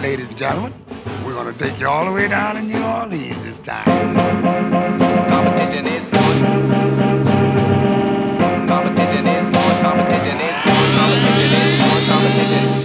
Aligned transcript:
Ladies 0.00 0.28
and 0.28 0.38
gentlemen, 0.38 0.72
we're 1.26 1.34
going 1.34 1.52
to 1.52 1.58
take 1.58 1.76
you 1.80 1.88
all 1.88 2.04
the 2.04 2.12
way 2.12 2.28
down 2.28 2.54
to 2.54 2.62
New 2.62 2.80
Orleans 2.80 3.36
this 3.42 3.58
time. 3.66 3.84
Competition 5.26 5.86
is 5.88 6.08
on. 6.10 6.40
Competition 8.68 9.26
is 9.26 9.46
on. 9.48 9.82
Competition 9.82 10.36
is 10.36 10.62
on. 10.66 10.94
Competition 10.94 11.50
is 11.50 11.82
on. 11.82 12.06
Competition 12.06 12.77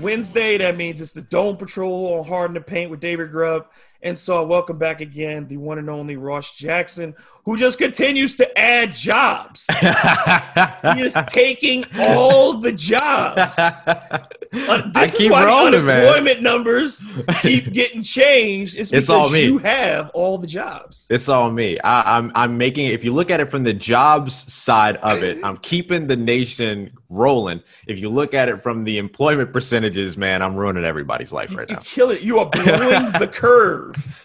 Wednesday, 0.00 0.58
that 0.58 0.76
means 0.76 1.00
it's 1.00 1.12
the 1.12 1.22
Dome 1.22 1.56
Patrol 1.56 2.14
on 2.14 2.26
Hard 2.26 2.50
in 2.50 2.54
the 2.54 2.60
Paint 2.60 2.90
with 2.90 3.00
David 3.00 3.30
Grubb. 3.30 3.66
And 4.02 4.18
so 4.18 4.40
I 4.40 4.46
welcome 4.46 4.78
back 4.78 5.00
again 5.00 5.48
the 5.48 5.56
one 5.56 5.78
and 5.78 5.90
only 5.90 6.16
Ross 6.16 6.54
Jackson, 6.54 7.14
who 7.44 7.56
just 7.56 7.78
continues 7.78 8.36
to 8.36 8.58
add 8.58 8.94
jobs. 8.94 9.66
he 9.80 11.00
is 11.00 11.16
taking 11.28 11.84
all 12.06 12.58
the 12.58 12.72
jobs. 12.72 13.58
Uh, 14.52 14.90
I 14.94 15.00
this 15.04 15.14
is 15.14 15.18
keep 15.20 15.30
why 15.32 15.44
rolling, 15.44 15.72
the 15.72 15.82
man. 15.82 16.00
unemployment 16.04 16.42
numbers 16.42 17.04
keep 17.42 17.72
getting 17.72 18.02
changed. 18.02 18.78
It's 18.78 18.90
because 18.90 19.04
It's 19.04 19.10
all 19.10 19.28
me. 19.30 19.44
you 19.44 19.58
have 19.58 20.10
all 20.10 20.38
the 20.38 20.46
jobs. 20.46 21.06
It's 21.10 21.28
all 21.28 21.50
me. 21.50 21.78
I, 21.80 22.16
I'm 22.16 22.32
I'm 22.34 22.56
making. 22.56 22.86
If 22.86 23.04
you 23.04 23.12
look 23.12 23.30
at 23.30 23.40
it 23.40 23.50
from 23.50 23.62
the 23.62 23.74
jobs 23.74 24.50
side 24.52 24.96
of 24.98 25.22
it, 25.22 25.38
I'm 25.44 25.58
keeping 25.58 26.06
the 26.06 26.16
nation 26.16 26.90
rolling. 27.10 27.62
If 27.86 27.98
you 27.98 28.08
look 28.08 28.32
at 28.34 28.48
it 28.48 28.62
from 28.62 28.84
the 28.84 28.98
employment 28.98 29.52
percentages, 29.52 30.16
man, 30.16 30.40
I'm 30.42 30.56
ruining 30.56 30.84
everybody's 30.84 31.32
life 31.32 31.54
right 31.54 31.68
You 31.68 31.76
now. 31.76 31.82
kill 31.84 32.10
it. 32.10 32.22
You 32.22 32.38
are 32.38 32.48
blowing 32.50 33.12
the 33.12 33.28
curve. 33.32 34.24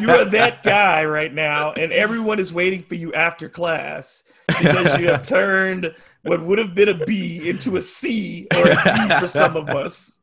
You 0.00 0.08
are 0.10 0.24
that 0.26 0.62
guy 0.62 1.04
right 1.04 1.34
now, 1.34 1.72
and 1.72 1.92
everyone 1.92 2.38
is 2.38 2.52
waiting 2.52 2.82
for 2.84 2.94
you 2.94 3.12
after 3.12 3.48
class 3.48 4.22
because 4.46 4.98
you 4.98 5.08
have 5.08 5.22
turned 5.26 5.92
what 6.22 6.42
would 6.42 6.58
have 6.58 6.74
been 6.74 6.88
a 6.88 7.04
B 7.06 7.48
into 7.48 7.76
a 7.76 7.82
C 7.82 8.46
or 8.54 8.68
a 8.70 8.74
D 8.74 9.18
for 9.20 9.26
some 9.26 9.56
of 9.56 9.68
us. 9.68 10.22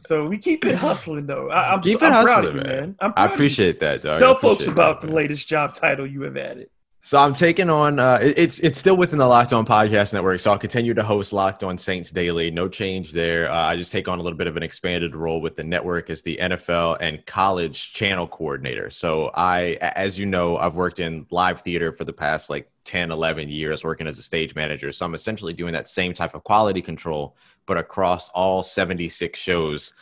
So 0.00 0.26
we 0.26 0.38
keep 0.38 0.64
it 0.64 0.74
hustling, 0.76 1.26
though. 1.26 1.50
I, 1.50 1.74
am 1.74 1.80
Keep 1.80 2.00
so, 2.00 2.06
it 2.06 2.12
I'm 2.12 2.24
proud 2.24 2.44
of 2.44 2.54
you, 2.54 2.60
man. 2.60 2.66
man. 2.68 2.96
I'm 3.00 3.10
I 3.10 3.14
proud 3.14 3.24
of 3.24 3.30
you. 3.30 3.34
appreciate 3.34 3.80
that, 3.80 4.02
dog. 4.02 4.20
Tell 4.20 4.34
folks 4.34 4.66
about 4.66 5.00
that, 5.00 5.06
the 5.08 5.12
latest 5.12 5.46
job 5.48 5.74
title 5.74 6.06
you 6.06 6.22
have 6.22 6.36
added. 6.36 6.70
So 7.00 7.16
I'm 7.16 7.32
taking 7.32 7.70
on. 7.70 8.00
Uh, 8.00 8.18
it's 8.20 8.58
it's 8.58 8.78
still 8.78 8.96
within 8.96 9.18
the 9.18 9.26
Locked 9.26 9.52
On 9.52 9.64
Podcast 9.64 10.12
Network. 10.12 10.40
So 10.40 10.50
I'll 10.50 10.58
continue 10.58 10.94
to 10.94 11.02
host 11.02 11.32
Locked 11.32 11.62
On 11.62 11.78
Saints 11.78 12.10
daily. 12.10 12.50
No 12.50 12.68
change 12.68 13.12
there. 13.12 13.50
Uh, 13.50 13.56
I 13.56 13.76
just 13.76 13.92
take 13.92 14.08
on 14.08 14.18
a 14.18 14.22
little 14.22 14.36
bit 14.36 14.48
of 14.48 14.56
an 14.56 14.62
expanded 14.62 15.14
role 15.14 15.40
with 15.40 15.56
the 15.56 15.62
network 15.62 16.10
as 16.10 16.22
the 16.22 16.36
NFL 16.40 16.98
and 17.00 17.24
college 17.24 17.92
channel 17.92 18.26
coordinator. 18.26 18.90
So 18.90 19.30
I, 19.34 19.78
as 19.80 20.18
you 20.18 20.26
know, 20.26 20.58
I've 20.58 20.74
worked 20.74 20.98
in 20.98 21.24
live 21.30 21.62
theater 21.62 21.92
for 21.92 22.04
the 22.04 22.12
past 22.12 22.50
like 22.50 22.70
10, 22.84 23.12
11 23.12 23.48
years, 23.48 23.84
working 23.84 24.08
as 24.08 24.18
a 24.18 24.22
stage 24.22 24.54
manager. 24.54 24.92
So 24.92 25.06
I'm 25.06 25.14
essentially 25.14 25.52
doing 25.52 25.72
that 25.74 25.88
same 25.88 26.12
type 26.12 26.34
of 26.34 26.42
quality 26.42 26.82
control, 26.82 27.36
but 27.66 27.78
across 27.78 28.28
all 28.30 28.62
76 28.62 29.38
shows 29.38 29.94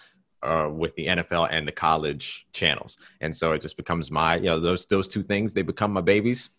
uh, 0.42 0.70
with 0.72 0.94
the 0.96 1.08
NFL 1.08 1.48
and 1.50 1.68
the 1.68 1.72
college 1.72 2.46
channels. 2.52 2.96
And 3.20 3.36
so 3.36 3.52
it 3.52 3.60
just 3.60 3.76
becomes 3.76 4.10
my, 4.10 4.36
you 4.36 4.46
know, 4.46 4.58
those 4.58 4.86
those 4.86 5.08
two 5.08 5.22
things 5.22 5.52
they 5.52 5.62
become 5.62 5.92
my 5.92 6.00
babies 6.00 6.50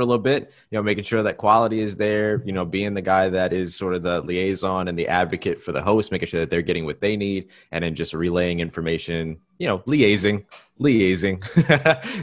for 0.00 0.04
a 0.04 0.06
little 0.06 0.22
bit. 0.22 0.50
You 0.70 0.78
know, 0.78 0.82
making 0.82 1.04
sure 1.04 1.22
that 1.22 1.36
quality 1.36 1.80
is 1.80 1.96
there. 1.96 2.42
You 2.44 2.52
know, 2.52 2.64
being 2.64 2.94
the 2.94 3.02
guy 3.02 3.28
that 3.28 3.52
is 3.52 3.76
sort 3.76 3.94
of 3.94 4.02
the 4.02 4.22
liaison 4.22 4.88
and 4.88 4.98
the 4.98 5.08
advocate 5.08 5.60
for 5.60 5.72
the 5.72 5.82
host, 5.82 6.10
making 6.10 6.28
sure 6.28 6.40
that 6.40 6.50
they're 6.50 6.62
getting 6.62 6.86
what 6.86 7.00
they 7.00 7.16
need, 7.16 7.48
and 7.70 7.84
then 7.84 7.94
just 7.94 8.14
relaying 8.14 8.60
information. 8.60 9.38
You 9.58 9.68
know, 9.68 9.78
liaising, 9.80 10.46
liaising 10.80 11.44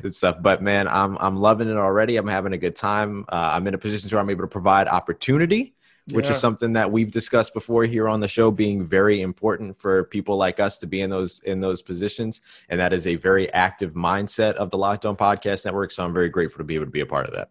and 0.03 0.15
stuff. 0.15 0.37
But 0.41 0.63
man, 0.63 0.87
I'm 0.87 1.17
I'm 1.19 1.37
loving 1.37 1.69
it 1.69 1.77
already. 1.77 2.17
I'm 2.17 2.27
having 2.27 2.53
a 2.53 2.57
good 2.57 2.75
time. 2.75 3.25
Uh, 3.29 3.51
I'm 3.53 3.67
in 3.67 3.75
a 3.75 3.77
position 3.77 4.09
where 4.09 4.19
I'm 4.19 4.29
able 4.29 4.43
to 4.43 4.47
provide 4.47 4.87
opportunity 4.87 5.75
which 6.11 6.27
Yeah. 6.27 6.31
is 6.31 6.37
something 6.37 6.73
that 6.73 6.89
we've 6.89 7.11
discussed 7.11 7.53
before 7.53 7.83
here 7.83 8.07
on 8.07 8.21
the 8.21 8.27
show 8.29 8.49
being 8.49 8.85
very 8.85 9.21
important 9.21 9.77
for 9.77 10.05
people 10.05 10.37
like 10.37 10.59
us 10.59 10.77
to 10.77 10.87
be 10.87 11.01
in 11.01 11.09
those 11.09 11.41
in 11.41 11.59
those 11.59 11.81
positions 11.81 12.39
and 12.69 12.79
that 12.79 12.93
is 12.93 13.07
a 13.07 13.15
very 13.15 13.51
active 13.53 13.93
mindset 13.93 14.53
of 14.53 14.69
the 14.71 14.77
locked 14.77 15.05
on 15.05 15.15
podcast 15.17 15.65
network 15.65 15.91
so 15.91 16.05
i'm 16.05 16.13
very 16.13 16.29
grateful 16.29 16.59
to 16.59 16.63
be 16.63 16.75
able 16.75 16.85
to 16.85 16.91
be 16.91 17.01
a 17.01 17.05
part 17.05 17.27
of 17.27 17.33
that 17.35 17.49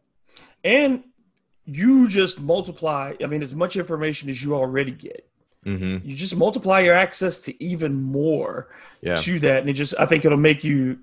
And 0.66 1.04
you 1.64 2.08
just 2.08 2.40
multiply, 2.40 3.14
I 3.22 3.26
mean, 3.26 3.42
as 3.42 3.54
much 3.54 3.76
information 3.76 4.28
as 4.30 4.42
you 4.42 4.54
already 4.54 4.90
get. 4.92 5.28
hmm 5.64 5.98
You 6.04 6.14
just 6.14 6.36
multiply 6.36 6.80
your 6.80 6.94
access 6.94 7.40
to 7.40 7.50
even 7.62 7.94
more. 7.94 8.68
yeah 9.00 9.16
to 9.16 9.38
that, 9.40 9.60
and 9.62 9.70
it 9.70 9.74
just 9.74 9.94
I 9.98 10.06
think 10.06 10.24
it'll 10.24 10.38
make 10.50 10.62
you 10.64 10.98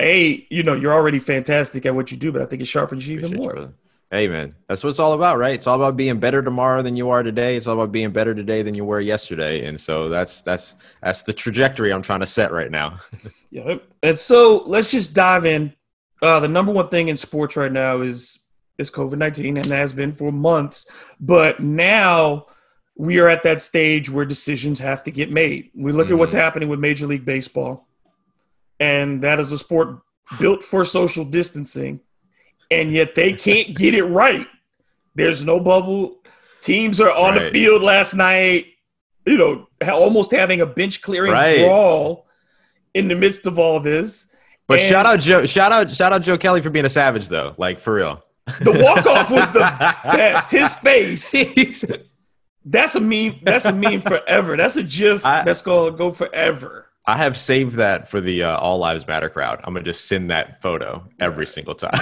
a 0.00 0.46
you 0.50 0.62
know 0.62 0.74
you're 0.74 0.92
already 0.94 1.18
fantastic 1.18 1.86
at 1.86 1.94
what 1.94 2.10
you 2.10 2.16
do, 2.16 2.30
but 2.32 2.42
I 2.42 2.46
think 2.46 2.62
it 2.62 2.66
sharpens 2.66 3.06
you 3.08 3.14
even 3.18 3.26
Appreciate 3.26 3.36
you, 3.38 3.42
more. 3.42 3.52
brother. 3.54 3.72
hey 4.10 4.28
man 4.28 4.54
that's 4.68 4.84
what 4.84 4.90
it's 4.90 5.00
all 5.00 5.14
about 5.14 5.36
right 5.38 5.54
it's 5.54 5.66
all 5.66 5.74
about 5.82 5.96
being 5.96 6.20
better 6.20 6.40
tomorrow 6.42 6.80
than 6.82 6.94
you 6.96 7.10
are 7.10 7.22
today 7.24 7.56
it's 7.56 7.66
all 7.66 7.74
about 7.74 7.90
being 7.90 8.12
better 8.12 8.34
today 8.36 8.62
than 8.62 8.72
you 8.74 8.84
were 8.84 9.00
yesterday 9.00 9.66
and 9.66 9.80
so 9.80 10.08
that's 10.08 10.42
that's 10.42 10.74
that's 11.02 11.22
the 11.24 11.32
trajectory 11.32 11.92
i'm 11.92 12.02
trying 12.02 12.20
to 12.20 12.26
set 12.38 12.52
right 12.52 12.70
now 12.70 12.96
Yeah, 13.50 13.76
and 14.02 14.16
so 14.18 14.62
let's 14.66 14.90
just 14.92 15.14
dive 15.14 15.44
in. 15.46 15.72
Uh, 16.22 16.38
the 16.40 16.48
number 16.48 16.70
one 16.72 16.88
thing 16.88 17.08
in 17.08 17.16
sports 17.16 17.56
right 17.56 17.72
now 17.72 18.02
is 18.02 18.45
is 18.78 18.90
COVID 18.90 19.18
nineteen, 19.18 19.56
and 19.56 19.66
has 19.66 19.92
been 19.92 20.12
for 20.12 20.32
months. 20.32 20.86
But 21.20 21.60
now 21.60 22.46
we 22.96 23.18
are 23.18 23.28
at 23.28 23.42
that 23.42 23.60
stage 23.60 24.08
where 24.10 24.24
decisions 24.24 24.78
have 24.80 25.02
to 25.04 25.10
get 25.10 25.30
made. 25.30 25.70
We 25.74 25.92
look 25.92 26.10
at 26.10 26.18
what's 26.18 26.32
mm-hmm. 26.32 26.40
happening 26.40 26.68
with 26.68 26.80
Major 26.80 27.06
League 27.06 27.24
Baseball, 27.24 27.86
and 28.80 29.22
that 29.22 29.38
is 29.40 29.52
a 29.52 29.58
sport 29.58 30.00
built 30.38 30.62
for 30.62 30.84
social 30.84 31.24
distancing, 31.24 32.00
and 32.70 32.92
yet 32.92 33.14
they 33.14 33.32
can't 33.32 33.76
get 33.76 33.94
it 33.94 34.04
right. 34.04 34.46
There's 35.14 35.44
no 35.44 35.60
bubble. 35.60 36.18
Teams 36.60 37.00
are 37.00 37.12
on 37.12 37.36
the 37.36 37.50
field 37.50 37.82
last 37.82 38.14
night. 38.14 38.66
You 39.24 39.36
know, 39.36 39.68
ha- 39.82 39.96
almost 39.96 40.30
having 40.30 40.60
a 40.60 40.66
bench 40.66 41.02
clearing 41.02 41.32
Right. 41.32 41.60
brawl 41.60 42.26
in 42.94 43.08
the 43.08 43.14
midst 43.14 43.46
of 43.46 43.58
all 43.58 43.80
this. 43.80 44.32
but 44.68 44.80
And- 44.80 44.88
shout 44.88 45.06
out 45.06 45.20
joe 45.20 45.46
shout 45.46 45.70
out 45.70 45.94
shout 45.94 46.12
out 46.12 46.22
joe 46.22 46.36
kelly 46.36 46.60
for 46.60 46.70
being 46.70 46.84
a 46.86 46.88
savage 46.88 47.28
though 47.28 47.54
like 47.56 47.78
for 47.78 47.94
real 47.94 48.20
The 48.60 48.72
walk 48.82 49.06
off 49.06 49.30
was 49.30 49.50
the 49.52 49.60
best. 50.04 50.50
His 50.50 50.74
face. 50.76 51.84
That's 52.64 52.94
a 52.96 53.00
meme. 53.00 53.40
That's 53.42 53.64
a 53.64 53.72
meme 53.72 54.00
forever. 54.00 54.56
That's 54.56 54.76
a 54.76 54.82
GIF 54.82 55.24
I- 55.24 55.44
that's 55.44 55.62
gonna 55.62 55.96
go 55.96 56.10
forever. 56.12 56.82
I 57.08 57.16
have 57.16 57.38
saved 57.38 57.76
that 57.76 58.10
for 58.10 58.20
the 58.20 58.42
uh, 58.42 58.58
All 58.58 58.78
Lives 58.78 59.06
Matter 59.06 59.28
crowd. 59.28 59.60
I'm 59.62 59.72
gonna 59.74 59.84
just 59.84 60.06
send 60.08 60.30
that 60.32 60.60
photo 60.60 61.08
every 61.20 61.46
single 61.46 61.74
time. 61.74 61.92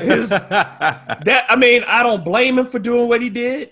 His- 0.00 0.30
That 0.30 1.46
I 1.48 1.54
mean, 1.56 1.84
I 1.86 2.02
don't 2.02 2.24
blame 2.24 2.58
him 2.58 2.66
for 2.66 2.78
doing 2.80 3.08
what 3.08 3.22
he 3.22 3.30
did. 3.30 3.70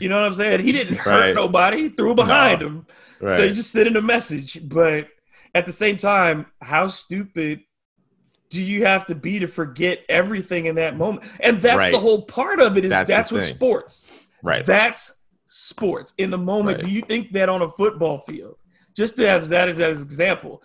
You 0.00 0.08
know 0.08 0.18
what 0.20 0.26
I'm 0.26 0.34
saying? 0.34 0.60
He 0.60 0.72
didn't 0.72 0.96
hurt 0.96 1.20
Right. 1.20 1.34
nobody. 1.34 1.82
He 1.82 1.88
threw 1.90 2.14
behind 2.14 2.60
No. 2.60 2.66
him. 2.68 2.86
right. 3.20 3.36
So 3.36 3.48
he 3.48 3.52
just 3.52 3.70
sending 3.72 3.96
a 3.96 4.00
message. 4.02 4.58
But 4.66 5.08
at 5.54 5.66
the 5.66 5.72
same 5.72 5.96
time, 5.98 6.46
how 6.62 6.86
stupid 6.88 7.60
do 8.54 8.62
you 8.62 8.84
have 8.86 9.06
to 9.06 9.14
be 9.14 9.38
to 9.40 9.46
forget 9.46 10.04
everything 10.08 10.66
in 10.66 10.76
that 10.76 10.96
moment? 10.96 11.24
And 11.40 11.60
that's 11.60 11.76
Right. 11.78 11.92
the 11.92 11.98
whole 11.98 12.22
part 12.22 12.60
of 12.60 12.76
it. 12.76 12.84
Is 12.84 12.90
That's 12.90 13.08
that's, 13.08 13.32
what 13.32 13.44
thing. 13.44 13.54
sports. 13.54 14.04
right. 14.42 14.64
That's 14.64 15.24
sports. 15.46 16.14
In 16.18 16.30
the 16.30 16.38
moment, 16.38 16.78
Right. 16.78 16.86
do 16.86 16.92
you 16.92 17.02
think 17.02 17.32
that 17.32 17.48
on 17.48 17.62
a 17.62 17.70
football 17.72 18.20
field, 18.20 18.56
just 18.96 19.16
to 19.16 19.26
have 19.28 19.48
that 19.48 19.68
as 19.68 20.00
an 20.00 20.06
example, 20.06 20.62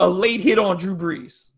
a 0.00 0.08
late 0.08 0.40
hit 0.40 0.58
on 0.58 0.76
Drew 0.76 0.96
Brees, 0.96 1.50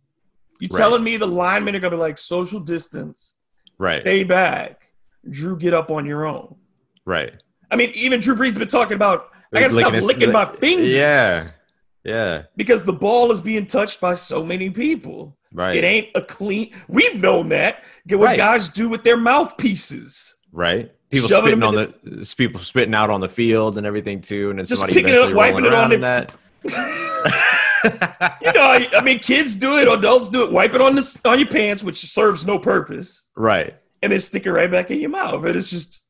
you 0.60 0.68
Right. 0.72 0.78
telling 0.78 1.02
me 1.04 1.16
the 1.16 1.26
linemen 1.26 1.74
are 1.76 1.80
going 1.80 1.90
to 1.92 1.96
be 1.96 2.00
like 2.00 2.18
social 2.18 2.60
distance, 2.60 3.36
right. 3.78 4.00
stay 4.00 4.24
back, 4.24 4.88
Drew, 5.28 5.56
get 5.58 5.74
up 5.74 5.90
on 5.90 6.06
your 6.06 6.26
own. 6.26 6.56
right. 7.04 7.34
I 7.70 7.76
mean, 7.76 7.90
even 7.94 8.20
Drew 8.20 8.36
Brees 8.36 8.48
has 8.50 8.58
been 8.58 8.68
talking 8.68 8.94
about, 8.94 9.28
I 9.52 9.60
got 9.60 9.70
to 9.70 9.74
Licking 9.74 9.80
stop 9.80 9.94
his- 9.94 10.04
licking 10.06 10.32
my 10.32 10.44
fingers. 10.46 10.88
Yeah. 10.88 11.42
Yeah. 12.04 12.42
Because 12.56 12.84
the 12.84 12.92
ball 12.92 13.32
is 13.32 13.40
being 13.40 13.66
touched 13.66 14.00
by 14.00 14.14
so 14.14 14.44
many 14.44 14.70
people. 14.70 15.36
Right. 15.52 15.76
It 15.76 15.84
ain't 15.84 16.08
a 16.14 16.20
clean. 16.20 16.74
We've 16.88 17.20
known 17.20 17.48
that. 17.50 17.82
Get 18.06 18.18
what 18.18 18.26
Right. 18.26 18.36
guys 18.36 18.68
do 18.68 18.88
with 18.88 19.04
their 19.04 19.16
mouthpieces. 19.16 20.36
right. 20.52 20.90
People 21.10 21.28
Shoving 21.28 21.50
spitting 21.52 21.62
on 21.62 21.74
the 21.74 22.34
people 22.36 22.60
spitting 22.60 22.94
out 22.94 23.08
on 23.08 23.20
the 23.20 23.28
field 23.28 23.78
and 23.78 23.86
everything 23.86 24.20
too, 24.20 24.50
and 24.50 24.58
then 24.58 24.66
Just 24.66 24.80
somebody 24.80 25.00
picking 25.00 25.14
it 25.14 25.20
up, 25.20 25.32
wiping 25.32 25.64
it 25.64 25.72
on 25.72 25.90
their- 25.90 25.98
that. 26.00 26.32
you 28.42 28.52
know, 28.52 28.62
I, 28.62 28.88
I 28.96 29.00
mean, 29.02 29.20
kids 29.20 29.54
do 29.56 29.76
it, 29.76 29.86
adults 29.86 30.28
do 30.28 30.44
it. 30.44 30.50
Wipe 30.52 30.74
it 30.74 30.80
on 30.80 30.96
the 30.96 31.20
on 31.24 31.38
your 31.38 31.48
pants, 31.48 31.84
which 31.84 31.98
serves 32.10 32.44
no 32.44 32.58
purpose, 32.58 33.28
right. 33.36 33.76
and 34.02 34.10
then 34.10 34.18
stick 34.18 34.44
it 34.46 34.50
right 34.50 34.70
back 34.70 34.90
in 34.90 34.98
your 35.00 35.10
mouth. 35.10 35.44
And 35.44 35.54
it's 35.56 35.70
just 35.70 36.08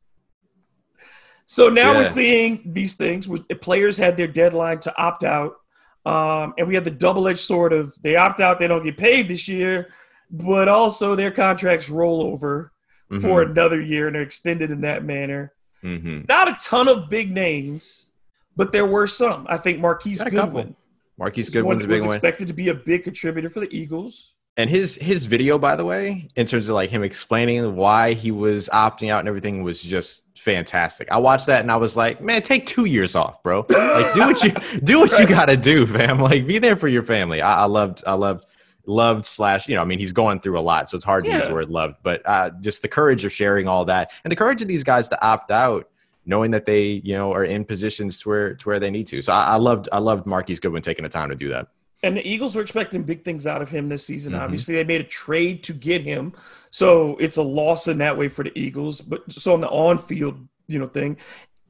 so 1.47 1.69
now 1.69 1.93
Yeah. 1.93 1.99
we're 1.99 2.05
seeing 2.07 2.63
these 2.65 2.95
things. 2.95 3.29
Where 3.29 3.41
players 3.61 3.99
had 3.99 4.17
their 4.17 4.29
deadline 4.29 4.81
to 4.81 4.97
opt 4.97 5.25
out, 5.25 5.57
um, 6.05 6.55
and 6.59 6.69
we 6.69 6.75
have 6.75 6.85
the 6.85 6.91
double 6.91 7.27
edged 7.29 7.41
sword 7.41 7.73
of 7.73 7.95
they 8.03 8.17
opt 8.17 8.41
out, 8.41 8.59
they 8.59 8.67
don't 8.67 8.85
get 8.85 8.97
paid 8.99 9.29
this 9.29 9.49
year, 9.49 9.89
but 10.31 10.69
also 10.69 11.15
their 11.15 11.31
contracts 11.31 11.89
roll 11.89 12.23
over 12.23 12.73
for 13.21 13.43
another 13.43 13.81
year 13.81 14.09
and 14.09 14.17
are 14.17 14.23
extended 14.23 14.71
in 14.71 14.81
that 14.81 15.05
manner. 15.05 15.53
hmm 15.83 16.23
Not 16.29 16.49
a 16.49 16.57
ton 16.61 16.89
of 16.89 17.09
big 17.09 17.31
names, 17.31 18.11
but 18.57 18.73
there 18.73 18.87
were 18.87 19.07
some. 19.07 19.47
I 19.49 19.57
think 19.57 19.79
Marquise 19.81 20.19
Got 20.19 20.29
a 20.29 20.31
couple. 20.31 20.61
Goodwin 20.63 20.77
Marquise 21.17 21.49
one 21.49 21.53
Goodwin's 21.63 21.85
a 21.85 21.89
big 21.89 21.97
was 21.97 22.07
one. 22.07 22.15
expected 22.15 22.49
to 22.49 22.55
be 22.55 22.69
a 22.69 22.75
big 22.75 23.05
contributor 23.05 23.49
for 23.51 23.61
the 23.61 23.73
Eagles. 23.75 24.34
And 24.57 24.71
his 24.71 24.97
his 24.97 25.27
video, 25.27 25.59
by 25.59 25.75
the 25.75 25.85
way, 25.85 26.29
in 26.37 26.47
terms 26.47 26.69
of 26.69 26.75
like 26.75 26.89
him 26.89 27.03
explaining 27.03 27.75
why 27.75 28.13
he 28.13 28.31
was 28.31 28.69
opting 28.73 29.11
out 29.11 29.19
and 29.19 29.29
everything, 29.29 29.65
was 29.65 29.83
just 29.83 30.25
fantastic. 30.37 31.11
I 31.11 31.17
watched 31.17 31.47
that 31.47 31.63
and 31.63 31.73
I 31.73 31.77
was 31.77 31.97
like, 31.97 32.21
man, 32.21 32.43
take 32.43 32.67
two 32.67 32.85
years 32.85 33.17
off, 33.17 33.43
bro. 33.43 33.67
Like, 33.69 34.15
do 34.15 34.21
what 34.21 34.45
you 34.45 34.53
do 34.85 35.01
what 35.01 35.19
you 35.19 35.27
got 35.27 35.47
to 35.47 35.57
do, 35.57 35.87
fam. 35.87 36.21
Like, 36.21 36.47
be 36.47 36.59
there 36.59 36.77
for 36.77 36.87
your 36.87 37.03
family. 37.03 37.43
I, 37.43 37.63
I 37.63 37.65
loved, 37.65 38.05
I 38.07 38.15
loved, 38.15 38.47
loved 38.87 39.27
slash. 39.27 39.69
You 39.69 39.75
know, 39.75 39.83
I 39.83 39.87
mean, 39.87 39.99
he's 39.99 40.13
going 40.13 40.39
through 40.39 40.59
a 40.59 40.63
lot, 40.63 40.89
so 40.89 40.97
it's 40.97 41.05
hard 41.05 41.25
to 41.25 41.33
use 41.33 41.47
the 41.47 41.53
word 41.53 41.71
loved, 41.71 41.97
but 42.05 42.23
uh, 42.25 42.51
just 42.61 42.83
the 42.83 42.89
courage 42.89 43.25
of 43.25 43.33
sharing 43.33 43.67
all 43.67 43.85
that 43.87 44.13
and 44.23 44.31
the 44.31 44.37
courage 44.37 44.63
of 44.63 44.69
these 44.69 44.85
guys 44.85 45.09
to 45.09 45.25
opt 45.25 45.51
out. 45.51 45.89
Knowing 46.27 46.53
that 46.53 46.65
they, 46.65 47.03
you 47.05 47.13
know, 47.15 47.35
are 47.35 47.45
in 47.45 47.67
positions 47.67 48.19
to 48.19 48.31
where 48.31 48.55
to 48.55 48.67
where 48.67 48.81
they 48.81 48.91
need 48.91 49.07
to, 49.07 49.21
so 49.21 49.31
I, 49.31 49.45
I 49.45 49.57
loved, 49.57 49.91
I 49.93 49.99
loved 49.99 50.25
Marquise 50.25 50.59
Goodwin 50.59 50.81
taking 50.81 51.03
the 51.03 51.11
time 51.11 51.29
to 51.29 51.35
do 51.35 51.51
that. 51.51 51.69
And 52.05 52.17
the 52.19 52.29
Eagles 52.29 52.57
are 52.57 52.61
expecting 52.61 53.03
big 53.03 53.25
things 53.25 53.47
out 53.47 53.63
of 53.63 53.71
him 53.71 53.89
this 53.89 54.05
season. 54.05 54.35
Mhm. 54.35 54.41
Obviously, 54.41 54.75
they 54.75 54.85
made 54.85 55.01
a 55.01 55.05
trade 55.05 55.63
to 55.65 55.73
get 55.73 56.03
him, 56.03 56.35
so 56.71 57.17
it's 57.17 57.39
a 57.39 57.43
loss 57.43 57.89
in 57.89 57.99
that 57.99 58.19
way 58.19 58.29
for 58.29 58.45
the 58.45 58.53
Eagles. 58.59 59.01
But 59.01 59.31
so 59.33 59.55
on 59.55 59.63
the 59.63 59.69
on-field, 59.69 60.47
you 60.69 60.79
know, 60.79 60.87
thing, 60.87 61.17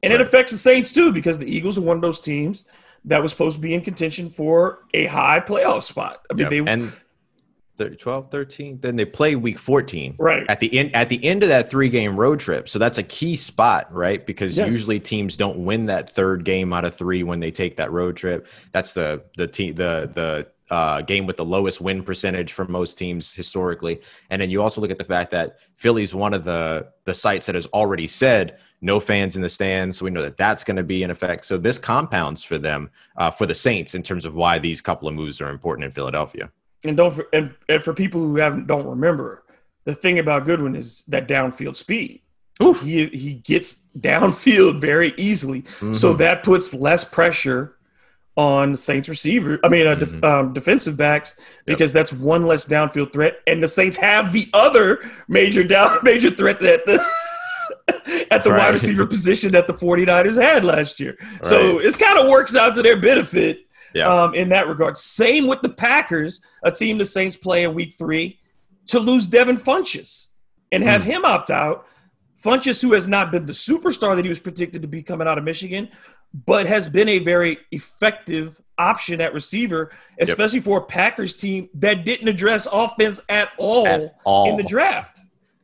and 0.03 0.11
it 0.11 0.19
affects 0.21 0.51
the 0.51 0.57
Saints 0.57 0.91
too 0.91 1.11
because 1.13 1.39
the 1.39 1.47
Eagles 1.49 1.77
are 1.77 1.81
one 1.81 1.95
of 1.95 2.01
those 2.01 2.19
teams 2.19 2.65
that 3.05 3.21
was 3.21 3.31
supposed 3.31 3.55
to 3.55 3.61
be 3.61 3.73
in 3.73 3.81
contention 3.81 4.29
for 4.29 4.79
a 4.93 5.05
high 5.05 5.39
playoff 5.39 5.83
spot. 5.83 6.25
I 6.29 6.33
mean, 6.33 6.41
Yep. 6.43 6.49
they 6.49 6.71
and 6.71 6.93
thir- 7.77 7.89
12 7.95 8.31
13 8.31 8.79
then 8.81 8.95
they 8.95 9.05
play 9.05 9.35
week 9.35 9.59
14 9.59 10.15
Right. 10.17 10.45
at 10.49 10.59
the 10.59 10.77
end 10.77 10.95
at 10.95 11.09
the 11.09 11.23
end 11.23 11.43
of 11.43 11.49
that 11.49 11.69
three 11.69 11.89
game 11.89 12.15
road 12.15 12.39
trip. 12.39 12.67
So 12.69 12.79
that's 12.79 12.97
a 12.97 13.03
key 13.03 13.35
spot 13.35 13.93
right? 13.93 14.25
Because 14.25 14.57
Yes. 14.57 14.67
usually 14.67 14.99
teams 14.99 15.37
don't 15.37 15.65
win 15.65 15.85
that 15.87 16.09
third 16.15 16.43
game 16.45 16.73
out 16.73 16.85
of 16.85 16.95
three 16.95 17.23
when 17.23 17.39
they 17.39 17.51
take 17.51 17.77
that 17.77 17.91
road 17.91 18.15
trip. 18.15 18.47
That's 18.71 18.93
the 18.93 19.23
the 19.37 19.47
team 19.47 19.75
the 19.75 20.09
the 20.13 20.47
uh, 20.73 21.01
game 21.01 21.27
with 21.27 21.37
the 21.37 21.45
lowest 21.45 21.79
win 21.79 22.01
percentage 22.01 22.51
for 22.51 22.65
most 22.65 22.97
teams 22.97 23.31
historically. 23.31 24.01
And 24.31 24.41
then 24.41 24.49
you 24.49 24.63
also 24.63 24.81
look 24.81 24.89
at 24.89 24.97
the 24.97 25.03
fact 25.03 25.29
that 25.29 25.57
philly's 25.75 26.15
one 26.15 26.33
of 26.33 26.43
the 26.43 26.87
the 27.03 27.13
sites 27.13 27.45
that 27.45 27.53
has 27.53 27.67
already 27.67 28.07
said 28.07 28.57
no 28.81 28.99
fans 28.99 29.35
in 29.35 29.43
the 29.43 29.49
stands. 29.49 29.97
So 29.97 30.05
we 30.05 30.11
know 30.11 30.23
that 30.23 30.37
that's 30.37 30.63
going 30.63 30.77
to 30.77 30.83
be 30.83 31.03
in 31.03 31.11
effect. 31.11 31.45
So 31.45 31.57
this 31.57 31.77
compounds 31.77 32.43
for 32.43 32.57
them 32.57 32.89
uh, 33.15 33.29
for 33.29 33.45
the 33.45 33.53
saints 33.53 33.93
in 33.93 34.01
terms 34.01 34.25
of 34.25 34.33
why 34.33 34.57
these 34.57 34.81
couple 34.81 35.07
of 35.07 35.13
moves 35.13 35.39
are 35.39 35.49
important 35.49 35.85
in 35.85 35.91
philadelphia 35.91 36.49
and 36.85 36.97
don't 36.97 37.13
for, 37.13 37.27
and, 37.33 37.53
and 37.69 37.83
for 37.83 37.93
people 37.93 38.21
who 38.21 38.37
haven't 38.37 38.67
don't 38.67 38.85
remember, 38.85 39.43
the 39.85 39.93
thing 39.95 40.19
about 40.19 40.45
Goodwin 40.45 40.75
is 40.75 41.03
that 41.07 41.27
downfield 41.27 41.75
speed. 41.75 42.21
Oof. 42.63 42.81
He 42.81 43.05
he 43.07 43.33
gets 43.33 43.87
downfield 43.99 44.79
very 44.81 45.13
easily, 45.17 45.63
so 45.93 46.13
Mhm. 46.13 46.17
that 46.19 46.43
puts 46.43 46.73
less 46.73 47.03
pressure 47.03 47.75
on 48.37 48.75
Saints 48.75 49.07
receiver. 49.09 49.59
I 49.63 49.69
mean, 49.69 49.87
uh, 49.87 49.95
def, 49.95 50.11
Mhm. 50.11 50.23
um, 50.23 50.53
defensive 50.53 50.97
backs 50.97 51.35
because 51.65 51.93
that's 51.93 52.11
one 52.13 52.45
less 52.45 52.65
downfield 52.67 53.13
threat, 53.13 53.39
and 53.47 53.61
the 53.63 53.67
Saints 53.67 53.97
have 53.97 54.31
the 54.33 54.47
other 54.53 54.99
major 55.27 55.63
down 55.63 55.99
major 56.03 56.29
threat 56.29 56.59
that 56.61 56.85
the. 56.85 57.03
At 58.31 58.43
the 58.43 58.49
Right. 58.51 58.59
wide 58.59 58.73
receiver 58.73 59.05
position 59.05 59.51
that 59.51 59.67
the 59.67 59.73
49ers 59.73 60.35
had 60.41 60.63
last 60.65 60.99
year. 60.99 61.17
So 61.43 61.77
Right. 61.77 61.85
it 61.85 61.99
kind 61.99 62.17
of 62.17 62.27
works 62.27 62.55
out 62.55 62.73
to 62.75 62.81
their 62.81 62.97
benefit 62.99 63.64
Yeah. 63.95 64.07
um, 64.23 64.35
in 64.35 64.49
that 64.49 64.67
regard. 64.67 64.97
Same 64.97 65.47
with 65.47 65.61
the 65.61 65.69
Packers, 65.69 66.43
a 66.63 66.71
team 66.71 66.97
the 66.97 67.05
Saints 67.05 67.37
play 67.37 67.63
in 67.63 67.73
week 67.73 67.95
three, 67.97 68.39
to 68.87 68.99
lose 68.99 69.25
Devin 69.25 69.57
Funchess 69.57 70.33
and 70.71 70.83
have 70.83 71.03
Hmm. 71.03 71.09
him 71.11 71.25
opt 71.25 71.49
out. 71.49 71.87
Funchess, 72.43 72.81
who 72.81 72.93
has 72.93 73.07
not 73.07 73.31
been 73.31 73.45
the 73.45 73.53
superstar 73.53 74.15
that 74.15 74.25
he 74.25 74.29
was 74.29 74.37
predicted 74.39 74.81
to 74.83 74.87
be 74.87 75.01
coming 75.01 75.27
out 75.27 75.37
of 75.37 75.43
Michigan, 75.43 75.87
but 76.45 76.67
has 76.67 76.89
been 76.89 77.07
a 77.09 77.19
very 77.19 77.57
effective 77.71 78.61
option 78.77 79.21
at 79.21 79.33
receiver, 79.33 79.91
especially 80.19 80.59
for 80.59 80.79
a 80.79 80.81
Packers 80.83 81.33
team 81.33 81.69
that 81.75 82.03
didn't 82.05 82.27
address 82.27 82.67
offense 82.71 83.21
at 83.29 83.49
all, 83.57 83.87
At 83.87 84.15
all. 84.25 84.49
in 84.49 84.57
the 84.57 84.63
draft. 84.63 85.19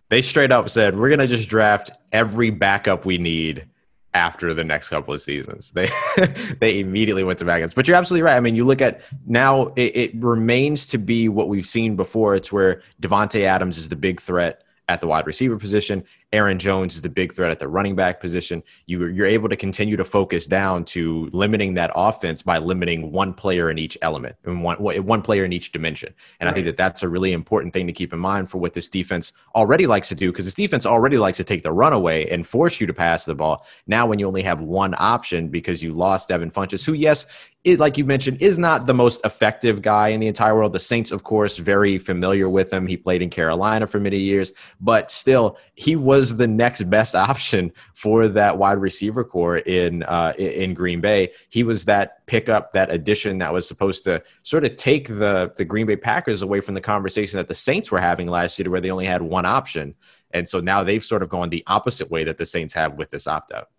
They 0.09 0.21
straight 0.21 0.51
up 0.51 0.69
said, 0.69 0.97
"We're 0.97 1.09
gonna 1.09 1.27
just 1.27 1.49
draft 1.49 1.91
every 2.13 2.49
backup 2.49 3.05
we 3.05 3.17
need 3.17 3.65
after 4.13 4.53
the 4.53 4.63
next 4.63 4.89
couple 4.89 5.13
of 5.13 5.21
seasons." 5.21 5.71
They 5.71 5.89
they 6.59 6.79
immediately 6.79 7.23
went 7.23 7.39
to 7.39 7.45
backups. 7.45 7.75
But 7.75 7.87
you're 7.87 7.97
absolutely 7.97 8.23
right. 8.23 8.37
I 8.37 8.39
mean, 8.39 8.55
you 8.55 8.65
look 8.65 8.81
at 8.81 9.01
now, 9.25 9.67
it, 9.75 9.95
it 9.95 10.11
remains 10.15 10.87
to 10.87 10.97
be 10.97 11.29
what 11.29 11.47
we've 11.47 11.65
seen 11.65 11.95
before. 11.95 12.35
It's 12.35 12.51
where 12.51 12.81
Davante 13.01 13.41
Adams 13.41 13.77
is 13.77 13.89
the 13.89 13.95
big 13.95 14.19
threat 14.19 14.63
at 14.89 15.01
the 15.01 15.07
wide 15.07 15.25
receiver 15.25 15.57
position. 15.57 16.03
Aaron 16.33 16.59
Jones 16.59 16.95
is 16.95 17.01
the 17.01 17.09
big 17.09 17.33
threat 17.33 17.51
at 17.51 17.59
the 17.59 17.67
running 17.67 17.95
back 17.95 18.19
position. 18.19 18.63
You, 18.85 19.05
you're 19.07 19.27
able 19.27 19.49
to 19.49 19.55
continue 19.55 19.97
to 19.97 20.03
focus 20.03 20.47
down 20.47 20.85
to 20.85 21.29
limiting 21.33 21.73
that 21.75 21.91
offense 21.93 22.41
by 22.41 22.57
limiting 22.57 23.11
one 23.11 23.33
player 23.33 23.69
in 23.69 23.77
each 23.77 23.97
element 24.01 24.35
and 24.45 24.63
one 24.63 24.77
one 24.77 25.21
player 25.21 25.45
in 25.45 25.53
each 25.53 25.71
dimension. 25.71 26.13
And 26.39 26.49
I 26.49 26.53
think 26.53 26.65
that 26.65 26.77
that's 26.77 27.03
a 27.03 27.09
really 27.09 27.33
important 27.33 27.73
thing 27.73 27.87
to 27.87 27.93
keep 27.93 28.13
in 28.13 28.19
mind 28.19 28.49
for 28.49 28.57
what 28.57 28.73
this 28.73 28.89
defense 28.89 29.31
already 29.55 29.87
likes 29.87 30.09
to 30.09 30.15
do 30.15 30.31
because 30.31 30.45
this 30.45 30.53
defense 30.53 30.85
already 30.85 31.17
likes 31.17 31.37
to 31.37 31.43
take 31.43 31.63
the 31.63 31.71
runaway 31.71 32.27
and 32.29 32.45
force 32.45 32.79
you 32.79 32.87
to 32.87 32.93
pass 32.93 33.25
the 33.25 33.35
ball. 33.35 33.65
Now, 33.87 34.05
when 34.05 34.19
you 34.19 34.27
only 34.27 34.43
have 34.43 34.61
one 34.61 34.95
option 34.97 35.49
because 35.49 35.83
you 35.83 35.93
lost 35.93 36.29
Devin 36.29 36.51
Funchess, 36.51 36.85
who, 36.85 36.93
yes, 36.93 37.25
it, 37.63 37.79
like 37.79 37.95
you 37.95 38.05
mentioned, 38.05 38.41
is 38.41 38.57
not 38.57 38.87
the 38.87 38.93
most 38.93 39.23
effective 39.23 39.83
guy 39.83 40.07
in 40.07 40.19
the 40.19 40.25
entire 40.25 40.55
world. 40.55 40.73
The 40.73 40.79
Saints, 40.79 41.11
of 41.11 41.23
course, 41.23 41.57
very 41.57 41.99
familiar 41.99 42.49
with 42.49 42.73
him. 42.73 42.87
He 42.87 42.97
played 42.97 43.21
in 43.21 43.29
Carolina 43.29 43.85
for 43.85 43.99
many 43.99 44.17
years, 44.17 44.51
but 44.79 45.11
still, 45.11 45.57
he 45.75 45.95
was 45.95 46.37
the 46.37 46.47
next 46.47 46.83
best 46.89 47.13
option 47.31 47.71
for 47.93 48.27
that 48.29 48.57
wide 48.57 48.79
receiver 48.79 49.23
core 49.23 49.57
in 49.57 50.01
uh, 50.03 50.33
in 50.39 50.73
Green 50.73 51.01
Bay. 51.01 51.31
He 51.49 51.61
was 51.61 51.85
that 51.85 52.25
pickup, 52.25 52.73
that 52.73 52.89
addition 52.89 53.37
that 53.39 53.53
was 53.53 53.67
supposed 53.67 54.03
to 54.05 54.23
sort 54.41 54.65
of 54.65 54.75
take 54.75 55.07
the 55.07 55.53
the 55.55 55.65
Green 55.65 55.85
Bay 55.85 55.97
Packers 55.97 56.41
away 56.41 56.61
from 56.61 56.73
the 56.73 56.81
conversation 56.81 57.37
that 57.37 57.47
the 57.47 57.55
Saints 57.55 57.91
were 57.91 57.99
having 57.99 58.27
last 58.27 58.57
year, 58.57 58.71
where 58.71 58.81
they 58.81 58.91
only 58.91 59.05
had 59.05 59.21
one 59.21 59.45
option. 59.45 59.93
And 60.33 60.47
so 60.47 60.61
now 60.61 60.83
they've 60.83 61.03
sort 61.03 61.21
of 61.21 61.29
gone 61.29 61.49
the 61.49 61.63
opposite 61.67 62.09
way 62.09 62.23
that 62.23 62.37
the 62.37 62.45
Saints 62.45 62.73
have 62.73 62.93
with 62.93 63.11
this 63.11 63.27
opt 63.27 63.51
out. 63.51 63.69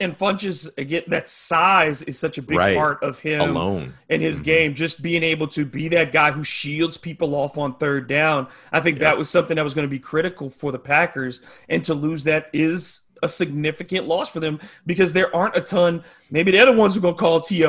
And 0.00 0.16
Funchess, 0.18 0.66
again, 0.78 1.02
that 1.08 1.28
size 1.28 2.00
is 2.02 2.18
such 2.18 2.38
a 2.38 2.42
big 2.42 2.56
Right. 2.56 2.74
part 2.76 3.02
of 3.02 3.20
him. 3.20 3.40
Alone. 3.42 3.94
in 4.08 4.20
his 4.22 4.40
Mhm. 4.40 4.44
game, 4.44 4.74
just 4.74 5.02
being 5.02 5.22
able 5.22 5.46
to 5.48 5.64
be 5.66 5.88
that 5.88 6.10
guy 6.12 6.30
who 6.32 6.42
shields 6.42 6.96
people 6.96 7.34
off 7.34 7.58
on 7.58 7.74
third 7.74 8.08
down. 8.08 8.46
I 8.72 8.80
think 8.80 8.98
that 9.00 9.18
was 9.18 9.28
something 9.28 9.56
that 9.56 9.62
was 9.62 9.74
going 9.74 9.86
to 9.86 9.90
be 9.90 9.98
critical 9.98 10.48
for 10.50 10.72
the 10.72 10.78
Packers, 10.78 11.40
and 11.68 11.84
to 11.84 11.92
lose 11.94 12.24
that 12.24 12.46
is 12.54 13.02
a 13.22 13.28
significant 13.28 14.08
loss 14.08 14.30
for 14.30 14.40
them 14.40 14.58
because 14.86 15.12
there 15.12 15.34
aren't 15.36 15.54
a 15.56 15.60
ton. 15.60 16.02
Maybe 16.30 16.50
they're 16.50 16.64
the 16.66 16.72
ones 16.72 16.94
who 16.94 17.00
are 17.00 17.02
going 17.02 17.14
to 17.14 17.20
call 17.20 17.40
To. 17.42 17.64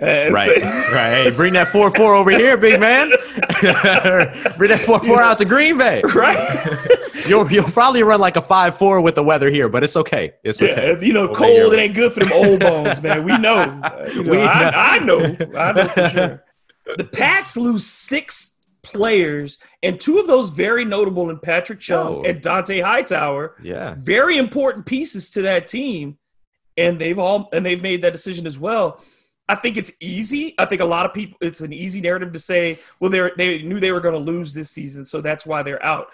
Uh, 0.00 0.28
Right, 0.30 0.30
right. 0.92 1.24
Hey, 1.24 1.30
bring 1.36 1.52
that 1.54 1.68
four 1.68 1.90
four 1.90 2.14
over 2.14 2.30
here, 2.30 2.56
big 2.56 2.80
man. 2.80 3.10
bring 4.56 4.70
that 4.70 4.82
four 4.84 4.98
four 5.00 5.22
out 5.22 5.38
to 5.38 5.44
Green 5.44 5.76
Bay. 5.78 6.02
right. 6.14 6.88
You'll 7.28 7.50
you'll 7.50 7.64
probably 7.70 8.02
run 8.02 8.20
like 8.20 8.36
a 8.36 8.42
five 8.42 8.76
four 8.78 9.00
with 9.00 9.14
the 9.14 9.22
weather 9.22 9.50
here, 9.50 9.68
but 9.68 9.82
it's 9.84 9.96
okay. 9.96 10.34
It's 10.44 10.60
okay. 10.60 10.92
Yeah, 10.94 11.00
you 11.00 11.12
know, 11.12 11.26
We'll 11.26 11.34
cold 11.34 11.72
it 11.74 11.78
ain't 11.78 11.94
good 11.94 12.12
for 12.12 12.20
them 12.20 12.32
old 12.32 12.60
bones, 12.60 13.00
man. 13.02 13.24
We 13.24 13.36
know. 13.38 13.56
Uh, 13.58 14.08
you 14.14 14.22
know, 14.24 14.30
We 14.30 14.36
know. 14.36 14.42
I, 14.44 14.96
I 14.96 14.98
know. 15.00 15.36
I 15.56 15.72
know 15.72 15.88
for 15.88 16.08
sure. 16.10 16.44
The 16.96 17.02
Pats 17.04 17.56
lose 17.56 17.84
six 17.84 18.64
players, 18.84 19.58
and 19.82 19.98
two 19.98 20.18
of 20.20 20.28
those 20.28 20.50
very 20.50 20.84
notable 20.84 21.30
in 21.30 21.38
Patrick 21.40 21.80
Chung 21.80 22.18
Oh. 22.18 22.22
and 22.24 22.40
Dont'a 22.40 22.80
Hightower. 22.80 23.56
Yeah. 23.60 23.96
very 23.98 24.36
important 24.36 24.86
pieces 24.86 25.30
to 25.30 25.42
that 25.42 25.66
team, 25.66 26.18
and 26.76 26.98
they've 27.00 27.18
all 27.18 27.48
and 27.52 27.66
they've 27.66 27.82
made 27.82 28.02
that 28.02 28.12
decision 28.12 28.46
as 28.46 28.56
well. 28.58 29.00
I 29.48 29.54
think 29.56 29.76
it's 29.76 29.92
easy. 30.00 30.54
I 30.58 30.64
think 30.64 30.80
a 30.80 30.84
lot 30.84 31.06
of 31.06 31.12
people 31.14 31.38
it's 31.40 31.60
an 31.60 31.72
easy 31.72 32.00
narrative 32.00 32.32
to 32.32 32.38
say, 32.38 32.78
well, 33.00 33.10
they 33.10 33.30
they 33.36 33.62
knew 33.62 33.80
they 33.80 33.90
were 33.92 34.00
going 34.00 34.14
to 34.14 34.20
lose 34.32 34.52
this 34.52 34.70
season, 34.70 35.04
so 35.04 35.20
that's 35.20 35.44
why 35.44 35.64
they're 35.64 35.84
out. 35.84 36.08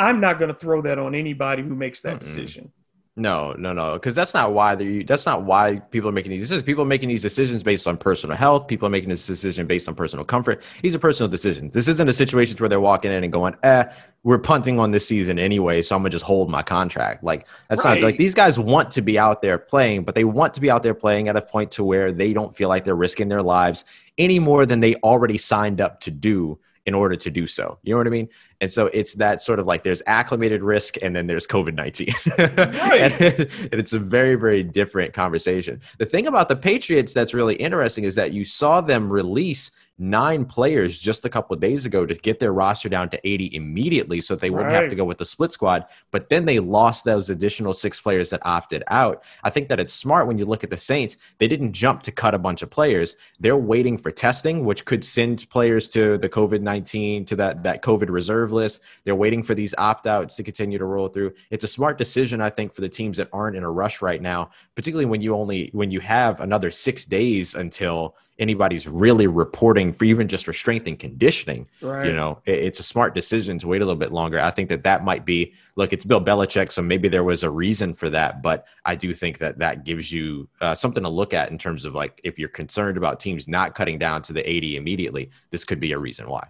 I'm 0.00 0.18
not 0.18 0.38
going 0.38 0.48
to 0.48 0.54
throw 0.54 0.80
that 0.82 0.98
on 0.98 1.14
anybody 1.14 1.62
who 1.62 1.76
makes 1.76 2.02
that 2.02 2.16
Mm-mm. 2.16 2.20
decision. 2.20 2.72
No, 3.16 3.52
no, 3.58 3.74
no, 3.74 3.94
because 3.94 4.14
that's 4.14 4.32
not 4.32 4.54
why 4.54 4.74
they. 4.76 5.02
That's 5.02 5.26
not 5.26 5.42
why 5.42 5.80
people 5.90 6.08
are 6.08 6.12
making 6.12 6.30
these 6.30 6.40
decisions. 6.40 6.62
People 6.62 6.84
are 6.84 6.86
making 6.86 7.08
these 7.10 7.20
decisions 7.20 7.62
based 7.62 7.86
on 7.86 7.98
personal 7.98 8.34
health. 8.34 8.66
People 8.66 8.86
are 8.86 8.90
making 8.90 9.10
this 9.10 9.26
decision 9.26 9.66
based 9.66 9.88
on 9.88 9.94
personal 9.94 10.24
comfort. 10.24 10.62
These 10.80 10.94
are 10.94 10.98
personal 10.98 11.28
decisions. 11.28 11.74
This 11.74 11.86
isn't 11.88 12.08
a 12.08 12.14
situation 12.14 12.56
where 12.56 12.68
they're 12.68 12.80
walking 12.80 13.12
in 13.12 13.22
and 13.22 13.32
going, 13.32 13.56
"Eh, 13.62 13.84
we're 14.22 14.38
punting 14.38 14.78
on 14.78 14.92
this 14.92 15.06
season 15.06 15.38
anyway, 15.38 15.82
so 15.82 15.96
I'm 15.96 16.02
gonna 16.02 16.10
just 16.10 16.24
hold 16.24 16.48
my 16.50 16.62
contract." 16.62 17.22
Like 17.22 17.46
that's 17.68 17.84
not 17.84 18.00
like 18.00 18.16
these 18.16 18.34
guys 18.34 18.58
want 18.58 18.92
to 18.92 19.02
be 19.02 19.18
out 19.18 19.42
there 19.42 19.58
playing, 19.58 20.04
but 20.04 20.14
they 20.14 20.24
want 20.24 20.54
to 20.54 20.60
be 20.60 20.70
out 20.70 20.82
there 20.82 20.94
playing 20.94 21.28
at 21.28 21.36
a 21.36 21.42
point 21.42 21.72
to 21.72 21.84
where 21.84 22.12
they 22.12 22.32
don't 22.32 22.56
feel 22.56 22.70
like 22.70 22.84
they're 22.84 22.94
risking 22.94 23.28
their 23.28 23.42
lives 23.42 23.84
any 24.16 24.38
more 24.38 24.64
than 24.64 24.80
they 24.80 24.94
already 24.96 25.36
signed 25.36 25.80
up 25.80 26.00
to 26.02 26.10
do 26.12 26.58
in 26.86 26.94
order 26.94 27.16
to 27.16 27.30
do 27.30 27.46
so. 27.46 27.78
You 27.82 27.92
know 27.94 27.98
what 27.98 28.06
I 28.06 28.10
mean? 28.10 28.28
And 28.60 28.70
so 28.70 28.86
it's 28.86 29.14
that 29.14 29.40
sort 29.40 29.58
of 29.58 29.66
like 29.66 29.84
there's 29.84 30.02
acclimated 30.06 30.62
risk 30.62 30.96
and 31.02 31.14
then 31.14 31.26
there's 31.26 31.46
COVID 31.46 31.74
19. 31.74 32.14
Right. 32.38 33.00
and, 33.00 33.22
and 33.22 33.50
it's 33.72 33.92
a 33.92 33.98
very, 33.98 34.34
very 34.34 34.62
different 34.62 35.12
conversation. 35.12 35.80
The 35.98 36.06
thing 36.06 36.26
about 36.26 36.48
the 36.48 36.56
Patriots 36.56 37.12
that's 37.12 37.34
really 37.34 37.54
interesting 37.56 38.04
is 38.04 38.14
that 38.14 38.32
you 38.32 38.44
saw 38.44 38.80
them 38.80 39.10
release 39.10 39.70
nine 40.00 40.46
players 40.46 40.98
just 40.98 41.26
a 41.26 41.28
couple 41.28 41.52
of 41.52 41.60
days 41.60 41.84
ago 41.84 42.06
to 42.06 42.14
get 42.14 42.40
their 42.40 42.52
roster 42.52 42.88
down 42.88 43.10
to 43.10 43.20
80 43.28 43.54
immediately 43.54 44.20
so 44.20 44.34
they 44.34 44.48
wouldn't 44.48 44.74
have 44.74 44.88
to 44.88 44.96
go 44.96 45.04
with 45.04 45.18
the 45.18 45.26
split 45.26 45.52
squad. 45.52 45.84
But 46.10 46.30
then 46.30 46.46
they 46.46 46.58
lost 46.58 47.04
those 47.04 47.28
additional 47.28 47.74
six 47.74 48.00
players 48.00 48.30
that 48.30 48.40
opted 48.44 48.82
out. 48.88 49.22
I 49.44 49.50
think 49.50 49.68
that 49.68 49.78
it's 49.78 49.92
smart 49.92 50.26
when 50.26 50.38
you 50.38 50.46
look 50.46 50.64
at 50.64 50.70
the 50.70 50.78
Saints. 50.78 51.18
They 51.36 51.46
didn't 51.46 51.72
jump 51.72 52.02
to 52.04 52.12
cut 52.12 52.34
a 52.34 52.38
bunch 52.38 52.62
of 52.62 52.70
players. 52.70 53.16
They're 53.38 53.58
waiting 53.58 53.98
for 53.98 54.10
testing, 54.10 54.64
which 54.64 54.86
could 54.86 55.04
send 55.04 55.48
players 55.50 55.88
to 55.90 56.16
the 56.16 56.28
COVID 56.28 56.62
19, 56.62 57.26
to 57.26 57.36
that, 57.36 57.62
that 57.62 57.82
COVID 57.82 58.08
reserve 58.08 58.52
list. 58.52 58.80
They're 59.04 59.14
waiting 59.14 59.42
for 59.42 59.54
these 59.54 59.74
opt 59.76 60.06
outs 60.06 60.34
to 60.36 60.42
continue 60.42 60.78
to 60.78 60.86
roll 60.86 61.08
through. 61.08 61.34
It's 61.50 61.64
a 61.64 61.68
smart 61.68 61.98
decision, 61.98 62.40
I 62.40 62.48
think, 62.48 62.74
for 62.74 62.80
the 62.80 62.88
teams 62.88 63.18
that 63.18 63.28
aren't 63.32 63.56
in 63.56 63.64
a 63.64 63.70
rush 63.70 64.00
right 64.00 64.22
now, 64.22 64.50
particularly 64.74 65.06
when 65.06 65.20
you 65.20 65.34
only, 65.34 65.68
when 65.72 65.90
you 65.90 66.00
have 66.00 66.40
another 66.40 66.70
six 66.70 67.04
days 67.04 67.54
until 67.54 68.16
anybody's 68.40 68.88
really 68.88 69.26
reporting 69.26 69.92
for 69.92 70.04
even 70.06 70.26
just 70.26 70.44
for 70.44 70.52
strength 70.52 70.86
and 70.86 70.98
conditioning 70.98 71.68
Right. 71.80 72.06
you 72.06 72.12
know 72.12 72.40
it- 72.46 72.58
it's 72.58 72.80
a 72.80 72.82
smart 72.82 73.14
decision 73.14 73.58
to 73.60 73.68
wait 73.68 73.82
a 73.82 73.84
little 73.84 73.98
bit 73.98 74.12
longer. 74.12 74.40
I 74.40 74.50
think 74.50 74.68
that 74.70 74.82
that 74.84 75.04
might 75.04 75.24
be 75.24 75.52
look 75.76 75.92
it's 75.92 76.04
bill 76.04 76.20
belichick 76.24 76.72
so 76.72 76.82
maybe 76.82 77.08
there 77.08 77.22
was 77.24 77.42
a 77.42 77.50
reason 77.50 77.94
for 77.94 78.10
that 78.10 78.42
but 78.42 78.66
i 78.84 78.94
do 78.94 79.14
think 79.14 79.38
that 79.38 79.58
that 79.58 79.84
gives 79.84 80.10
you 80.10 80.48
uh, 80.60 80.74
something 80.74 81.02
to 81.02 81.08
look 81.08 81.32
at 81.32 81.50
in 81.50 81.58
terms 81.58 81.84
of 81.84 81.94
like 81.94 82.20
if 82.24 82.38
you're 82.38 82.48
concerned 82.48 82.96
about 82.96 83.20
teams 83.20 83.46
not 83.46 83.74
cutting 83.74 83.98
down 83.98 84.20
to 84.22 84.32
the 84.32 84.48
80 84.50 84.76
immediately 84.76 85.30
this 85.50 85.64
could 85.64 85.80
be 85.80 85.92
a 85.92 85.98
reason 85.98 86.28
why. 86.28 86.46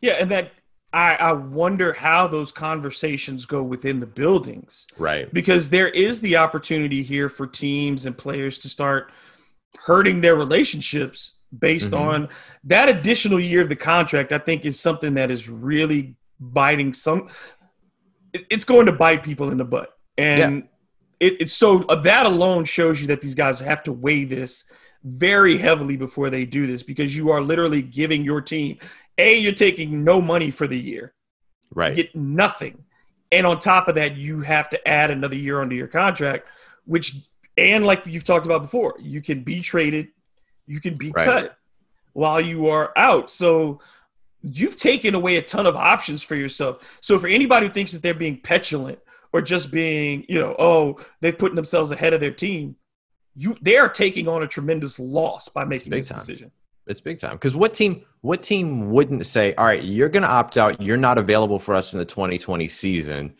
Yeah, 0.00 0.12
and 0.20 0.30
that 0.30 0.52
I, 0.94 1.14
I 1.14 1.32
wonder 1.32 1.94
how 1.94 2.26
those 2.26 2.52
conversations 2.52 3.46
go 3.46 3.62
within 3.62 4.00
the 4.00 4.06
buildings. 4.06 4.86
Right. 4.98 5.32
Because 5.32 5.70
there 5.70 5.88
is 5.88 6.20
the 6.20 6.36
opportunity 6.36 7.02
here 7.02 7.28
for 7.30 7.46
teams 7.46 8.04
and 8.04 8.16
players 8.18 8.58
to 8.58 8.68
start 8.68 9.10
hurting 9.78 10.20
their 10.20 10.34
relationships 10.36 11.38
based 11.56 11.90
Mhm. 11.90 11.98
on 12.00 12.28
that 12.64 12.88
additional 12.88 13.38
year 13.38 13.60
of 13.60 13.68
the 13.68 13.76
contract. 13.76 14.32
I 14.32 14.38
think 14.38 14.64
is 14.64 14.78
something 14.78 15.14
that 15.14 15.30
is 15.30 15.48
really 15.48 16.16
biting 16.40 16.94
some. 16.94 17.28
It's 18.32 18.64
going 18.64 18.86
to 18.86 18.92
bite 18.92 19.22
people 19.22 19.50
in 19.50 19.58
the 19.58 19.64
butt, 19.64 19.90
and 20.16 20.68
it, 21.20 21.36
it's 21.40 21.52
so 21.52 21.84
uh, 21.84 21.96
that 21.96 22.26
alone 22.26 22.64
shows 22.64 23.00
you 23.00 23.06
that 23.08 23.20
these 23.20 23.34
guys 23.34 23.60
have 23.60 23.82
to 23.84 23.92
weigh 23.92 24.24
this 24.24 24.70
very 25.04 25.58
heavily 25.58 25.96
before 25.96 26.30
they 26.30 26.44
do 26.44 26.66
this 26.66 26.82
because 26.82 27.14
you 27.14 27.30
are 27.30 27.40
literally 27.40 27.82
giving 27.82 28.24
your 28.24 28.40
team 28.40 28.78
a 29.18 29.36
you're 29.38 29.52
taking 29.52 30.04
no 30.04 30.20
money 30.20 30.50
for 30.50 30.68
the 30.68 30.78
year 30.78 31.12
right 31.74 31.96
get 31.96 32.14
nothing. 32.14 32.84
And 33.32 33.46
on 33.46 33.58
top 33.58 33.88
of 33.88 33.94
that, 33.96 34.16
you 34.16 34.42
have 34.42 34.68
to 34.70 34.88
add 34.88 35.10
another 35.10 35.36
year 35.36 35.60
onto 35.62 35.74
your 35.74 35.88
contract, 35.88 36.46
which, 36.84 37.16
and 37.56 37.84
like 37.84 38.02
you've 38.06 38.24
talked 38.24 38.46
about 38.46 38.62
before, 38.62 38.94
you 39.00 39.20
can 39.20 39.42
be 39.42 39.60
traded, 39.60 40.08
you 40.66 40.80
can 40.80 40.94
be 40.96 41.10
Right. 41.10 41.24
cut 41.26 41.56
while 42.12 42.40
you 42.40 42.68
are 42.68 42.92
out. 42.96 43.30
So 43.30 43.80
you've 44.42 44.76
taken 44.76 45.14
away 45.14 45.36
a 45.36 45.42
ton 45.42 45.66
of 45.66 45.76
options 45.76 46.22
for 46.22 46.34
yourself. 46.34 46.98
So 47.00 47.18
for 47.18 47.26
anybody 47.28 47.66
who 47.66 47.72
thinks 47.72 47.92
that 47.92 48.02
they're 48.02 48.14
being 48.14 48.40
petulant 48.40 48.98
or 49.32 49.40
just 49.40 49.70
being, 49.70 50.24
you 50.28 50.38
know, 50.38 50.54
oh, 50.58 50.98
they're 51.20 51.32
putting 51.32 51.56
themselves 51.56 51.90
ahead 51.90 52.12
of 52.12 52.20
their 52.20 52.30
team, 52.32 52.76
you 53.34 53.56
they 53.62 53.76
are 53.76 53.88
taking 53.88 54.28
on 54.28 54.42
a 54.42 54.46
tremendous 54.46 54.98
loss 54.98 55.48
by 55.48 55.64
making 55.64 55.90
this 55.90 56.08
time. 56.08 56.18
decision. 56.18 56.50
It's 56.86 57.00
big 57.00 57.18
time. 57.18 57.32
Because 57.32 57.54
what 57.54 57.72
team 57.74 58.02
what 58.22 58.42
team 58.42 58.90
wouldn't 58.90 59.24
say, 59.26 59.54
all 59.54 59.64
right, 59.64 59.82
you're 59.82 60.08
gonna 60.08 60.26
opt 60.26 60.58
out, 60.58 60.80
you're 60.80 60.96
not 60.96 61.18
available 61.18 61.58
for 61.58 61.74
us 61.74 61.92
in 61.92 61.98
the 61.98 62.04
2020 62.04 62.68
season. 62.68 63.34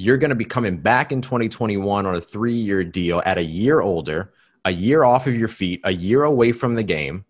You're 0.00 0.16
gonna 0.16 0.34
be 0.34 0.46
coming 0.46 0.78
back 0.78 1.12
in 1.12 1.20
2021 1.20 2.06
on 2.06 2.14
a 2.14 2.20
three-year 2.22 2.84
deal 2.84 3.20
at 3.26 3.36
a 3.36 3.44
year 3.44 3.82
older, 3.82 4.32
a 4.64 4.70
year 4.72 5.04
off 5.04 5.26
of 5.26 5.36
your 5.36 5.46
feet, 5.48 5.82
a 5.84 5.92
year 5.92 6.24
away 6.24 6.52
from 6.52 6.74
the 6.74 6.82
game, 6.82 7.26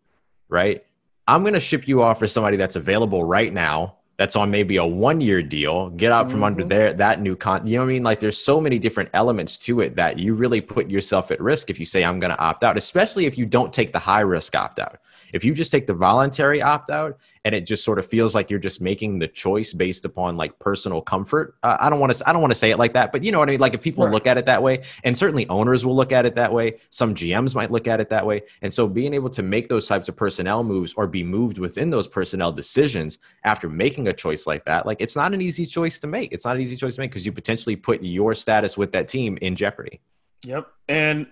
right? 0.49 0.85
I'm 1.27 1.43
gonna 1.43 1.59
ship 1.59 1.89
you 1.89 2.01
off 2.01 2.21
for 2.21 2.29
somebody 2.29 2.57
that's 2.57 2.77
available 2.77 3.25
right 3.25 3.53
now. 3.53 3.97
That's 4.19 4.37
on 4.37 4.53
maybe 4.53 4.77
a 4.77 4.87
one-year 4.87 5.43
deal. 5.43 5.91
Get 5.91 6.13
out 6.13 6.31
from 6.31 6.45
under 6.45 6.63
Mhm. 6.63 6.69
there 6.69 6.93
that 6.93 7.21
new 7.21 7.35
con. 7.35 7.67
You 7.67 7.79
know 7.79 7.85
what 7.85 7.91
I 7.91 7.95
mean? 7.95 8.03
Like 8.05 8.21
there's 8.21 8.39
so 8.39 8.61
many 8.61 8.79
different 8.79 9.09
elements 9.15 9.59
to 9.61 9.81
it 9.81 9.97
that 9.97 10.21
you 10.21 10.35
really 10.35 10.61
put 10.61 10.89
yourself 10.89 11.33
at 11.33 11.41
risk 11.41 11.71
if 11.71 11.81
you 11.81 11.87
say 11.87 12.05
I'm 12.05 12.21
going 12.21 12.31
to 12.31 12.39
opt 12.39 12.63
out, 12.63 12.77
especially 12.77 13.27
if 13.27 13.37
you 13.37 13.47
don't 13.47 13.73
take 13.73 13.93
the 13.95 13.99
high 13.99 14.21
risk 14.21 14.55
opt 14.55 14.79
out. 14.79 14.99
If 15.33 15.45
you 15.45 15.55
just 15.55 15.71
take 15.71 15.87
the 15.87 15.95
voluntary 15.95 16.63
opt 16.63 16.91
out 16.91 17.19
and 17.45 17.55
it 17.55 17.63
just 17.63 17.85
sort 17.85 17.99
of 17.99 18.07
feels 18.07 18.35
like 18.35 18.51
you're 18.51 18.59
just 18.59 18.81
making 18.81 19.19
the 19.19 19.29
choice 19.29 19.73
based 19.73 20.05
upon 20.05 20.37
like 20.37 20.59
personal 20.59 21.01
comfort. 21.01 21.57
Uh, 21.63 21.77
I 21.81 21.89
don't 21.89 21.99
want 21.99 22.15
to 22.15 22.29
I 22.29 22.33
don't 22.33 22.43
want 22.43 22.53
to 22.53 22.59
say 22.59 22.71
it 22.71 22.79
like 22.79 22.93
that, 22.93 23.13
but 23.13 23.25
you 23.25 23.33
know 23.33 23.39
what 23.39 23.49
I 23.49 23.53
mean? 23.53 23.61
Like 23.61 23.75
if 23.75 23.81
people 23.83 24.05
Right. 24.05 24.13
look 24.13 24.27
at 24.27 24.37
it 24.39 24.47
that 24.47 24.63
way, 24.63 24.83
and 25.05 25.17
certainly 25.17 25.49
owners 25.49 25.85
will 25.87 25.97
look 25.97 26.13
at 26.13 26.27
it 26.27 26.35
that 26.35 26.53
way, 26.53 26.79
some 26.91 27.15
GMs 27.15 27.55
might 27.55 27.71
look 27.71 27.87
at 27.87 28.01
it 28.01 28.09
that 28.11 28.27
way. 28.27 28.43
And 28.63 28.73
so 28.73 28.87
being 28.87 29.15
able 29.15 29.31
to 29.31 29.43
make 29.43 29.69
those 29.69 29.87
types 29.87 30.09
of 30.09 30.17
personnel 30.17 30.63
moves 30.65 30.95
or 30.95 31.07
be 31.07 31.23
moved 31.23 31.59
within 31.59 31.91
those 31.91 32.07
personnel 32.07 32.53
decisions 32.53 33.19
after 33.45 33.69
making 33.69 34.09
a 34.09 34.13
choice 34.13 34.47
like 34.47 34.65
that, 34.67 34.85
like 34.87 35.01
it's 35.01 35.17
not 35.17 35.33
an 35.33 35.41
easy 35.41 35.65
choice 35.67 35.99
to 36.01 36.07
make. 36.07 36.33
It's 36.33 36.45
not 36.45 36.57
an 36.57 36.63
easy 36.63 36.77
choice 36.77 36.97
to 36.97 37.01
make 37.01 37.11
because 37.11 37.25
you 37.25 37.33
potentially 37.33 37.77
put 37.77 38.03
your 38.03 38.35
status 38.35 38.77
with 38.77 38.93
that 38.93 39.09
team 39.09 39.39
in 39.41 39.57
jeopardy. 39.57 40.01
Yep. 40.45 40.67
And 40.89 41.27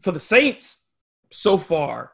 for 0.00 0.12
the 0.12 0.20
Saints, 0.20 0.90
so 1.30 1.56
far, 1.56 2.11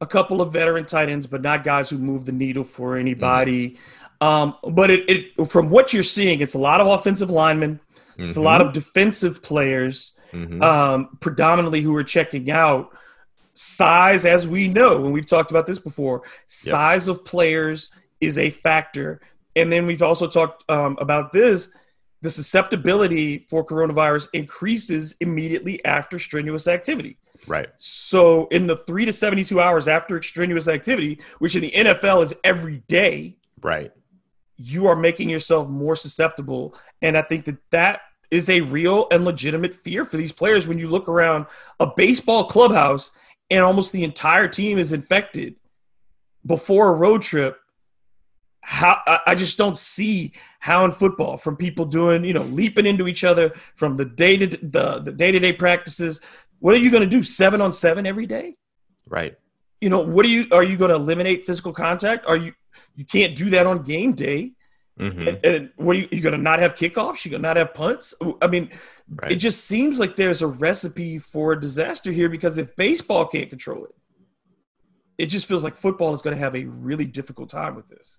a 0.00 0.06
couple 0.06 0.40
of 0.42 0.52
veteran 0.52 0.84
tight 0.84 1.08
ends, 1.08 1.26
but 1.26 1.42
not 1.42 1.64
guys 1.64 1.88
who 1.88 1.98
move 1.98 2.24
the 2.24 2.32
needle 2.32 2.64
for 2.64 2.96
anybody. 2.96 3.78
Um, 4.20 4.56
but 4.62 4.90
it, 4.90 5.08
it 5.38 5.48
from 5.48 5.70
what 5.70 5.92
you're 5.92 6.02
seeing, 6.02 6.40
it's 6.40 6.54
a 6.54 6.58
lot 6.58 6.80
of 6.80 6.86
offensive 6.86 7.30
linemen, 7.30 7.80
it's 8.18 8.36
a 8.36 8.40
lot 8.40 8.60
of 8.62 8.72
defensive 8.72 9.42
players, 9.42 10.16
Mhm. 10.32 10.62
um, 10.62 11.18
predominantly 11.20 11.82
who 11.82 11.94
are 11.96 12.04
checking 12.04 12.50
out. 12.50 12.90
Size, 13.54 14.26
as 14.26 14.46
we 14.46 14.68
know, 14.68 15.04
and 15.04 15.12
we've 15.14 15.26
talked 15.26 15.50
about 15.50 15.66
this 15.66 15.78
before, 15.78 16.22
size 16.46 17.08
of 17.08 17.24
players 17.24 17.88
is 18.20 18.36
a 18.38 18.50
factor. 18.50 19.20
And 19.54 19.72
then 19.72 19.86
we've 19.86 20.02
also 20.02 20.26
talked 20.26 20.64
um, 20.68 20.98
about 21.00 21.32
this 21.32 21.74
the 22.22 22.30
susceptibility 22.30 23.46
for 23.48 23.64
coronavirus 23.64 24.28
increases 24.32 25.16
immediately 25.20 25.84
after 25.84 26.18
strenuous 26.18 26.66
activity. 26.66 27.18
Right. 27.46 27.68
So, 27.76 28.46
in 28.48 28.66
the 28.66 28.76
three 28.76 29.04
to 29.04 29.12
72 29.12 29.60
hours 29.60 29.88
after 29.88 30.16
extraneous 30.16 30.68
activity, 30.68 31.20
which 31.38 31.54
in 31.56 31.62
the 31.62 31.70
NFL 31.72 32.22
is 32.22 32.34
every 32.44 32.82
day, 32.88 33.36
Right. 33.62 33.92
you 34.56 34.86
are 34.86 34.96
making 34.96 35.28
yourself 35.28 35.68
more 35.68 35.96
susceptible. 35.96 36.74
And 37.02 37.16
I 37.16 37.22
think 37.22 37.44
that 37.46 37.58
that 37.70 38.00
is 38.30 38.50
a 38.50 38.60
real 38.60 39.06
and 39.10 39.24
legitimate 39.24 39.72
fear 39.74 40.04
for 40.04 40.16
these 40.16 40.32
players 40.32 40.66
when 40.66 40.78
you 40.78 40.88
look 40.88 41.08
around 41.08 41.46
a 41.78 41.86
baseball 41.96 42.44
clubhouse 42.44 43.12
and 43.50 43.62
almost 43.62 43.92
the 43.92 44.02
entire 44.04 44.48
team 44.48 44.78
is 44.78 44.92
infected 44.92 45.54
before 46.44 46.88
a 46.88 46.94
road 46.94 47.22
trip. 47.22 47.58
How 48.62 49.00
I- 49.26 49.36
just 49.36 49.56
don't 49.58 49.78
see 49.78 50.32
how 50.58 50.84
in 50.84 50.90
football 50.90 51.36
from 51.36 51.56
people 51.56 51.84
doing, 51.84 52.24
you 52.24 52.32
know, 52.32 52.42
leaping 52.42 52.84
into 52.86 53.06
each 53.06 53.22
other 53.22 53.50
from 53.76 53.96
the 53.96 54.04
day 54.04 54.36
to 54.38 54.46
the, 54.48 54.98
the 54.98 55.12
day-to-day 55.12 55.52
practices. 55.52 56.20
What 56.58 56.74
are 56.74 56.78
you 56.78 56.90
going 56.90 57.02
to 57.02 57.08
do? 57.08 57.22
Seven 57.22 57.60
on 57.60 57.72
seven 57.72 58.06
every 58.06 58.26
day? 58.26 58.54
Right. 59.08 59.36
you 59.80 59.88
know 59.90 60.00
what 60.00 60.24
are 60.24 60.28
you 60.28 60.46
are 60.52 60.64
you 60.64 60.76
going 60.76 60.88
to 60.88 60.94
eliminate 60.96 61.44
physical 61.44 61.72
contact 61.72 62.24
are 62.26 62.36
you 62.36 62.52
you 62.96 63.04
can't 63.04 63.36
do 63.36 63.50
that 63.50 63.66
on 63.66 63.82
game 63.84 64.12
day 64.14 64.52
Mhm. 64.98 65.28
and, 65.28 65.44
and 65.44 65.70
what 65.76 65.94
are 65.94 65.98
you, 66.00 66.08
you 66.10 66.22
going 66.22 66.32
to 66.34 66.40
not 66.50 66.58
have 66.58 66.74
kickoffs 66.74 67.22
you 67.24 67.30
going 67.30 67.42
to 67.42 67.46
not 67.48 67.56
have 67.58 67.74
punts 67.74 68.14
i 68.40 68.46
mean 68.46 68.70
Right. 69.08 69.32
it 69.32 69.36
just 69.36 69.64
seems 69.66 70.00
like 70.00 70.16
there's 70.16 70.40
a 70.42 70.46
recipe 70.46 71.18
for 71.18 71.52
a 71.52 71.60
disaster 71.60 72.10
here 72.10 72.28
because 72.30 72.56
if 72.58 72.74
baseball 72.76 73.26
can't 73.26 73.50
control 73.50 73.84
it 73.84 73.94
it 75.18 75.26
just 75.26 75.46
feels 75.46 75.62
like 75.62 75.76
football 75.76 76.12
is 76.14 76.22
going 76.22 76.34
to 76.34 76.40
have 76.42 76.56
a 76.56 76.64
really 76.64 77.04
difficult 77.04 77.48
time 77.50 77.74
with 77.76 77.88
this 77.88 78.18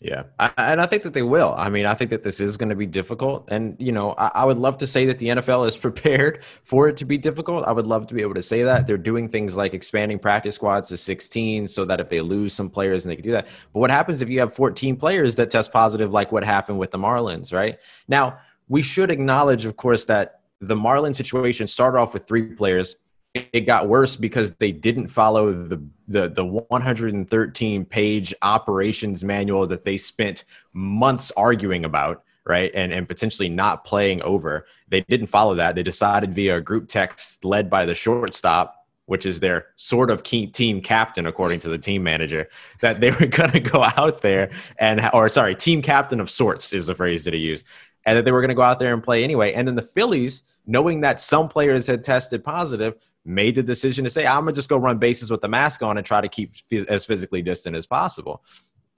Yeah, 0.00 0.24
I, 0.38 0.50
and 0.58 0.82
I 0.82 0.86
think 0.86 1.02
that 1.04 1.14
they 1.14 1.22
will. 1.22 1.54
I 1.56 1.70
mean, 1.70 1.86
I 1.86 1.94
think 1.94 2.10
that 2.10 2.22
this 2.22 2.38
is 2.38 2.58
going 2.58 2.68
to 2.68 2.74
be 2.74 2.84
difficult, 2.84 3.48
and 3.48 3.74
you 3.78 3.90
know, 3.90 4.14
I, 4.18 4.30
I 4.34 4.44
would 4.44 4.58
love 4.58 4.76
to 4.78 4.86
say 4.86 5.06
that 5.06 5.18
the 5.18 5.28
NFL 5.28 5.66
is 5.66 5.76
prepared 5.86 6.44
for 6.64 6.88
it 6.88 6.98
to 6.98 7.06
be 7.06 7.16
difficult. 7.16 7.64
I 7.66 7.72
would 7.72 7.86
love 7.86 8.06
to 8.08 8.14
be 8.14 8.20
able 8.20 8.34
to 8.34 8.42
say 8.42 8.64
that 8.64 8.86
they're 8.86 8.98
doing 8.98 9.28
things 9.28 9.56
like 9.56 9.72
expanding 9.72 10.18
practice 10.18 10.56
squads 10.56 10.88
to 10.88 10.98
16, 10.98 11.68
so 11.68 11.84
that 11.86 12.00
if 12.00 12.10
they 12.10 12.20
lose 12.20 12.52
some 12.52 12.68
players, 12.68 13.04
and 13.06 13.12
they 13.12 13.16
can 13.16 13.24
do 13.24 13.32
that. 13.32 13.46
But 13.72 13.80
what 13.80 13.90
happens 13.90 14.20
if 14.20 14.28
you 14.28 14.40
have 14.40 14.52
14 14.52 14.96
players 14.96 15.36
that 15.36 15.50
test 15.50 15.72
positive, 15.72 16.12
like 16.12 16.32
what 16.32 16.44
happened 16.44 16.78
with 16.78 16.90
the 16.90 16.98
Marlins? 16.98 17.52
Right 17.52 17.78
now, 18.06 18.38
we 18.68 18.82
should 18.82 19.10
acknowledge, 19.10 19.64
of 19.64 19.76
course, 19.76 20.04
that 20.06 20.40
the 20.60 20.76
Marlins 20.76 21.16
situation 21.16 21.66
started 21.66 21.98
off 21.98 22.12
with 22.12 22.26
three 22.26 22.54
players 22.54 22.96
it 23.34 23.66
got 23.66 23.88
worse 23.88 24.14
because 24.14 24.54
they 24.56 24.70
didn't 24.70 25.08
follow 25.08 25.52
the 25.52 25.82
the 26.06 26.28
the 26.28 26.44
113 26.44 27.84
page 27.84 28.34
operations 28.42 29.24
manual 29.24 29.66
that 29.66 29.84
they 29.84 29.96
spent 29.96 30.44
months 30.72 31.32
arguing 31.36 31.84
about 31.84 32.22
right 32.44 32.70
and 32.74 32.92
and 32.92 33.08
potentially 33.08 33.48
not 33.48 33.84
playing 33.84 34.22
over 34.22 34.66
they 34.88 35.00
didn't 35.02 35.26
follow 35.26 35.54
that 35.54 35.74
they 35.74 35.82
decided 35.82 36.34
via 36.34 36.58
a 36.58 36.60
group 36.60 36.86
text 36.86 37.44
led 37.44 37.68
by 37.68 37.84
the 37.84 37.94
shortstop 37.94 38.84
which 39.06 39.26
is 39.26 39.40
their 39.40 39.66
sort 39.76 40.10
of 40.10 40.22
team 40.22 40.80
captain, 40.80 41.26
according 41.26 41.60
to 41.60 41.68
the 41.68 41.76
team 41.76 42.02
manager, 42.02 42.48
that 42.80 43.00
they 43.00 43.10
were 43.10 43.26
going 43.26 43.50
to 43.50 43.60
go 43.60 43.82
out 43.98 44.22
there 44.22 44.50
and, 44.78 45.00
or 45.12 45.28
sorry, 45.28 45.54
team 45.54 45.82
captain 45.82 46.20
of 46.20 46.30
sorts 46.30 46.72
is 46.72 46.86
the 46.86 46.94
phrase 46.94 47.24
that 47.24 47.34
he 47.34 47.40
used, 47.40 47.66
and 48.06 48.16
that 48.16 48.24
they 48.24 48.32
were 48.32 48.40
going 48.40 48.48
to 48.48 48.54
go 48.54 48.62
out 48.62 48.78
there 48.78 48.94
and 48.94 49.02
play 49.02 49.22
anyway. 49.22 49.52
And 49.52 49.68
then 49.68 49.74
the 49.74 49.82
Phillies, 49.82 50.44
knowing 50.66 51.02
that 51.02 51.20
some 51.20 51.48
players 51.48 51.86
had 51.86 52.02
tested 52.02 52.42
positive, 52.42 52.96
made 53.24 53.54
the 53.54 53.62
decision 53.62 54.04
to 54.04 54.10
say, 54.10 54.26
I'm 54.26 54.46
to 54.46 54.52
just 54.52 54.68
go 54.68 54.76
run 54.76 54.98
bases 54.98 55.30
with 55.30 55.40
the 55.40 55.48
mask 55.48 55.82
on 55.82 55.96
and 55.96 56.06
try 56.06 56.20
to 56.20 56.28
keep 56.28 56.54
phys- 56.70 56.86
as 56.88 57.04
physically 57.04 57.42
distant 57.42 57.74
as 57.74 57.86
possible. 57.86 58.42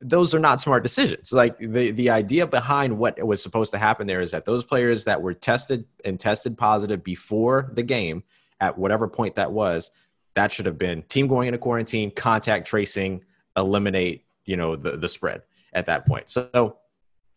Those 0.00 0.34
are 0.34 0.38
not 0.38 0.60
smart 0.60 0.82
decisions. 0.82 1.32
Like 1.32 1.58
the, 1.58 1.90
the 1.92 2.10
idea 2.10 2.46
behind 2.46 2.98
what 2.98 3.24
was 3.24 3.42
supposed 3.42 3.70
to 3.70 3.78
happen 3.78 4.06
there 4.06 4.20
is 4.20 4.32
that 4.32 4.44
those 4.44 4.64
players 4.64 5.04
that 5.04 5.22
were 5.22 5.32
tested 5.32 5.84
and 6.04 6.18
tested 6.18 6.58
positive 6.58 7.02
before 7.02 7.70
the 7.74 7.82
game 7.82 8.22
at 8.60 8.76
whatever 8.76 9.08
point 9.08 9.36
that 9.36 9.52
was, 9.52 9.90
that 10.34 10.52
should 10.52 10.66
have 10.66 10.78
been 10.78 11.02
team 11.02 11.28
going 11.28 11.48
into 11.48 11.58
quarantine, 11.58 12.10
contact 12.10 12.66
tracing, 12.66 13.24
eliminate, 13.56 14.24
you 14.44 14.56
know, 14.56 14.76
the, 14.76 14.92
the 14.96 15.08
spread 15.08 15.42
at 15.72 15.86
that 15.86 16.06
point. 16.06 16.28
So 16.28 16.76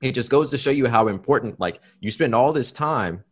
it 0.01 0.12
just 0.13 0.29
goes 0.29 0.50
to 0.50 0.58
show 0.58 0.72
you 0.72 0.88
how 0.88 1.08
important, 1.08 1.60
like 1.60 1.79
you 2.01 2.12
spend 2.12 2.36
all 2.36 2.51
this 2.51 2.72
time 2.72 3.24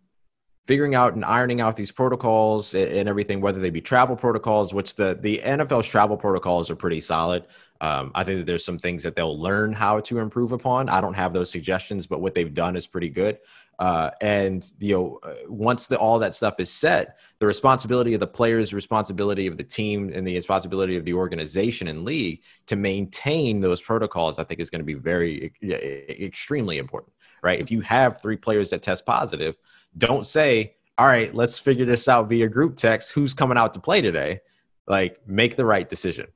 figuring 0.68 0.96
out 0.96 1.16
and 1.16 1.24
ironing 1.24 1.62
out 1.62 1.78
these 1.78 1.92
protocols 1.92 2.76
and 2.76 3.08
everything, 3.08 3.40
whether 3.40 3.60
they 3.60 3.70
be 3.70 3.82
travel 3.82 4.18
protocols, 4.18 4.74
which 4.74 4.96
the, 4.96 5.18
the 5.22 5.40
NFL's 5.44 5.88
travel 5.88 6.18
protocols 6.18 6.70
are 6.70 6.76
pretty 6.76 7.00
solid. 7.00 7.48
Um, 7.80 8.12
I 8.14 8.24
think 8.24 8.40
that 8.40 8.46
there's 8.46 8.66
some 8.66 8.78
things 8.78 9.02
that 9.04 9.16
they'll 9.16 9.40
learn 9.40 9.72
how 9.72 10.02
to 10.02 10.20
improve 10.20 10.52
upon. 10.52 10.90
I 10.90 11.00
don't 11.00 11.14
have 11.14 11.32
those 11.32 11.50
suggestions, 11.50 12.06
but 12.06 12.20
what 12.20 12.36
they've 12.36 12.54
done 12.54 12.76
is 12.76 12.86
pretty 12.86 13.10
good. 13.10 13.38
Uh, 13.80 14.10
and 14.22 14.74
you 14.80 14.96
know, 14.96 15.20
uh, 15.24 15.36
once 15.48 15.88
the, 15.88 15.98
all 15.98 16.18
that 16.20 16.34
stuff 16.34 16.56
is 16.60 16.72
set, 16.72 17.20
the 17.40 17.46
responsibility 17.46 18.14
of 18.16 18.20
the 18.20 18.28
players, 18.28 18.74
responsibility 18.74 19.48
of 19.48 19.56
the 19.56 19.64
team, 19.64 20.12
and 20.14 20.28
the 20.28 20.34
responsibility 20.34 20.98
of 20.98 21.06
the 21.06 21.14
organization 21.14 21.88
and 21.88 22.04
league 22.04 22.42
to 22.66 22.76
maintain 22.76 23.62
those 23.62 23.82
protocols, 23.82 24.40
I 24.40 24.44
think, 24.44 24.60
is 24.60 24.72
going 24.72 24.82
to 24.82 24.86
be 24.86 24.96
very 24.96 25.54
extremely 25.64 26.80
important. 26.80 27.14
Right? 27.44 27.60
If 27.60 27.70
you 27.70 27.82
have 27.82 28.20
three 28.20 28.36
players 28.36 28.72
that 28.72 28.82
test 28.82 29.06
positive, 29.06 29.56
don't 29.98 30.26
say, 30.28 30.76
"All 30.98 31.08
right, 31.08 31.34
let's 31.34 31.58
figure 31.60 31.86
this 31.86 32.08
out 32.08 32.30
via 32.30 32.48
group 32.48 32.76
text. 32.76 33.12
Who's 33.12 33.34
coming 33.34 33.58
out 33.58 33.74
to 33.74 33.80
play 33.80 34.02
today?" 34.02 34.42
Like, 34.88 35.20
make 35.28 35.56
the 35.56 35.66
right 35.66 35.88
decision. 35.88 36.28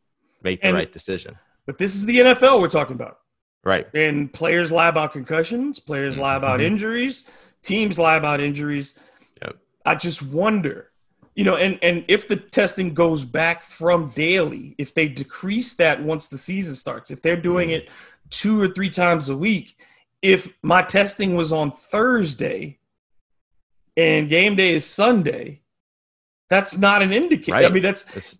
Make 0.43 0.61
the 0.61 0.67
And- 0.67 0.75
right 0.77 0.91
decision. 0.91 1.37
But 1.65 1.77
this 1.77 1.95
is 1.95 2.05
the 2.05 2.19
NFL 2.19 2.59
we're 2.59 2.67
talking 2.69 2.95
about. 2.95 3.19
Right. 3.63 3.87
And 3.93 4.33
players 4.33 4.71
lie 4.71 4.87
about 4.87 5.13
concussions, 5.13 5.79
players 5.79 6.17
lie 6.17 6.35
about 6.35 6.59
Mhm. 6.59 6.63
injuries, 6.63 7.25
teams 7.61 7.99
lie 7.99 8.15
about 8.15 8.41
injuries. 8.41 8.97
Yep. 9.41 9.57
I 9.85 9.93
just 9.95 10.23
wonder, 10.23 10.89
you 11.35 11.43
know, 11.43 11.55
and 11.55 11.77
and 11.83 12.03
if 12.07 12.27
the 12.27 12.35
testing 12.37 12.95
goes 12.95 13.23
back 13.23 13.63
from 13.63 14.09
daily, 14.15 14.73
if 14.79 14.95
they 14.95 15.07
decrease 15.07 15.75
that 15.75 16.01
once 16.01 16.27
the 16.27 16.39
season 16.39 16.75
starts, 16.75 17.11
if 17.11 17.21
they're 17.21 17.37
doing 17.37 17.69
Mhm. 17.69 17.73
it 17.77 17.89
two 18.31 18.59
or 18.59 18.67
three 18.67 18.89
times 18.89 19.29
a 19.29 19.37
week, 19.37 19.77
if 20.23 20.57
my 20.63 20.81
testing 20.81 21.35
was 21.35 21.53
on 21.53 21.71
Thursday 21.71 22.79
and 23.97 24.29
game 24.29 24.55
day 24.55 24.71
is 24.73 24.85
Sunday, 24.85 25.61
that's 26.49 26.77
not 26.77 27.01
an 27.01 27.11
indicator. 27.13 27.55
I 27.57 27.69
mean, 27.69 27.83
that's 27.83 28.03
It's- 28.09 28.37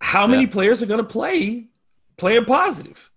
how 0.00 0.26
many 0.26 0.44
Yeah. 0.44 0.50
players 0.50 0.82
are 0.82 0.86
going 0.86 0.98
to 0.98 1.04
play 1.04 1.68
playing 2.18 2.44
positive. 2.44 3.10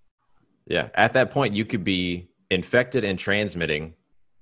Yeah, 0.68 0.90
at 0.96 1.14
that 1.14 1.32
point, 1.32 1.54
you 1.56 1.66
could 1.66 1.84
be 1.84 2.30
infected 2.50 3.04
and 3.04 3.20
transmitting 3.20 3.94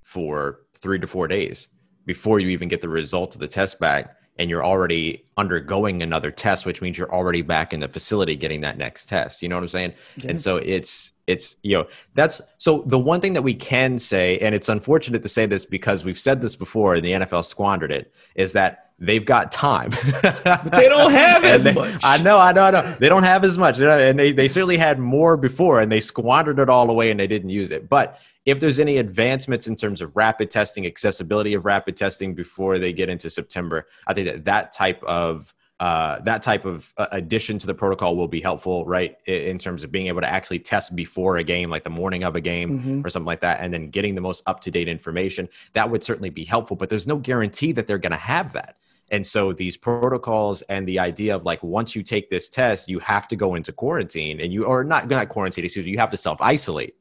for 0.03 0.61
three 0.75 0.99
to 0.99 1.07
four 1.07 1.27
days 1.27 1.67
before 2.05 2.39
you 2.39 2.49
even 2.49 2.67
get 2.67 2.81
the 2.81 2.89
result 2.89 3.33
of 3.35 3.41
the 3.41 3.47
test 3.47 3.79
back. 3.79 4.17
And 4.39 4.49
you're 4.49 4.65
already 4.65 5.25
undergoing 5.37 6.01
another 6.01 6.31
test, 6.31 6.65
which 6.65 6.81
means 6.81 6.97
you're 6.97 7.13
already 7.13 7.41
back 7.43 7.71
in 7.71 7.79
the 7.79 7.87
facility 7.87 8.35
getting 8.35 8.61
that 8.61 8.77
next 8.77 9.07
test. 9.07 9.41
You 9.43 9.49
know 9.49 9.55
what 9.55 9.61
I'm 9.63 9.69
saying? 9.69 9.93
Yeah. 10.17 10.29
And 10.31 10.39
so 10.39 10.57
it's, 10.57 11.12
it's, 11.27 11.55
you 11.63 11.77
know, 11.77 11.87
that's 12.15 12.41
so 12.57 12.83
the 12.87 12.99
one 12.99 13.21
thing 13.21 13.33
that 13.33 13.41
we 13.43 13.53
can 13.53 13.97
say, 13.97 14.37
and 14.39 14.53
it's 14.53 14.69
unfortunate 14.69 15.23
to 15.23 15.29
say 15.29 15.45
this 15.45 15.65
because 15.65 16.03
we've 16.03 16.19
said 16.19 16.41
this 16.41 16.55
before 16.55 16.95
and 16.95 17.05
the 17.05 17.11
NFL 17.11 17.45
squandered 17.45 17.91
it, 17.91 18.13
is 18.35 18.53
that 18.53 18.91
they've 18.99 19.25
got 19.25 19.51
time. 19.51 19.89
They 20.21 20.87
don't 20.89 21.11
have 21.11 21.43
as 21.45 21.63
they- 21.63 21.73
much. 21.73 21.99
I 22.03 22.17
know, 22.21 22.39
I 22.39 22.51
know, 22.51 22.63
I 22.65 22.71
know. 22.71 22.95
They 22.99 23.09
don't 23.09 23.23
have 23.23 23.43
as 23.43 23.57
much, 23.57 23.79
and 23.79 24.19
they, 24.19 24.31
they 24.31 24.47
certainly 24.47 24.77
had 24.77 24.99
more 24.99 25.37
before, 25.37 25.81
and 25.81 25.91
they 25.91 25.99
squandered 25.99 26.59
it 26.59 26.69
all 26.69 26.89
away, 26.89 27.09
and 27.11 27.19
they 27.19 27.27
didn't 27.27 27.49
use 27.49 27.71
it. 27.71 27.89
But 27.89 28.19
if 28.45 28.59
there's 28.59 28.79
any 28.79 28.97
advancements 28.97 29.67
in 29.67 29.75
terms 29.77 30.01
of 30.01 30.15
rapid 30.15 30.49
testing, 30.49 30.85
accessibility 30.85 31.53
of 31.53 31.63
rapid 31.65 31.95
testing 31.95 32.33
before 32.35 32.77
they 32.79 32.91
get 32.91 33.09
into 33.09 33.29
September, 33.29 33.87
I 34.07 34.13
think 34.13 34.27
that 34.27 34.45
that 34.45 34.71
type 34.73 35.01
of 35.03 35.53
uh, 35.79 36.19
that 36.21 36.41
type 36.41 36.65
of 36.65 36.93
uh, 36.97 37.07
addition 37.11 37.59
to 37.59 37.67
the 37.67 37.73
protocol 37.73 38.15
will 38.15 38.27
be 38.27 38.39
helpful, 38.39 38.85
right? 38.85 39.17
In 39.25 39.57
terms 39.57 39.83
of 39.83 39.91
being 39.91 40.07
able 40.07 40.21
to 40.21 40.29
actually 40.29 40.59
test 40.59 40.95
before 40.95 41.37
a 41.37 41.43
game, 41.43 41.69
like 41.69 41.83
the 41.83 41.89
morning 41.89 42.23
of 42.23 42.35
a 42.35 42.41
game 42.41 42.79
Mhm. 42.79 43.05
or 43.05 43.09
something 43.09 43.25
like 43.27 43.41
that, 43.41 43.59
and 43.59 43.73
then 43.73 43.89
getting 43.89 44.15
the 44.15 44.21
most 44.21 44.43
up 44.45 44.61
to 44.61 44.71
date 44.71 44.87
information. 44.87 45.49
That 45.73 45.89
would 45.89 46.03
certainly 46.03 46.29
be 46.29 46.43
helpful, 46.45 46.77
but 46.77 46.89
there's 46.89 47.07
no 47.07 47.17
guarantee 47.17 47.71
that 47.73 47.87
they're 47.87 47.97
going 47.97 48.11
to 48.11 48.17
have 48.17 48.53
that. 48.53 48.77
And 49.11 49.25
so 49.27 49.51
these 49.51 49.75
protocols 49.77 50.61
and 50.63 50.87
the 50.87 50.99
idea 50.99 51.35
of 51.35 51.43
like 51.43 51.61
once 51.61 51.95
you 51.95 52.03
take 52.03 52.29
this 52.29 52.49
test, 52.49 52.87
you 52.87 52.99
have 52.99 53.27
to 53.27 53.35
go 53.35 53.55
into 53.55 53.71
quarantine 53.71 54.39
and 54.39 54.53
you 54.53 54.65
are 54.67 54.83
not 54.83 55.07
not 55.09 55.29
quarantine, 55.29 55.65
excuse 55.65 55.85
me, 55.85 55.91
you 55.91 55.99
have 55.99 56.11
to 56.11 56.17
self 56.17 56.41
isolate 56.41 56.95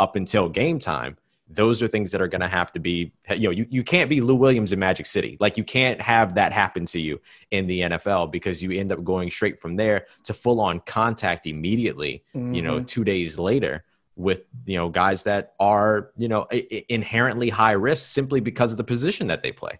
up 0.00 0.16
until 0.16 0.48
game 0.48 0.78
time. 0.78 1.16
Those 1.48 1.82
are 1.82 1.88
things 1.88 2.10
that 2.12 2.22
are 2.22 2.28
going 2.28 2.40
to 2.40 2.48
have 2.48 2.72
to 2.72 2.80
be, 2.80 3.12
you 3.30 3.40
know, 3.40 3.50
you, 3.50 3.66
you 3.68 3.84
can't 3.84 4.08
be 4.08 4.20
Lou 4.22 4.34
Williams 4.34 4.72
in 4.72 4.78
Magic 4.78 5.04
City. 5.04 5.36
Like 5.40 5.58
you 5.58 5.64
can't 5.64 6.00
have 6.00 6.34
that 6.36 6.52
happen 6.52 6.86
to 6.86 6.98
you 7.00 7.20
in 7.50 7.66
the 7.66 7.80
NFL 7.80 8.32
because 8.32 8.62
you 8.62 8.72
end 8.72 8.90
up 8.92 9.04
going 9.04 9.30
straight 9.30 9.60
from 9.60 9.76
there 9.76 10.06
to 10.24 10.32
full 10.34 10.60
on 10.60 10.80
contact 10.80 11.46
immediately, 11.46 12.24
you 12.32 12.62
know, 12.62 12.80
Mhm. 12.80 12.86
two 12.86 13.04
days 13.04 13.38
later 13.38 13.84
with, 14.16 14.44
you 14.64 14.76
know, 14.78 14.88
guys 14.88 15.24
that 15.24 15.52
are, 15.60 16.12
you 16.16 16.28
know, 16.28 16.46
inherently 16.88 17.50
high 17.50 17.72
risk 17.72 18.10
simply 18.12 18.40
because 18.40 18.72
of 18.72 18.78
the 18.78 18.84
position 18.84 19.26
that 19.26 19.42
they 19.42 19.52
play. 19.52 19.78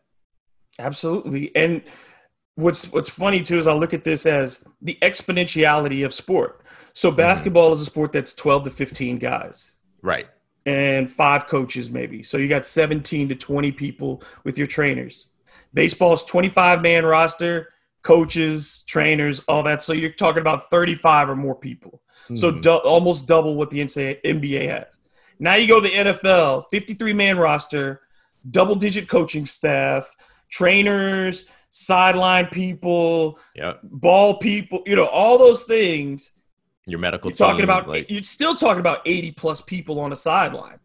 Absolutely. 0.79 1.55
And 1.57 1.83
what's 2.57 2.93
what's 2.93 3.09
funny 3.11 3.43
too 3.43 3.59
is 3.59 3.67
I 3.67 3.73
look 3.73 3.95
at 3.95 4.05
this 4.05 4.27
as 4.27 4.65
the 4.83 4.99
exponentiality 5.03 6.05
of 6.05 6.13
sport. 6.13 6.61
So 6.93 7.11
basketball 7.11 7.73
is 7.73 7.81
a 7.81 7.85
sport 7.87 8.13
that's 8.13 8.35
12 8.35 8.65
to 8.65 8.71
15 8.71 9.19
guys 9.19 9.79
Right. 10.03 10.27
And 10.67 11.11
five 11.11 11.47
coaches 11.47 11.91
maybe. 11.91 12.23
So 12.23 12.39
you 12.39 12.49
got 12.49 12.65
17 12.67 13.29
to 13.29 13.35
20 13.35 13.73
people 13.73 14.23
with 14.45 14.57
your 14.59 14.67
trainers. 14.67 15.27
Baseball's 15.73 16.25
25 16.25 16.83
man 16.83 17.05
roster, 17.05 17.69
coaches, 18.03 18.85
trainers, 18.87 19.41
all 19.49 19.63
that. 19.65 19.83
So 19.83 19.93
you're 19.93 20.11
talking 20.11 20.41
about 20.41 20.71
35 20.71 21.31
or 21.31 21.37
more 21.37 21.55
people. 21.55 22.01
So 22.35 22.53
Mhm. 22.53 22.63
du- 22.63 22.73
almost 22.73 23.27
double 23.27 23.55
what 23.57 23.71
the 23.71 23.81
NBA 23.81 24.67
has. 24.69 24.99
Now 25.39 25.55
you 25.57 25.67
go 25.67 25.81
to 25.81 25.89
the 25.89 25.95
NFL, 25.95 26.67
53 26.71 27.13
man 27.13 27.37
roster, 27.39 28.01
double 28.51 28.77
digit 28.77 29.09
coaching 29.09 29.47
staff, 29.47 30.15
trainers, 30.51 31.47
sideline 31.71 32.47
people, 32.47 33.39
Yep. 33.57 33.81
ball 33.83 34.35
people, 34.39 34.83
you 34.87 34.95
know, 34.97 35.07
all 35.07 35.37
those 35.39 35.65
things. 35.65 36.31
Your 36.87 36.99
medical 36.99 37.31
You're 37.31 37.37
talking 37.37 37.59
team, 37.59 37.65
about 37.65 37.89
like 37.89 38.11
you're 38.11 38.23
still 38.25 38.55
talking 38.55 38.81
about 38.81 39.01
80 39.07 39.33
plus 39.33 39.61
people 39.61 40.01
on 40.01 40.13
a 40.13 40.17
sideline. 40.17 40.79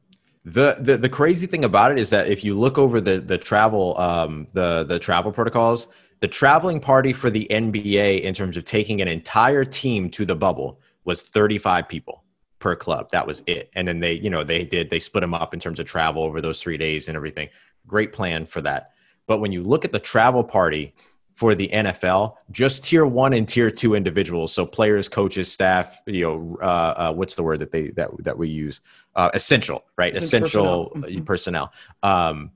the, 0.46 0.78
the 0.80 0.98
the 0.98 1.10
crazy 1.10 1.46
thing 1.46 1.66
about 1.66 1.92
it 1.92 2.00
is 2.00 2.10
that 2.12 2.28
if 2.28 2.44
you 2.44 2.58
look 2.58 2.78
over 2.78 3.02
the 3.02 3.20
the 3.20 3.38
travel 3.38 3.98
um 4.00 4.48
the 4.54 4.86
the 4.88 4.98
travel 5.00 5.32
protocols, 5.32 5.88
the 6.22 6.28
traveling 6.28 6.80
party 6.80 7.14
for 7.14 7.30
the 7.30 7.48
NBA 7.50 8.22
in 8.22 8.34
terms 8.34 8.58
of 8.58 8.64
taking 8.64 9.02
an 9.02 9.08
entire 9.08 9.66
team 9.66 10.10
to 10.12 10.26
the 10.26 10.36
bubble 10.36 10.80
was 11.06 11.22
35 11.22 11.88
people 11.88 12.24
per 12.60 12.76
club. 12.76 13.10
That 13.12 13.26
was 13.28 13.42
it. 13.48 13.70
And 13.74 13.88
then 13.88 14.00
they, 14.00 14.14
you 14.14 14.30
know, 14.30 14.44
they 14.44 14.64
did 14.66 14.90
they 14.90 15.00
split 15.00 15.22
them 15.22 15.34
up 15.34 15.54
in 15.54 15.60
terms 15.60 15.80
of 15.80 15.86
travel 15.86 16.24
over 16.24 16.42
those 16.42 16.62
3 16.62 16.78
days 16.78 17.08
and 17.08 17.16
everything. 17.18 17.50
Great 17.88 18.14
plan 18.14 18.46
for 18.46 18.62
that. 18.62 18.92
But 19.28 19.40
when 19.40 19.52
you 19.52 19.64
look 19.64 19.86
at 19.86 19.92
the 19.92 20.00
travel 20.00 20.44
party 20.44 20.94
for 21.40 21.56
the 21.56 21.70
NFL, 21.70 22.36
just 22.52 22.84
tier 22.84 23.06
one 23.06 23.32
and 23.32 23.48
tier 23.48 23.72
two 23.72 23.96
individuals, 23.96 24.52
so 24.52 24.66
players, 24.66 25.08
coaches, 25.08 25.50
staff, 25.50 26.02
you 26.06 26.26
know, 26.26 26.58
uh, 26.62 26.66
uh, 26.66 27.14
what's 27.14 27.36
the 27.36 27.44
word 27.44 27.62
that 27.62 27.72
they 27.72 27.92
that 27.92 28.10
that 28.26 28.38
we 28.38 28.50
use? 28.50 28.82
Uh, 29.16 29.30
essential, 29.34 29.86
right? 29.98 30.14
Essential 30.14 30.88
Essential 30.90 30.90
personnel. 30.90 31.10
Mhm. 31.22 31.26
personnel. 31.26 31.74
Um, 32.04 32.52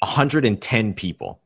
110 0.00 0.94
people 0.94 1.40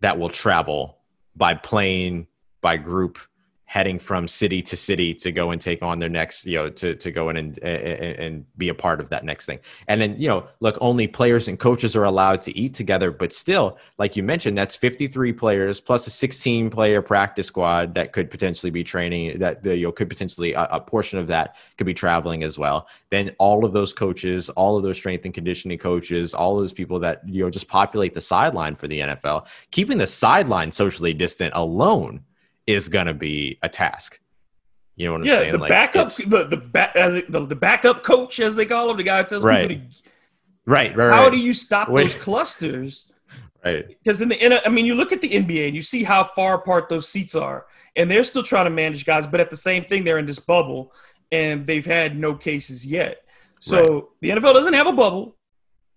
that 0.00 0.18
will 0.18 0.30
travel 0.30 0.96
by 1.36 1.52
plane, 1.52 2.26
by 2.62 2.78
group, 2.78 3.18
heading 3.66 3.98
from 3.98 4.28
city 4.28 4.62
to 4.62 4.76
city 4.76 5.12
to 5.12 5.32
go 5.32 5.50
and 5.50 5.60
take 5.60 5.82
on 5.82 5.98
their 5.98 6.08
next, 6.08 6.46
you 6.46 6.54
know, 6.54 6.70
to, 6.70 6.94
to 6.94 7.10
go 7.10 7.28
in 7.30 7.36
and, 7.36 7.58
and, 7.58 8.18
and 8.18 8.56
be 8.56 8.68
a 8.68 8.74
part 8.74 9.00
of 9.00 9.08
that 9.08 9.24
next 9.24 9.44
thing. 9.44 9.58
And 9.88 10.00
then, 10.00 10.14
you 10.18 10.28
know, 10.28 10.46
look, 10.60 10.78
only 10.80 11.08
players 11.08 11.48
and 11.48 11.58
coaches 11.58 11.96
are 11.96 12.04
allowed 12.04 12.42
to 12.42 12.56
eat 12.56 12.74
together, 12.74 13.10
but 13.10 13.32
still, 13.32 13.76
like 13.98 14.14
you 14.14 14.22
mentioned, 14.22 14.56
that's 14.56 14.76
53 14.76 15.32
players 15.32 15.80
plus 15.80 16.06
a 16.06 16.10
16 16.10 16.70
player 16.70 17.02
practice 17.02 17.48
squad 17.48 17.92
that 17.96 18.12
could 18.12 18.30
potentially 18.30 18.70
be 18.70 18.84
training 18.84 19.40
that, 19.40 19.64
you 19.64 19.82
know, 19.82 19.92
could 19.92 20.08
potentially 20.08 20.52
a, 20.52 20.68
a 20.70 20.80
portion 20.80 21.18
of 21.18 21.26
that 21.26 21.56
could 21.76 21.86
be 21.86 21.94
traveling 21.94 22.44
as 22.44 22.56
well. 22.56 22.86
Then 23.10 23.34
all 23.38 23.64
of 23.64 23.72
those 23.72 23.92
coaches, 23.92 24.48
all 24.50 24.76
of 24.76 24.84
those 24.84 24.96
strength 24.96 25.24
and 25.24 25.34
conditioning 25.34 25.78
coaches, 25.78 26.34
all 26.34 26.56
those 26.56 26.72
people 26.72 27.00
that, 27.00 27.28
you 27.28 27.42
know, 27.42 27.50
just 27.50 27.66
populate 27.66 28.14
the 28.14 28.20
sideline 28.20 28.76
for 28.76 28.86
the 28.86 29.00
NFL, 29.00 29.48
keeping 29.72 29.98
the 29.98 30.06
sideline 30.06 30.70
socially 30.70 31.12
distant 31.12 31.52
alone 31.56 32.22
is 32.66 32.88
going 32.88 33.06
to 33.06 33.14
be 33.14 33.58
a 33.62 33.68
task. 33.68 34.20
You 34.96 35.06
know 35.06 35.12
what 35.12 35.20
I'm 35.22 35.26
yeah, 35.26 35.38
saying? 35.38 35.52
the 35.52 35.58
backup, 35.68 36.08
the 36.14 36.44
the, 36.44 36.56
back, 36.56 36.94
the 36.94 37.46
the 37.46 37.54
backup 37.56 38.02
coach, 38.02 38.40
as 38.40 38.56
they 38.56 38.64
call 38.64 38.90
him, 38.90 38.96
the 38.96 39.02
guy 39.02 39.18
that 39.18 39.28
tells 39.28 39.44
Right. 39.44 39.68
people 39.68 39.86
to 39.90 40.10
right, 40.64 40.96
right, 40.96 41.12
How 41.12 41.24
right, 41.24 41.30
do 41.32 41.36
you 41.38 41.52
stop 41.52 41.88
Wait. 41.90 42.04
those 42.04 42.14
clusters? 42.14 43.12
right. 43.64 43.86
Because 43.88 44.22
in 44.22 44.30
the, 44.30 44.66
I 44.66 44.70
mean, 44.70 44.86
you 44.86 44.94
look 44.94 45.12
at 45.12 45.20
the 45.20 45.28
NBA 45.30 45.66
and 45.66 45.76
you 45.76 45.82
see 45.82 46.02
how 46.02 46.24
far 46.24 46.54
apart 46.54 46.88
those 46.88 47.08
seats 47.08 47.34
are, 47.34 47.66
and 47.94 48.10
they're 48.10 48.24
still 48.24 48.42
trying 48.42 48.64
to 48.64 48.70
manage 48.70 49.04
guys, 49.04 49.26
but 49.26 49.38
at 49.38 49.50
the 49.50 49.56
same 49.56 49.84
thing, 49.84 50.02
they're 50.04 50.18
in 50.18 50.26
this 50.26 50.38
bubble, 50.40 50.92
and 51.30 51.66
they've 51.66 51.84
had 51.86 52.18
no 52.18 52.34
cases 52.34 52.86
yet. 52.86 53.18
So 53.60 54.10
the 54.22 54.30
NFL 54.30 54.54
doesn't 54.54 54.74
have 54.74 54.86
a 54.86 54.92
bubble. 54.92 55.36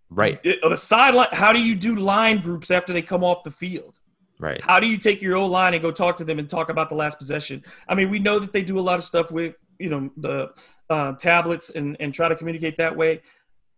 Right, 0.10 0.40
It- 0.44 0.60
the 0.62 0.76
sideline. 0.76 1.28
How 1.32 1.54
do 1.54 1.62
you 1.62 1.76
do 1.76 1.96
line 1.96 2.42
groups 2.42 2.70
after 2.72 2.92
they 2.94 3.02
come 3.02 3.24
off 3.24 3.44
the 3.44 3.52
field? 3.52 3.99
Right. 4.40 4.62
How 4.64 4.80
do 4.80 4.88
you 4.88 4.98
take 4.98 5.22
your 5.22 5.36
old 5.36 5.52
line 5.52 5.74
and 5.74 5.84
go 5.84 5.92
talk 5.92 6.16
to 6.18 6.24
them 6.26 6.40
and 6.40 6.50
talk 6.50 6.70
about 6.70 6.90
the 6.90 6.96
last 6.96 7.18
possession? 7.18 7.64
I 7.88 7.96
mean, 7.96 8.10
we 8.10 8.20
know 8.20 8.40
that 8.40 8.54
they 8.54 8.64
do 8.64 8.80
a 8.80 8.82
lot 8.82 8.98
of 8.98 9.04
stuff 9.06 9.32
with 9.32 9.56
you 9.78 9.90
know 9.90 10.10
the 10.18 10.52
uh, 10.90 11.14
tablets 11.14 11.70
and 11.70 11.96
and 12.00 12.14
try 12.14 12.30
to 12.30 12.36
communicate 12.36 12.78
that 12.78 12.96
way, 12.96 13.22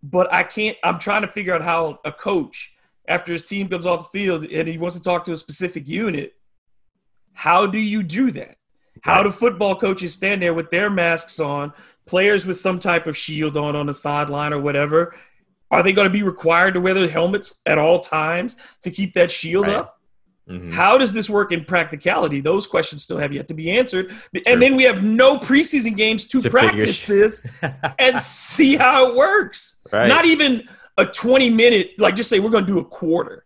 but 0.01 0.31
I 0.33 0.43
can't. 0.43 0.77
I'm 0.83 0.99
trying 0.99 1.21
to 1.23 1.27
figure 1.27 1.53
out 1.53 1.61
how 1.61 1.99
a 2.05 2.11
coach 2.11 2.73
after 3.07 3.33
his 3.33 3.43
team 3.43 3.67
comes 3.67 3.85
off 3.85 4.11
the 4.11 4.19
field 4.19 4.45
and 4.45 4.67
he 4.67 4.77
wants 4.77 4.95
to 4.95 5.01
talk 5.01 5.23
to 5.25 5.31
a 5.33 5.37
specific 5.37 5.87
unit. 5.87 6.33
How 7.33 7.65
do 7.65 7.79
you 7.79 8.03
do 8.03 8.31
that? 8.31 8.57
How 9.01 9.23
do 9.23 9.31
football 9.31 9.75
coaches 9.75 10.13
stand 10.13 10.41
there 10.41 10.53
with 10.53 10.69
their 10.69 10.89
masks 10.89 11.39
on, 11.39 11.73
players 12.05 12.45
with 12.45 12.59
some 12.59 12.77
type 12.79 13.07
of 13.07 13.17
shield 13.17 13.57
on 13.57 13.75
on 13.75 13.87
the 13.87 13.93
sideline 13.93 14.53
or 14.53 14.59
whatever? 14.59 15.15
Are 15.71 15.81
they 15.81 15.93
going 15.93 16.07
to 16.07 16.13
be 16.13 16.23
required 16.23 16.73
to 16.73 16.81
wear 16.81 16.93
their 16.93 17.07
helmets 17.07 17.61
at 17.65 17.77
all 17.77 17.99
times 18.01 18.57
to 18.83 18.91
keep 18.91 19.13
that 19.13 19.31
shield 19.31 19.67
Right. 19.67 19.77
up? 19.77 20.00
Mhm. 20.51 20.73
How 20.73 20.97
does 20.97 21.13
this 21.13 21.29
work 21.29 21.51
in 21.51 21.63
practicality? 21.65 22.41
Those 22.41 22.67
questions 22.67 23.03
still 23.03 23.17
have 23.17 23.31
yet 23.31 23.47
to 23.47 23.53
be 23.53 23.71
answered. 23.71 24.09
True. 24.09 24.41
And 24.45 24.61
then 24.61 24.75
we 24.75 24.83
have 24.83 25.03
no 25.03 25.37
preseason 25.37 25.95
games 25.95 26.25
to, 26.29 26.41
To 26.41 26.49
practice 26.49 27.05
this 27.05 27.45
and 27.99 28.19
see 28.19 28.75
how 28.75 29.09
it 29.11 29.15
works. 29.15 29.81
Right. 29.91 30.07
Not 30.07 30.25
even 30.25 30.67
a 30.97 31.05
20 31.05 31.49
minute, 31.49 31.91
like 31.97 32.15
just 32.15 32.29
say 32.29 32.39
we're 32.39 32.49
going 32.49 32.65
to 32.65 32.71
do 32.73 32.79
a 32.79 32.85
quarter 32.85 33.45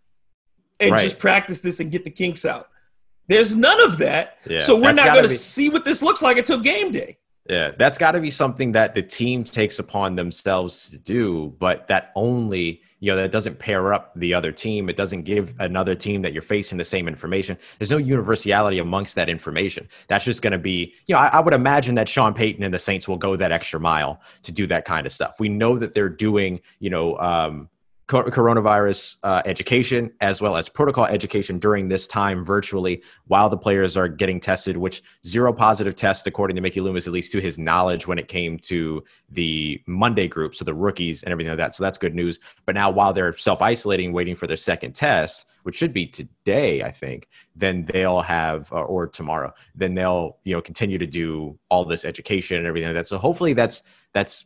and 0.80 0.92
Right. 0.92 1.02
just 1.02 1.20
practice 1.20 1.60
this 1.62 1.80
and 1.80 1.92
get 1.92 2.04
the 2.04 2.10
kinks 2.12 2.46
out. 2.46 2.70
There's 3.28 3.56
none 3.56 3.82
of 3.82 3.98
that. 4.00 4.38
Yeah, 4.48 4.60
so 4.60 4.76
we're 4.76 4.94
that's 4.94 4.98
not 4.98 5.14
going 5.14 5.24
to 5.24 5.30
be- 5.30 5.36
see 5.36 5.70
what 5.70 5.84
this 5.86 6.02
looks 6.04 6.22
like 6.22 6.38
until 6.38 6.60
game 6.60 6.92
day. 6.92 7.18
Yeah, 7.48 7.72
that's 7.78 8.00
got 8.00 8.14
to 8.14 8.20
be 8.20 8.32
something 8.32 8.72
that 8.72 8.96
the 8.96 9.04
team 9.04 9.44
takes 9.44 9.78
upon 9.78 10.16
themselves 10.16 10.90
to 10.90 10.98
do, 10.98 11.56
but 11.60 11.88
that 11.90 12.12
only, 12.16 12.82
you 13.02 13.12
know, 13.12 13.18
that 13.18 13.32
doesn't 13.32 13.60
pair 13.60 13.94
up 13.94 14.12
the 14.16 14.34
other 14.34 14.52
team. 14.52 14.90
It 14.90 14.98
doesn't 14.98 15.24
give 15.24 15.54
another 15.60 15.94
team 15.94 16.24
that 16.24 16.34
you're 16.34 16.42
facing 16.42 16.80
the 16.80 16.84
same 16.84 17.08
information. 17.08 17.56
There's 17.78 17.92
no 17.92 17.98
universality 17.98 18.80
amongst 18.80 19.14
that 19.14 19.30
information. 19.30 19.88
That's 20.08 20.26
just 20.26 20.42
going 20.42 20.54
to 20.54 20.58
be, 20.58 20.96
you 21.06 21.14
know, 21.14 21.22
I, 21.22 21.28
I 21.28 21.40
would 21.40 21.54
imagine 21.54 21.94
that 21.96 22.10
Sean 22.10 22.34
Payton 22.34 22.64
and 22.64 22.74
the 22.74 22.80
Saints 22.80 23.08
will 23.08 23.18
go 23.18 23.36
that 23.36 23.52
extra 23.52 23.80
mile 23.80 24.22
to 24.42 24.52
do 24.52 24.66
that 24.68 24.86
kind 24.86 25.06
of 25.06 25.14
stuff. 25.14 25.36
We 25.40 25.50
know 25.50 25.78
that 25.78 25.94
they're 25.94 26.10
doing, 26.10 26.62
you 26.80 26.90
know, 26.90 27.16
um, 27.20 27.70
coronavirus 28.08 29.18
uh, 29.24 29.42
education 29.46 30.12
as 30.22 30.40
well 30.42 30.56
as 30.56 30.70
protocol 30.70 31.06
education 31.06 31.58
during 31.58 31.88
this 31.88 32.08
time 32.08 32.46
virtually 32.46 33.02
while 33.28 33.50
the 33.50 33.58
players 33.58 33.98
are 33.98 34.08
getting 34.08 34.40
tested 34.40 34.78
which 34.78 35.02
zero 35.26 35.52
positive 35.52 35.96
tests 35.96 36.28
according 36.28 36.56
to 36.56 36.62
mickey 36.62 36.82
loomis 36.82 37.08
at 37.08 37.14
least 37.14 37.32
to 37.32 37.42
his 37.42 37.58
knowledge 37.58 38.06
when 38.06 38.20
it 38.20 38.28
came 38.28 38.60
to 38.60 39.04
the 39.30 39.82
monday 39.88 40.28
group 40.28 40.54
so 40.54 40.64
the 40.64 40.74
rookies 40.74 41.24
and 41.24 41.32
everything 41.32 41.50
like 41.50 41.58
that. 41.58 41.74
So 41.74 41.84
that's 41.84 41.98
good 41.98 42.16
news. 42.16 42.40
But 42.66 42.76
now 42.76 42.90
while 42.90 43.14
they're 43.14 43.36
self-isolating 43.36 44.14
waiting 44.14 44.36
for 44.36 44.48
their 44.48 44.58
second 44.58 44.94
test 44.94 45.48
which 45.64 45.76
should 45.76 45.94
be 45.94 46.06
today 46.06 46.84
i 46.84 46.92
think 46.92 47.28
then 47.56 47.86
they'll 47.86 48.22
have 48.22 48.72
or, 48.72 48.86
or 48.86 49.08
tomorrow 49.08 49.52
then 49.74 49.96
they'll 49.96 50.38
you 50.44 50.54
know 50.54 50.62
continue 50.62 51.00
to 51.00 51.08
do 51.08 51.58
all 51.70 51.86
this 51.86 52.06
education 52.06 52.58
and 52.58 52.66
everything 52.66 52.90
like 52.90 52.96
that. 52.96 53.08
So 53.08 53.18
hopefully 53.18 53.54
that's 53.54 53.84
that's 54.14 54.46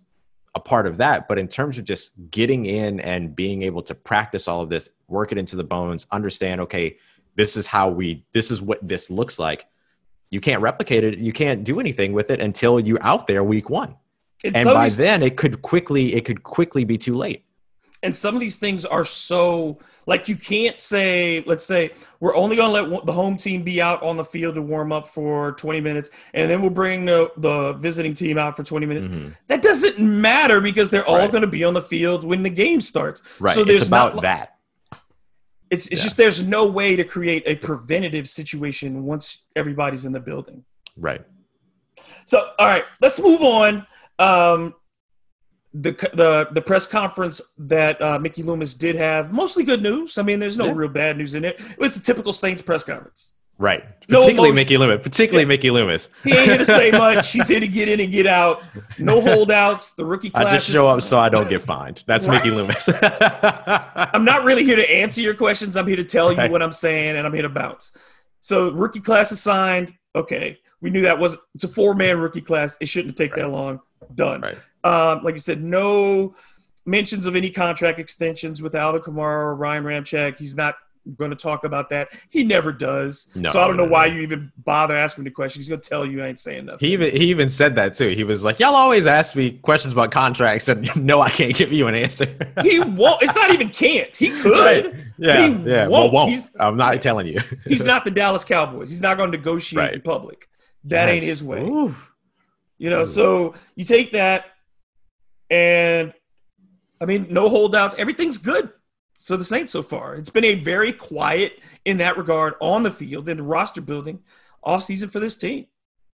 a 0.60 0.62
part 0.62 0.86
of 0.86 0.98
that. 0.98 1.28
But 1.28 1.40
in 1.40 1.48
terms 1.48 1.78
of 1.78 1.86
just 1.86 2.12
getting 2.30 2.66
in 2.66 3.00
and 3.00 3.36
being 3.36 3.64
able 3.64 3.82
to 3.84 3.96
practice 3.96 4.48
all 4.48 4.62
of 4.62 4.70
this, 4.70 4.90
work 5.08 5.32
it 5.32 5.38
into 5.38 5.56
the 5.56 5.64
bones, 5.64 6.06
understand, 6.12 6.62
okay, 6.62 6.98
this 7.36 7.58
is 7.58 7.66
how 7.66 7.90
we, 7.90 8.26
this 8.34 8.52
is 8.52 8.62
what 8.62 8.86
this 8.88 9.10
looks 9.10 9.40
like. 9.40 9.66
You 10.30 10.42
can't 10.42 10.62
replicate 10.62 11.04
it. 11.04 11.18
You 11.18 11.34
can't 11.34 11.64
do 11.64 11.80
anything 11.80 12.14
with 12.14 12.30
it 12.30 12.40
until 12.42 12.80
you're 12.80 13.04
out 13.04 13.26
there 13.26 13.44
week 13.44 13.70
one. 13.70 13.96
And, 14.44 14.56
And 14.56 14.66
some, 14.66 14.74
by 14.74 14.90
then 14.90 15.24
it 15.24 15.38
could 15.38 15.62
quickly, 15.62 16.14
it 16.14 16.26
could 16.26 16.44
quickly 16.44 16.84
be 16.84 16.98
too 16.98 17.16
late. 17.16 17.46
And 18.04 18.16
some 18.16 18.34
of 18.36 18.40
these 18.42 18.58
things 18.58 18.86
are 18.86 19.04
so 19.06 19.80
like 20.06 20.28
you 20.28 20.36
can't 20.36 20.80
say, 20.80 21.44
let's 21.46 21.64
say 21.66 21.92
we're 22.20 22.36
only 22.36 22.56
going 22.56 22.74
to 22.74 22.96
let 22.96 23.06
the 23.06 23.14
home 23.14 23.38
team 23.38 23.62
be 23.62 23.80
out 23.80 24.02
on 24.02 24.18
the 24.18 24.24
field 24.24 24.56
to 24.56 24.62
warm 24.62 24.92
up 24.92 25.08
for 25.08 25.52
20 25.52 25.82
minutes, 25.82 26.10
and 26.34 26.50
then 26.50 26.62
we'll 26.62 26.72
bring 26.72 27.06
the, 27.06 27.32
the 27.38 27.74
visiting 27.74 28.16
team 28.16 28.38
out 28.40 28.58
for 28.58 28.64
20 28.64 28.86
minutes. 28.88 29.08
Mhm. 29.08 29.36
That 29.48 29.62
doesn't 29.62 30.00
matter 30.00 30.62
because 30.62 30.90
they're 30.90 31.06
all 31.06 31.18
Right. 31.20 31.32
going 31.32 31.42
to 31.42 31.48
be 31.48 31.64
on 31.64 31.74
the 31.76 31.82
field 31.82 32.24
when 32.24 32.42
the 32.42 32.50
game 32.50 32.82
starts. 32.82 33.22
Right. 33.40 33.54
So 33.54 33.64
there's 33.64 33.82
it's 33.82 33.88
about 33.88 34.16
not, 34.16 34.24
that. 34.24 34.56
It's, 35.70 35.86
it's 35.88 36.00
Yeah. 36.02 36.04
just 36.06 36.18
there's 36.18 36.42
no 36.42 36.66
way 36.66 36.96
to 36.96 37.04
create 37.04 37.44
a 37.46 37.56
preventative 37.56 38.28
situation 38.28 39.04
once 39.04 39.46
everybody's 39.56 40.06
in 40.06 40.12
the 40.14 40.20
building. 40.20 40.64
Right. 40.98 41.22
So, 42.26 42.50
all 42.58 42.68
right, 42.68 42.86
let's 43.02 43.22
move 43.22 43.42
on. 43.42 43.86
Um, 44.18 44.74
the 45.74 45.92
the 46.14 46.48
the 46.52 46.62
press 46.62 46.88
conference 46.88 47.42
that 47.58 48.02
uh, 48.02 48.18
Mickey 48.20 48.42
Loomis 48.44 48.74
did 48.74 48.96
have 48.96 49.32
mostly 49.32 49.64
good 49.64 49.82
news. 49.84 50.18
I 50.18 50.24
mean, 50.24 50.40
there's 50.40 50.58
no 50.58 50.66
Yeah. 50.68 50.74
real 50.76 50.90
bad 50.90 51.18
news 51.18 51.36
in 51.36 51.46
it. 51.46 51.60
It's 51.80 51.98
a 51.98 52.02
typical 52.04 52.34
Saints 52.34 52.62
press 52.62 52.84
conference. 52.84 53.32
Right. 53.60 53.84
Particularly. 54.08 54.54
Mickey 54.54 54.78
Loomis. 54.78 55.04
Particularly 55.04 55.44
Yeah. 55.44 55.48
Mickey 55.50 55.70
Loomis. 55.70 56.08
He 56.24 56.32
ain't 56.32 56.48
here 56.48 56.58
to 56.58 56.66
say 56.66 56.92
much. 57.06 57.32
He's 57.34 57.48
here 57.50 57.60
to 57.60 57.68
get 57.68 57.90
in 57.90 58.00
and 58.00 58.10
get 58.12 58.26
out. 58.26 58.64
No 58.98 59.20
holdouts. 59.20 59.92
The 59.92 60.06
rookie 60.06 60.30
class. 60.30 60.46
I 60.48 60.54
just 60.54 60.70
show 60.70 60.88
up 60.88 61.02
so 61.02 61.20
I 61.20 61.28
don't 61.30 61.50
get 61.50 61.62
fined. 61.62 62.04
That's 62.08 62.26
Right. 62.26 62.36
Mickey 62.44 62.56
Loomis. 62.56 62.88
I'm 63.04 64.24
not 64.26 64.44
really 64.46 64.64
here 64.64 64.78
to 64.78 64.90
answer 64.92 65.22
your 65.22 65.34
questions. 65.34 65.76
I'm 65.78 65.88
here 65.88 65.98
to 65.98 66.04
tell 66.04 66.32
you 66.32 66.38
Right. 66.38 66.50
what 66.52 66.64
I'm 66.64 66.72
saying, 66.72 67.18
and 67.18 67.28
I'm 67.28 67.34
here 67.34 67.44
to 67.44 67.50
bounce. 67.50 67.96
So 68.42 68.72
rookie 68.72 69.02
class 69.02 69.32
is 69.32 69.42
signed. 69.42 69.94
Okay, 70.16 70.58
we 70.82 70.90
knew 70.90 71.02
that 71.02 71.20
was 71.20 71.38
it's 71.54 71.66
a 71.66 71.68
four 71.68 71.94
man 71.94 72.18
rookie 72.18 72.42
class. 72.42 72.78
It 72.82 72.88
shouldn't 72.88 73.18
take 73.18 73.36
that 73.36 73.50
long. 73.50 73.82
Done. 74.16 74.42
Right. 74.42 74.58
Um, 74.84 75.24
like 75.24 75.36
you 75.36 75.42
said, 75.42 75.62
no 75.62 76.36
mentions 76.86 77.26
of 77.26 77.36
any 77.36 77.50
contract 77.50 78.00
extensions 78.00 78.62
with 78.62 78.76
Alvin 78.76 79.02
Kamara 79.02 79.40
or 79.42 79.56
Ryan 79.56 79.84
Ramczyk. 79.84 80.38
He's 80.38 80.56
not 80.56 80.76
going 81.18 81.32
to 81.32 81.36
talk 81.36 81.64
about 81.64 81.90
that. 81.90 82.10
He 82.30 82.44
never 82.44 82.72
does. 82.72 83.30
No, 83.36 83.50
so 83.50 83.60
I 83.60 83.68
don't 83.68 83.78
know 83.78 83.86
no, 83.86 83.92
why 83.92 84.08
no. 84.08 84.16
you 84.16 84.22
even 84.22 84.52
bother 84.58 84.96
asking 84.96 85.24
the 85.24 85.32
question. 85.32 85.60
He's 85.60 85.70
going 85.70 85.82
to 85.82 85.90
tell 85.90 86.06
you 86.06 86.24
I 86.24 86.28
ain't 86.28 86.40
saying 86.40 86.66
nothing. 86.66 86.88
He 86.88 86.94
even 86.94 87.16
he 87.16 87.30
even 87.30 87.50
said 87.50 87.76
that 87.76 87.96
too. 87.96 88.10
He 88.10 88.24
was 88.24 88.44
like, 88.44 88.60
"Y'all 88.60 88.76
always 88.76 89.06
ask 89.06 89.36
me 89.36 89.52
questions 89.52 89.94
about 89.94 90.12
contracts, 90.12 90.68
and 90.68 90.90
no, 91.04 91.22
I 91.22 91.30
can't 91.30 91.56
give 91.56 91.72
you 91.72 91.88
an 91.88 91.96
answer." 91.96 92.26
he 92.64 92.80
won't. 92.80 93.22
It's 93.24 93.36
not 93.36 93.52
even 93.52 93.70
can't. 93.70 94.16
He 94.16 94.30
could. 94.30 94.86
Right. 94.86 94.96
Yeah, 95.18 95.48
he 95.48 95.54
yeah. 95.70 95.88
won't. 95.88 95.92
Well, 95.92 96.12
won't. 96.12 96.30
He's- 96.32 96.56
I'm 96.60 96.78
not 96.78 97.02
telling 97.02 97.28
you. 97.28 97.40
He's 97.68 97.84
not 97.86 98.06
the 98.06 98.12
Dallas 98.12 98.44
Cowboys. 98.44 98.90
He's 98.90 99.02
not 99.02 99.18
going 99.18 99.32
to 99.32 99.38
negotiate 99.38 99.80
Right. 99.80 99.94
in 99.94 100.02
public. 100.02 100.48
That 100.86 101.10
ain't 101.10 101.24
his 101.24 101.44
way. 101.44 101.62
Ooh. 101.62 101.96
You 102.78 102.90
know, 102.90 103.02
Ooh. 103.02 103.06
so 103.06 103.56
you 103.76 103.84
take 103.84 104.14
that, 104.14 104.46
and 105.50 106.14
I 107.02 107.06
mean, 107.06 107.28
no 107.30 107.50
holdouts. 107.50 107.96
Everything's 107.98 108.38
good 108.38 108.72
for 109.22 109.38
the 109.38 109.44
Saints 109.44 109.72
so 109.72 109.84
far. 109.84 110.16
It's 110.16 110.30
been 110.30 110.46
a 110.46 110.56
very 110.56 110.94
quiet 110.94 111.60
in 111.86 111.98
that 111.98 112.18
regard 112.18 112.56
on 112.60 112.84
the 112.84 112.92
field 112.92 113.26
the 113.26 113.42
roster 113.42 113.82
building 113.82 114.20
offseason 114.66 115.12
for 115.12 115.20
this 115.20 115.38
team. 115.38 115.68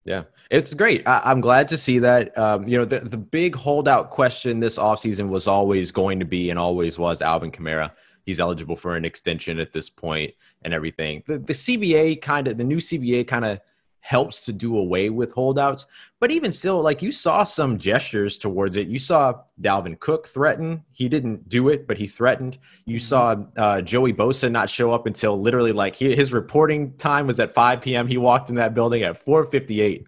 Yeah, 0.05 0.25
it's 0.51 0.75
great. 0.75 1.07
I, 1.07 1.23
I'm 1.25 1.41
glad 1.41 1.69
to 1.69 1.79
see 1.79 2.01
that. 2.01 2.37
Um, 2.37 2.67
you 2.67 2.77
know, 2.77 2.85
the, 2.85 3.01
the 3.01 3.19
big 3.19 3.55
holdout 3.55 4.11
question 4.11 4.59
this 4.59 4.77
offseason 4.77 5.29
was 5.29 5.47
always 5.47 5.93
going 5.93 6.19
to 6.19 6.27
be 6.27 6.51
and 6.51 6.59
always 6.59 6.99
was 6.99 7.23
Alvin 7.23 7.53
Kamara. 7.53 7.93
He's 8.27 8.41
eligible 8.41 8.77
for 8.77 8.97
an 8.97 9.05
extension 9.05 9.61
at 9.61 9.73
this 9.73 9.89
point 9.89 10.33
and 10.63 10.75
everything. 10.75 11.23
The, 11.27 11.39
the 11.39 11.53
CBA 11.53 12.21
kind 12.21 12.49
of, 12.49 12.59
the 12.59 12.65
new 12.65 12.79
CBA 12.79 13.29
kind 13.29 13.45
of 13.45 13.61
helps 14.03 14.45
to 14.45 14.53
do 14.53 14.77
away 14.77 15.11
with 15.11 15.33
holdouts. 15.33 15.87
But 16.19 16.33
even 16.33 16.51
still, 16.51 16.83
like 16.83 17.03
you 17.03 17.13
saw 17.13 17.45
some 17.45 17.79
gestures 17.79 18.37
towards 18.37 18.77
it. 18.77 18.89
You 18.89 18.99
saw 18.99 19.43
Dalvin 19.61 19.99
Cook 19.99 20.27
threaten. 20.27 20.83
He 20.93 21.09
didn't 21.09 21.49
do 21.49 21.69
it, 21.69 21.87
but 21.87 21.97
he 21.97 22.09
threatened. 22.09 22.59
You 22.85 22.99
saw 22.99 23.37
uh, 23.57 23.81
Joey 23.81 24.13
Bosa 24.13 24.51
not 24.51 24.69
show 24.69 24.93
up 24.93 25.07
until 25.07 25.41
literally 25.41 25.73
like 25.73 25.95
he, 25.95 26.15
his 26.15 26.33
reporting 26.33 26.95
time 26.97 27.29
was 27.29 27.39
at 27.39 27.55
5 27.55 27.81
p.m. 27.81 28.09
He 28.09 28.19
walked 28.19 28.51
in 28.51 28.57
that 28.57 28.75
building 28.75 29.05
at 29.05 29.25
4:58 29.25 30.05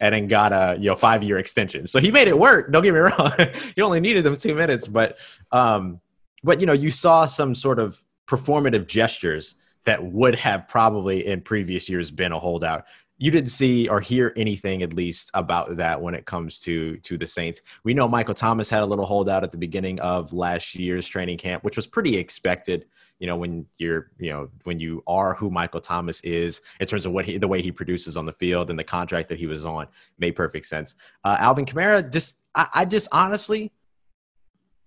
and 0.00 0.14
then 0.14 0.28
got 0.28 0.52
a 0.52 0.76
you 0.78 0.90
know 0.90 0.94
five 0.94 1.22
year 1.22 1.38
extension. 1.38 1.86
So 1.86 2.00
he 2.00 2.10
made 2.10 2.28
it 2.28 2.38
work. 2.38 2.70
Don't 2.70 2.82
get 2.82 2.92
me 2.92 3.00
wrong. 3.00 3.32
he 3.74 3.80
only 3.80 4.00
needed 4.00 4.24
them 4.24 4.36
two 4.36 4.54
minutes, 4.54 4.86
but 4.86 5.18
um, 5.52 6.00
but 6.44 6.60
you 6.60 6.66
know 6.66 6.74
you 6.74 6.90
saw 6.90 7.24
some 7.24 7.54
sort 7.54 7.78
of 7.78 8.02
performative 8.28 8.86
gestures 8.86 9.56
that 9.84 10.04
would 10.04 10.34
have 10.34 10.68
probably 10.68 11.26
in 11.26 11.40
previous 11.40 11.88
years 11.88 12.10
been 12.10 12.32
a 12.32 12.38
holdout. 12.38 12.84
You 13.18 13.30
didn't 13.30 13.50
see 13.50 13.88
or 13.88 14.00
hear 14.00 14.32
anything 14.36 14.82
at 14.82 14.94
least 14.94 15.30
about 15.34 15.76
that 15.76 16.00
when 16.00 16.14
it 16.14 16.24
comes 16.24 16.60
to 16.60 16.96
to 16.98 17.18
the 17.18 17.26
Saints. 17.26 17.60
We 17.84 17.94
know 17.94 18.08
Michael 18.08 18.34
Thomas 18.34 18.70
had 18.70 18.82
a 18.82 18.86
little 18.86 19.06
holdout 19.06 19.44
at 19.44 19.52
the 19.52 19.58
beginning 19.58 20.00
of 20.00 20.32
last 20.32 20.74
year's 20.74 21.06
training 21.06 21.38
camp, 21.38 21.64
which 21.64 21.76
was 21.76 21.86
pretty 21.86 22.16
expected 22.16 22.86
you 23.18 23.26
know 23.26 23.36
when 23.36 23.66
you're 23.78 24.10
you 24.18 24.30
know 24.30 24.48
when 24.64 24.78
you 24.78 25.02
are 25.06 25.34
who 25.34 25.50
Michael 25.50 25.80
Thomas 25.80 26.20
is 26.22 26.60
in 26.80 26.86
terms 26.86 27.04
of 27.04 27.12
what 27.12 27.24
he 27.24 27.36
the 27.36 27.48
way 27.48 27.60
he 27.60 27.72
produces 27.72 28.16
on 28.16 28.26
the 28.26 28.32
field 28.32 28.70
and 28.70 28.78
the 28.78 28.84
contract 28.84 29.28
that 29.28 29.38
he 29.38 29.46
was 29.46 29.66
on 29.66 29.88
made 30.18 30.36
perfect 30.36 30.66
sense. 30.66 30.94
Uh, 31.24 31.36
Alvin 31.38 31.66
Kamara 31.66 32.08
just 32.10 32.36
I, 32.54 32.68
I 32.74 32.84
just 32.84 33.08
honestly 33.12 33.72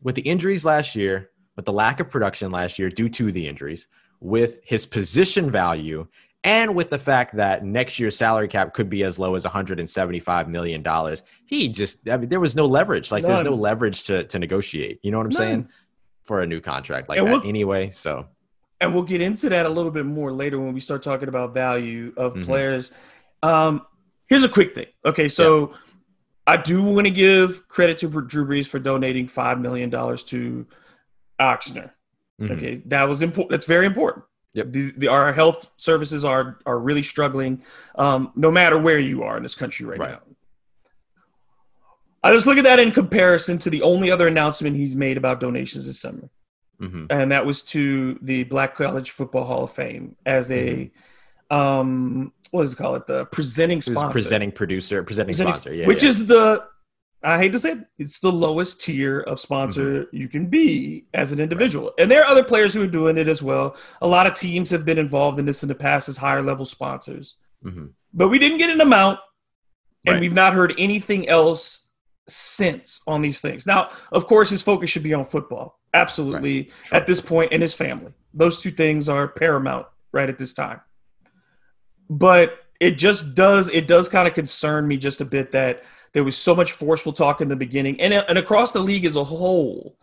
with 0.02 0.16
the 0.16 0.22
injuries 0.22 0.66
last 0.66 0.96
year, 0.96 1.30
with 1.56 1.66
the 1.66 1.74
lack 1.74 2.00
of 2.00 2.10
production 2.10 2.52
last 2.52 2.80
year 2.80 2.90
due 2.90 3.10
to 3.10 3.32
the 3.32 3.48
injuries, 3.48 3.88
with 4.20 4.60
his 4.64 4.86
position 4.86 5.52
value 5.52 6.08
and 6.44 6.74
with 6.76 6.90
the 6.90 6.98
fact 6.98 7.36
that 7.36 7.64
next 7.64 8.00
year's 8.00 8.18
salary 8.18 8.48
cap 8.48 8.74
could 8.74 8.90
be 8.90 9.04
as 9.04 9.20
low 9.20 9.36
as 9.36 9.44
175 9.44 10.50
million 10.50 10.82
dollars 10.82 11.22
he 11.46 11.68
just 11.68 12.10
i 12.10 12.18
mean 12.18 12.30
there 12.30 12.40
was 12.40 12.56
no 12.56 12.66
leverage 12.66 13.12
like 13.12 13.22
there's 13.22 13.44
no 13.44 13.54
leverage 13.54 14.06
to 14.06 14.24
to 14.26 14.40
negotiate 14.40 15.00
you 15.04 15.12
know 15.12 15.18
what 15.18 15.26
i'm 15.28 15.30
None. 15.34 15.38
saying 15.38 15.70
for 16.24 16.42
a 16.42 16.48
new 16.48 16.60
contract 16.60 17.10
like 17.10 17.20
And 17.20 17.28
that 17.28 17.32
we'll- 17.32 17.48
anyway 17.48 17.90
so 17.92 18.28
and 18.80 18.92
we'll 18.96 19.04
get 19.04 19.22
into 19.22 19.50
that 19.50 19.68
a 19.68 19.70
little 19.70 19.92
bit 19.92 20.08
more 20.08 20.32
later 20.32 20.60
when 20.60 20.74
we 20.74 20.80
start 20.80 21.04
talking 21.04 21.28
about 21.30 21.54
value 21.54 22.12
of 22.18 22.34
Mhm. 22.34 22.46
players. 22.46 22.92
Um, 23.44 23.86
here's 24.28 24.44
a 24.44 24.50
quick 24.50 24.74
thing. 24.74 24.88
Okay, 25.06 25.30
so 25.30 25.76
I 26.48 26.58
do 26.58 26.82
want 26.82 27.06
to 27.06 27.12
give 27.12 27.68
credit 27.68 28.00
to 28.00 28.08
Drew 28.10 28.48
Brees 28.48 28.66
for 28.66 28.80
donating 28.80 29.28
five 29.28 29.60
million 29.62 29.92
dollars 29.92 30.24
to 30.26 30.66
Ochsner. 31.40 31.92
mhm. 32.42 32.52
Okay, 32.58 32.82
that 32.88 33.08
was 33.08 33.22
important. 33.22 33.52
That's 33.52 33.68
very 33.68 33.86
important. 33.86 34.26
Yep. 34.54 34.72
These, 34.72 34.94
the, 34.96 35.08
our 35.08 35.32
health 35.34 35.70
services 35.78 36.26
are 36.26 36.60
are 36.66 36.78
really 36.80 37.04
struggling, 37.04 37.62
um, 37.96 38.32
no 38.36 38.52
matter 38.52 38.78
where 38.78 39.00
you 39.00 39.24
are 39.24 39.38
in 39.38 39.44
this 39.44 39.56
country 39.56 39.86
right, 39.86 40.00
Right. 40.00 40.12
now. 40.12 40.22
I 42.24 42.34
just 42.34 42.46
look 42.46 42.58
at 42.58 42.64
that 42.66 42.80
in 42.80 42.92
comparison 42.92 43.58
to 43.60 43.70
the 43.70 43.82
only 43.82 44.12
other 44.12 44.28
announcement 44.28 44.76
he's 44.76 44.96
made 44.96 45.18
about 45.18 45.40
donations 45.40 45.88
this 45.88 46.00
summer 46.00 46.30
Mhm. 46.80 47.08
and 47.10 47.32
that 47.32 47.46
was 47.46 47.62
to 47.64 48.20
the 48.22 48.44
Black 48.44 48.76
College 48.76 49.12
Football 49.12 49.46
Hall 49.46 49.64
of 49.64 49.72
Fame 49.72 50.16
as 50.26 50.52
a 50.52 50.92
um 51.50 52.32
what 52.52 52.62
does 52.64 52.74
it 52.74 52.76
call 52.78 52.96
it 52.96 53.08
the 53.08 53.26
presenting 53.26 53.82
sponsor 53.82 54.12
presenting 54.12 54.52
producer 54.52 55.04
presenting, 55.04 55.30
Presenting- 55.30 55.54
sponsor 55.56 55.74
yeah 55.74 55.86
which 55.88 56.04
yeah. 56.04 56.10
is 56.10 56.28
the 56.28 56.64
I 57.24 57.38
hate 57.38 57.52
to 57.54 57.60
say 57.60 57.74
it, 57.74 57.86
it's 58.00 58.20
the 58.20 58.32
lowest 58.32 58.82
tier 58.82 59.20
of 59.20 59.40
sponsor 59.40 60.06
Mm-hmm. 60.06 60.16
you 60.16 60.28
can 60.28 60.48
be 60.48 61.06
as 61.14 61.32
an 61.32 61.40
individual. 61.40 61.92
And 62.00 62.10
there 62.10 62.24
are 62.24 62.28
other 62.32 62.44
players 62.44 62.74
who 62.74 62.82
are 62.84 62.88
doing 62.88 63.18
it 63.18 63.28
as 63.28 63.44
well. 63.44 63.76
A 64.02 64.08
lot 64.08 64.26
of 64.26 64.34
teams 64.34 64.72
have 64.72 64.86
been 64.86 64.98
involved 64.98 65.38
in 65.38 65.46
this 65.46 65.62
in 65.62 65.70
the 65.70 65.76
past 65.76 66.10
as 66.10 66.18
higher 66.18 66.42
level 66.42 66.66
sponsors. 66.66 67.36
Mhm. 67.64 67.92
But 68.14 68.30
we 68.30 68.40
didn't 68.40 68.58
get 68.58 68.72
an 68.72 68.82
amount, 68.82 69.20
and 70.08 70.14
Right. 70.16 70.22
we've 70.22 70.34
not 70.34 70.54
heard 70.54 70.74
anything 70.80 71.30
else 71.30 71.92
since 72.28 73.02
on 73.06 73.22
these 73.22 73.40
things. 73.40 73.68
Now, 73.68 73.90
of 74.12 74.26
course, 74.26 74.50
his 74.50 74.62
focus 74.64 74.90
should 74.90 75.04
be 75.04 75.14
on 75.14 75.26
football. 75.26 75.80
Absolutely. 75.94 76.72
Sure. 76.86 76.98
At 76.98 77.06
this 77.06 77.20
point, 77.22 77.52
and 77.52 77.62
his 77.62 77.74
family. 77.74 78.14
Those 78.34 78.60
two 78.62 78.72
things 78.72 79.08
are 79.10 79.28
paramount 79.28 79.86
right 80.12 80.30
at 80.30 80.38
this 80.40 80.54
time. 80.54 80.82
But 82.10 82.58
it 82.80 82.98
just 82.98 83.36
does, 83.36 83.70
it 83.70 83.88
does 83.88 84.10
kind 84.10 84.28
of 84.28 84.34
concern 84.34 84.88
me 84.88 84.98
just 84.98 85.22
a 85.22 85.26
bit 85.26 85.52
that 85.52 85.84
there 86.14 86.24
was 86.24 86.38
so 86.38 86.54
much 86.56 86.74
forceful 86.74 87.14
talk 87.14 87.42
in 87.42 87.48
the 87.48 87.56
beginning 87.56 88.00
and, 88.02 88.14
and 88.14 88.38
across 88.38 88.72
the 88.72 88.80
league 88.80 89.06
as 89.06 89.16
a 89.16 89.24
whole 89.24 89.98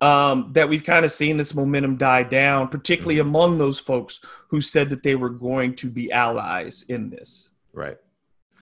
um, 0.00 0.50
that 0.52 0.68
we've 0.68 0.84
kind 0.84 1.04
of 1.04 1.12
seen 1.12 1.36
this 1.36 1.54
momentum 1.54 1.96
die 1.96 2.22
down, 2.22 2.68
particularly 2.68 3.16
Mm-hmm. 3.16 3.28
among 3.28 3.58
those 3.58 3.78
folks 3.78 4.24
who 4.48 4.60
said 4.60 4.88
that 4.90 5.02
they 5.02 5.14
were 5.14 5.28
going 5.30 5.74
to 5.76 5.90
be 5.90 6.10
allies 6.10 6.84
in 6.88 7.10
this. 7.10 7.50
right 7.72 7.98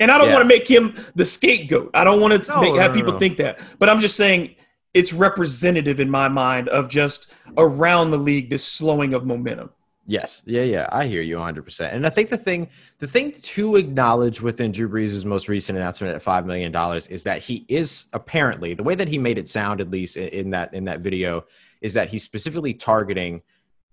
And 0.01 0.11
I 0.11 0.19
don't 0.19 0.29
Yeah. 0.29 0.35
want 0.35 0.45
to 0.45 0.49
make 0.49 0.67
him 0.69 0.97
the 1.15 1.25
scapegoat. 1.25 1.91
I 1.95 2.05
don't 2.05 2.21
want 2.21 2.43
to 2.43 2.53
No, 2.53 2.61
make, 2.61 2.77
have 2.81 2.93
no, 2.93 2.97
people 2.97 3.13
no. 3.13 3.19
think 3.19 3.37
that. 3.39 3.61
But 3.79 3.89
I'm 3.89 4.01
just 4.01 4.17
saying 4.17 4.57
it's 4.95 5.13
representative 5.13 6.01
in 6.01 6.11
my 6.11 6.29
mind 6.29 6.69
of 6.69 6.89
just 6.89 7.33
around 7.57 8.11
the 8.11 8.19
league 8.19 8.49
this 8.51 8.65
slowing 8.65 9.15
of 9.15 9.25
momentum. 9.27 9.71
Yes. 10.09 10.43
Yeah, 10.47 10.63
yeah. 10.63 10.89
I 10.91 11.07
hear 11.07 11.21
you 11.21 11.37
100%. 11.37 11.93
And 11.93 12.07
I 12.07 12.09
think 12.09 12.31
the 12.31 12.39
thing 12.39 12.71
the 12.99 13.07
thing 13.07 13.31
to 13.31 13.77
acknowledge 13.77 14.41
within 14.41 14.73
Drew 14.73 14.89
Brees' 14.89 15.23
most 15.27 15.49
recent 15.49 15.77
announcement 15.77 16.15
at 16.15 16.23
5 16.23 16.47
million 16.47 16.73
dollars 16.73 17.09
is 17.09 17.25
that 17.25 17.43
he 17.43 17.67
is 17.69 18.07
apparently 18.15 18.73
the 18.73 18.83
way 18.83 18.95
that 18.95 19.07
he 19.07 19.19
made 19.19 19.37
it 19.37 19.51
sound 19.51 19.83
at 19.83 19.91
least 19.91 20.17
in, 20.17 20.49
that 20.51 20.73
in 20.73 20.85
that 20.87 21.01
video 21.01 21.45
is 21.83 21.93
that 21.93 22.09
he's 22.09 22.23
specifically 22.23 22.73
targeting 22.73 23.43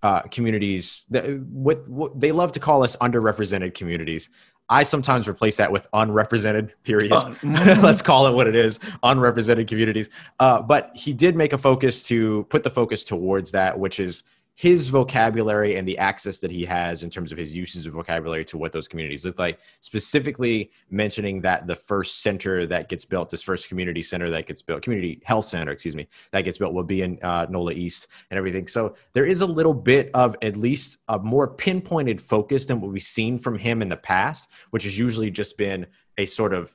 uh, 0.04 0.22
communities 0.22 1.04
that 1.10 1.42
what, 1.42 1.86
what 1.90 2.18
they 2.18 2.32
love 2.32 2.54
to 2.54 2.62
call 2.62 2.82
us 2.82 2.96
underrepresented 2.98 3.74
communities. 3.74 4.30
I 4.70 4.84
sometimes 4.84 5.28
replace 5.28 5.58
that 5.58 5.72
with 5.72 5.86
unrepresented 5.94 6.74
period. 6.84 7.12
Un- 7.12 7.38
Let's 7.44 8.02
call 8.02 8.26
it 8.26 8.34
what 8.34 8.48
it 8.48 8.56
is, 8.56 8.80
unrepresented 9.04 9.68
communities. 9.68 10.10
Uh, 10.40 10.62
but 10.62 10.92
he 10.96 11.12
did 11.12 11.36
make 11.36 11.52
a 11.52 11.58
focus 11.58 12.02
to 12.04 12.46
put 12.50 12.64
the 12.64 12.70
focus 12.70 13.04
towards 13.04 13.52
that, 13.52 13.78
which 13.78 14.00
is 14.00 14.24
his 14.56 14.88
vocabulary 14.88 15.76
and 15.76 15.86
the 15.86 15.98
access 15.98 16.40
that 16.40 16.50
he 16.50 16.64
has 16.64 17.04
in 17.04 17.10
terms 17.10 17.34
of 17.34 17.38
his 17.38 17.54
uses 17.54 17.86
of 17.86 17.94
vocabulary 17.94 18.46
to 18.46 18.58
what 18.58 18.72
those 18.72 18.88
communities 18.88 19.26
look 19.26 19.38
like. 19.38 19.60
Specifically 19.82 20.72
mentioning 20.90 21.42
that 21.42 21.68
the 21.68 21.76
first 21.76 22.22
center 22.22 22.66
that 22.66 22.88
gets 22.88 23.04
built, 23.04 23.30
this 23.30 23.44
first 23.44 23.68
community 23.68 24.02
center 24.02 24.30
that 24.30 24.48
gets 24.48 24.62
built, 24.62 24.82
community 24.82 25.22
health 25.26 25.46
center, 25.46 25.72
excuse 25.74 25.96
me, 25.96 26.08
that 26.32 26.44
gets 26.44 26.58
built 26.58 26.74
will 26.74 26.84
be 26.84 27.02
in 27.02 27.20
uh, 27.22 27.46
NOLA 27.50 27.74
East 27.74 28.08
and 28.32 28.38
everything. 28.38 28.68
So 28.68 28.96
there 29.12 29.26
is 29.26 29.42
a 29.42 29.46
little 29.46 29.74
bit 29.74 30.10
of 30.14 30.38
at 30.42 30.56
least 30.56 31.00
a 31.10 31.20
more 31.20 31.48
pinpointed 31.48 32.22
focus 32.22 32.66
than 32.66 32.80
what 32.80 32.92
we've 32.92 33.04
seen 33.04 33.38
from 33.38 33.58
him 33.58 33.82
in 33.82 33.90
the 33.90 33.98
past, 33.98 34.50
which 34.70 34.84
has 34.86 34.98
usually 34.98 35.30
just 35.30 35.58
been 35.58 35.86
a 36.18 36.26
sort 36.26 36.54
of 36.54 36.72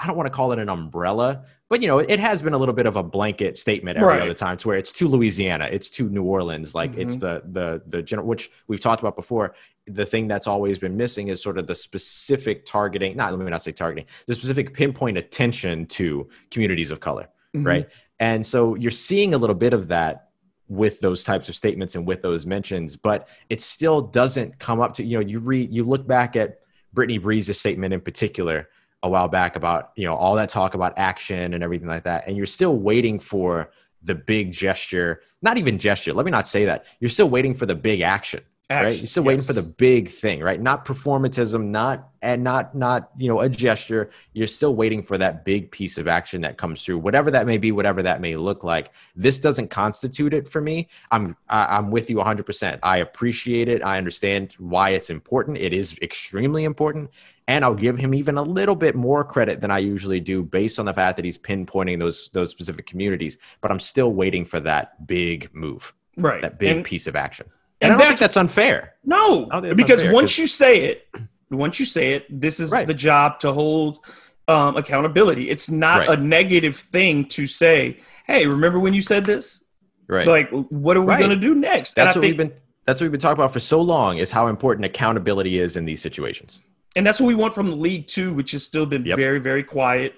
I 0.00 0.06
don't 0.06 0.16
want 0.16 0.28
to 0.28 0.32
call 0.32 0.52
it 0.52 0.58
an 0.58 0.70
umbrella, 0.70 1.44
but 1.70 1.80
you 1.80 1.86
know, 1.88 2.00
it 2.00 2.18
has 2.20 2.42
been 2.42 2.52
a 2.52 2.58
little 2.58 2.74
bit 2.74 2.84
of 2.84 2.96
a 2.96 3.02
blanket 3.02 3.56
statement 3.56 3.96
every 3.96 4.08
Right. 4.08 4.22
other 4.22 4.34
time 4.34 4.56
to 4.58 4.68
where 4.68 4.76
it's 4.76 4.92
to 4.94 5.08
Louisiana, 5.08 5.68
it's 5.70 5.88
to 5.90 6.10
New 6.10 6.24
Orleans, 6.24 6.74
like 6.74 6.92
it's 6.98 7.16
Mhm. 7.16 7.20
the 7.20 7.42
the 7.52 7.82
the 7.86 8.02
general 8.02 8.28
which 8.28 8.50
we've 8.66 8.80
talked 8.80 9.00
about 9.00 9.16
before. 9.16 9.54
The 9.86 10.04
thing 10.04 10.26
that's 10.28 10.46
always 10.48 10.78
been 10.78 10.96
missing 10.96 11.28
is 11.28 11.40
sort 11.40 11.56
of 11.58 11.66
the 11.68 11.74
specific 11.74 12.66
targeting, 12.66 13.16
not 13.16 13.32
let 13.32 13.42
me 13.42 13.48
not 13.50 13.62
say 13.62 13.72
targeting, 13.72 14.04
the 14.26 14.34
specific 14.34 14.74
pinpoint 14.74 15.16
attention 15.16 15.86
to 15.86 16.28
communities 16.50 16.90
of 16.90 16.98
color, 17.00 17.28
Mhm. 17.54 17.64
right? 17.66 17.88
And 18.18 18.44
so 18.44 18.74
you're 18.74 18.90
seeing 18.90 19.32
a 19.32 19.38
little 19.38 19.56
bit 19.56 19.72
of 19.72 19.88
that 19.88 20.30
with 20.68 21.00
those 21.00 21.24
types 21.24 21.48
of 21.48 21.56
statements 21.56 21.94
and 21.94 22.06
with 22.06 22.20
those 22.20 22.46
mentions, 22.46 22.94
but 22.96 23.26
it 23.48 23.60
still 23.62 24.00
doesn't 24.00 24.58
come 24.58 24.80
up 24.80 24.94
to, 24.94 25.04
you 25.04 25.16
know, 25.18 25.24
you 25.24 25.38
read, 25.38 25.72
you 25.72 25.82
look 25.84 26.06
back 26.06 26.36
at 26.36 26.58
Brittany 26.92 27.18
Brees's 27.18 27.58
statement 27.58 27.94
in 27.94 28.00
particular 28.00 28.68
a 29.02 29.08
while 29.08 29.28
back 29.28 29.56
about, 29.56 29.92
you 29.96 30.04
know, 30.04 30.14
all 30.14 30.34
that 30.34 30.48
talk 30.48 30.74
about 30.74 30.94
action 30.96 31.54
and 31.54 31.64
everything 31.64 31.88
like 31.88 32.04
that. 32.04 32.26
And 32.26 32.36
you're 32.36 32.46
still 32.46 32.76
waiting 32.76 33.18
for 33.18 33.70
the 34.02 34.14
big 34.14 34.52
gesture, 34.52 35.22
not 35.42 35.58
even 35.58 35.78
gesture. 35.78 36.12
Let 36.12 36.24
me 36.24 36.30
not 36.30 36.48
say 36.48 36.64
that. 36.66 36.86
You're 37.00 37.10
still 37.10 37.28
waiting 37.28 37.54
for 37.54 37.66
the 37.66 37.74
big 37.74 38.00
action 38.00 38.40
right? 38.70 38.98
You're 38.98 39.06
still 39.06 39.24
waiting 39.24 39.44
for 39.44 39.52
the 39.52 39.74
big 39.78 40.08
thing, 40.08 40.40
right? 40.40 40.60
Not 40.60 40.84
performatism, 40.84 41.66
not 41.66 42.08
and 42.22 42.44
not 42.44 42.74
not 42.74 43.10
you 43.18 43.28
know 43.28 43.40
a 43.40 43.48
gesture. 43.48 44.10
You're 44.32 44.46
still 44.46 44.74
waiting 44.74 45.02
for 45.02 45.18
that 45.18 45.44
big 45.44 45.70
piece 45.70 45.98
of 45.98 46.06
action 46.06 46.40
that 46.42 46.56
comes 46.56 46.84
through, 46.84 46.98
whatever 46.98 47.30
that 47.32 47.46
may 47.46 47.58
be, 47.58 47.72
whatever 47.72 48.02
that 48.02 48.20
may 48.20 48.36
look 48.36 48.62
like. 48.62 48.92
This 49.16 49.38
doesn't 49.38 49.68
constitute 49.68 50.32
it 50.32 50.48
for 50.48 50.60
me. 50.60 50.88
I'm 51.10 51.36
I, 51.48 51.76
I'm 51.76 51.90
with 51.90 52.10
you 52.10 52.16
100. 52.18 52.46
percent 52.46 52.80
I 52.82 52.98
appreciate 52.98 53.68
it. 53.68 53.84
I 53.84 53.98
understand 53.98 54.54
why 54.58 54.90
it's 54.90 55.10
important. 55.10 55.58
It 55.58 55.72
is 55.72 55.98
extremely 56.00 56.64
important. 56.64 57.10
And 57.50 57.64
I'll 57.64 57.74
give 57.74 57.98
him 57.98 58.14
even 58.14 58.38
a 58.38 58.42
little 58.44 58.76
bit 58.76 58.94
more 58.94 59.24
credit 59.24 59.60
than 59.60 59.72
I 59.72 59.78
usually 59.78 60.20
do 60.20 60.42
based 60.44 60.78
on 60.78 60.86
the 60.86 60.94
fact 60.94 61.16
that 61.16 61.24
he's 61.24 61.36
pinpointing 61.36 61.98
those 61.98 62.30
those 62.32 62.50
specific 62.50 62.86
communities. 62.86 63.38
But 63.60 63.72
I'm 63.72 63.80
still 63.80 64.12
waiting 64.12 64.44
for 64.44 64.60
that 64.60 65.04
big 65.06 65.52
move, 65.52 65.92
Right. 66.16 66.40
that 66.42 66.60
big 66.60 66.76
And- 66.76 66.84
piece 66.84 67.08
of 67.08 67.16
action. 67.16 67.46
and 67.80 67.90
And, 67.90 67.92
I 67.92 67.94
don't 67.94 67.98
think 68.08 68.18
that's- 68.20 68.34
that's 68.34 68.36
unfair. 68.36 68.94
No, 69.04 69.48
I 69.50 69.54
don't 69.54 69.62
think 69.62 69.72
it's 69.72 69.82
because 69.82 70.00
unfair, 70.00 70.14
once 70.14 70.38
you 70.38 70.46
say 70.46 70.84
it, 70.84 71.08
once 71.50 71.80
you 71.80 71.86
say 71.86 72.12
it, 72.14 72.40
this 72.40 72.60
is 72.60 72.70
Right. 72.70 72.86
the 72.86 72.94
job 72.94 73.40
to 73.40 73.52
hold 73.52 73.98
um, 74.46 74.76
accountability. 74.76 75.48
It's 75.48 75.70
not 75.70 76.06
Right. 76.08 76.18
a 76.18 76.22
negative 76.22 76.76
thing 76.76 77.24
to 77.36 77.46
say, 77.46 77.98
"Hey, 78.26 78.46
remember 78.46 78.78
when 78.80 78.94
you 78.94 79.02
said 79.02 79.24
this? 79.24 79.62
Right. 80.08 80.26
Like, 80.26 80.50
what 80.50 80.96
are 80.96 81.00
we 81.02 81.06
Right. 81.06 81.18
going 81.20 81.30
to 81.30 81.36
do 81.36 81.54
next?" 81.54 81.96
And 81.96 82.06
that's 82.06 82.16
I 82.16 82.18
what 82.18 82.22
think 82.24 82.38
we've 82.38 82.48
been 82.48 82.56
that's 82.86 83.00
what 83.00 83.04
we've 83.04 83.12
been 83.12 83.20
talking 83.20 83.38
about 83.40 83.52
for 83.52 83.60
so 83.60 83.80
long 83.80 84.18
is 84.18 84.30
how 84.32 84.46
important 84.48 84.84
accountability 84.86 85.58
is 85.60 85.76
in 85.76 85.84
these 85.84 86.00
situations. 86.00 86.60
And 86.96 87.06
that's 87.06 87.20
what 87.20 87.28
we 87.28 87.34
want 87.34 87.54
from 87.54 87.68
the 87.70 87.76
league 87.76 88.06
too, 88.08 88.34
which 88.34 88.50
has 88.52 88.64
still 88.64 88.86
been 88.86 89.04
Yep. 89.04 89.16
very, 89.16 89.38
very 89.38 89.62
quiet 89.62 90.14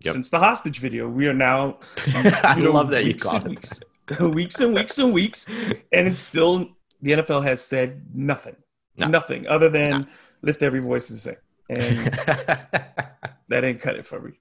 Yep. 0.00 0.12
since 0.14 0.30
the 0.30 0.38
hostage 0.38 0.78
video. 0.78 1.08
We 1.08 1.26
are 1.28 1.34
now 1.34 1.78
I 2.14 2.58
know, 2.60 2.72
love 2.72 2.90
that 2.90 3.02
you 3.04 3.08
weeks 3.08 3.22
called 3.24 3.46
and 3.46 3.52
it. 3.58 3.82
weeks, 4.10 4.20
weeks 4.20 4.60
and 4.60 4.74
weeks 4.74 4.98
and 4.98 5.12
weeks, 5.12 5.46
and 5.92 6.08
it's 6.08 6.20
still 6.22 6.70
the 7.00 7.12
NFL 7.12 7.42
has 7.44 7.60
said 7.60 8.02
nothing, 8.14 8.56
No. 8.96 9.08
nothing 9.08 9.46
other 9.48 9.68
than 9.68 10.06
lift 10.42 10.62
every 10.62 10.80
voice 10.80 11.10
and 11.10 11.18
sing, 11.18 11.36
and 11.68 11.98
that 13.48 13.64
ain't 13.64 13.80
cut 13.80 13.96
it 13.96 14.06
for 14.06 14.20
me. 14.20 14.32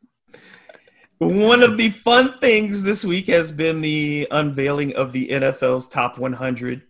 One 1.20 1.62
of 1.62 1.78
the 1.78 1.90
fun 1.92 2.40
things 2.40 2.84
this 2.84 3.06
week 3.06 3.28
has 3.28 3.52
been 3.52 3.82
the 3.82 4.28
unveiling 4.32 4.96
of 4.96 5.14
the 5.14 5.30
NFL's 5.30 5.88
top 5.88 6.18
100. 6.18 6.82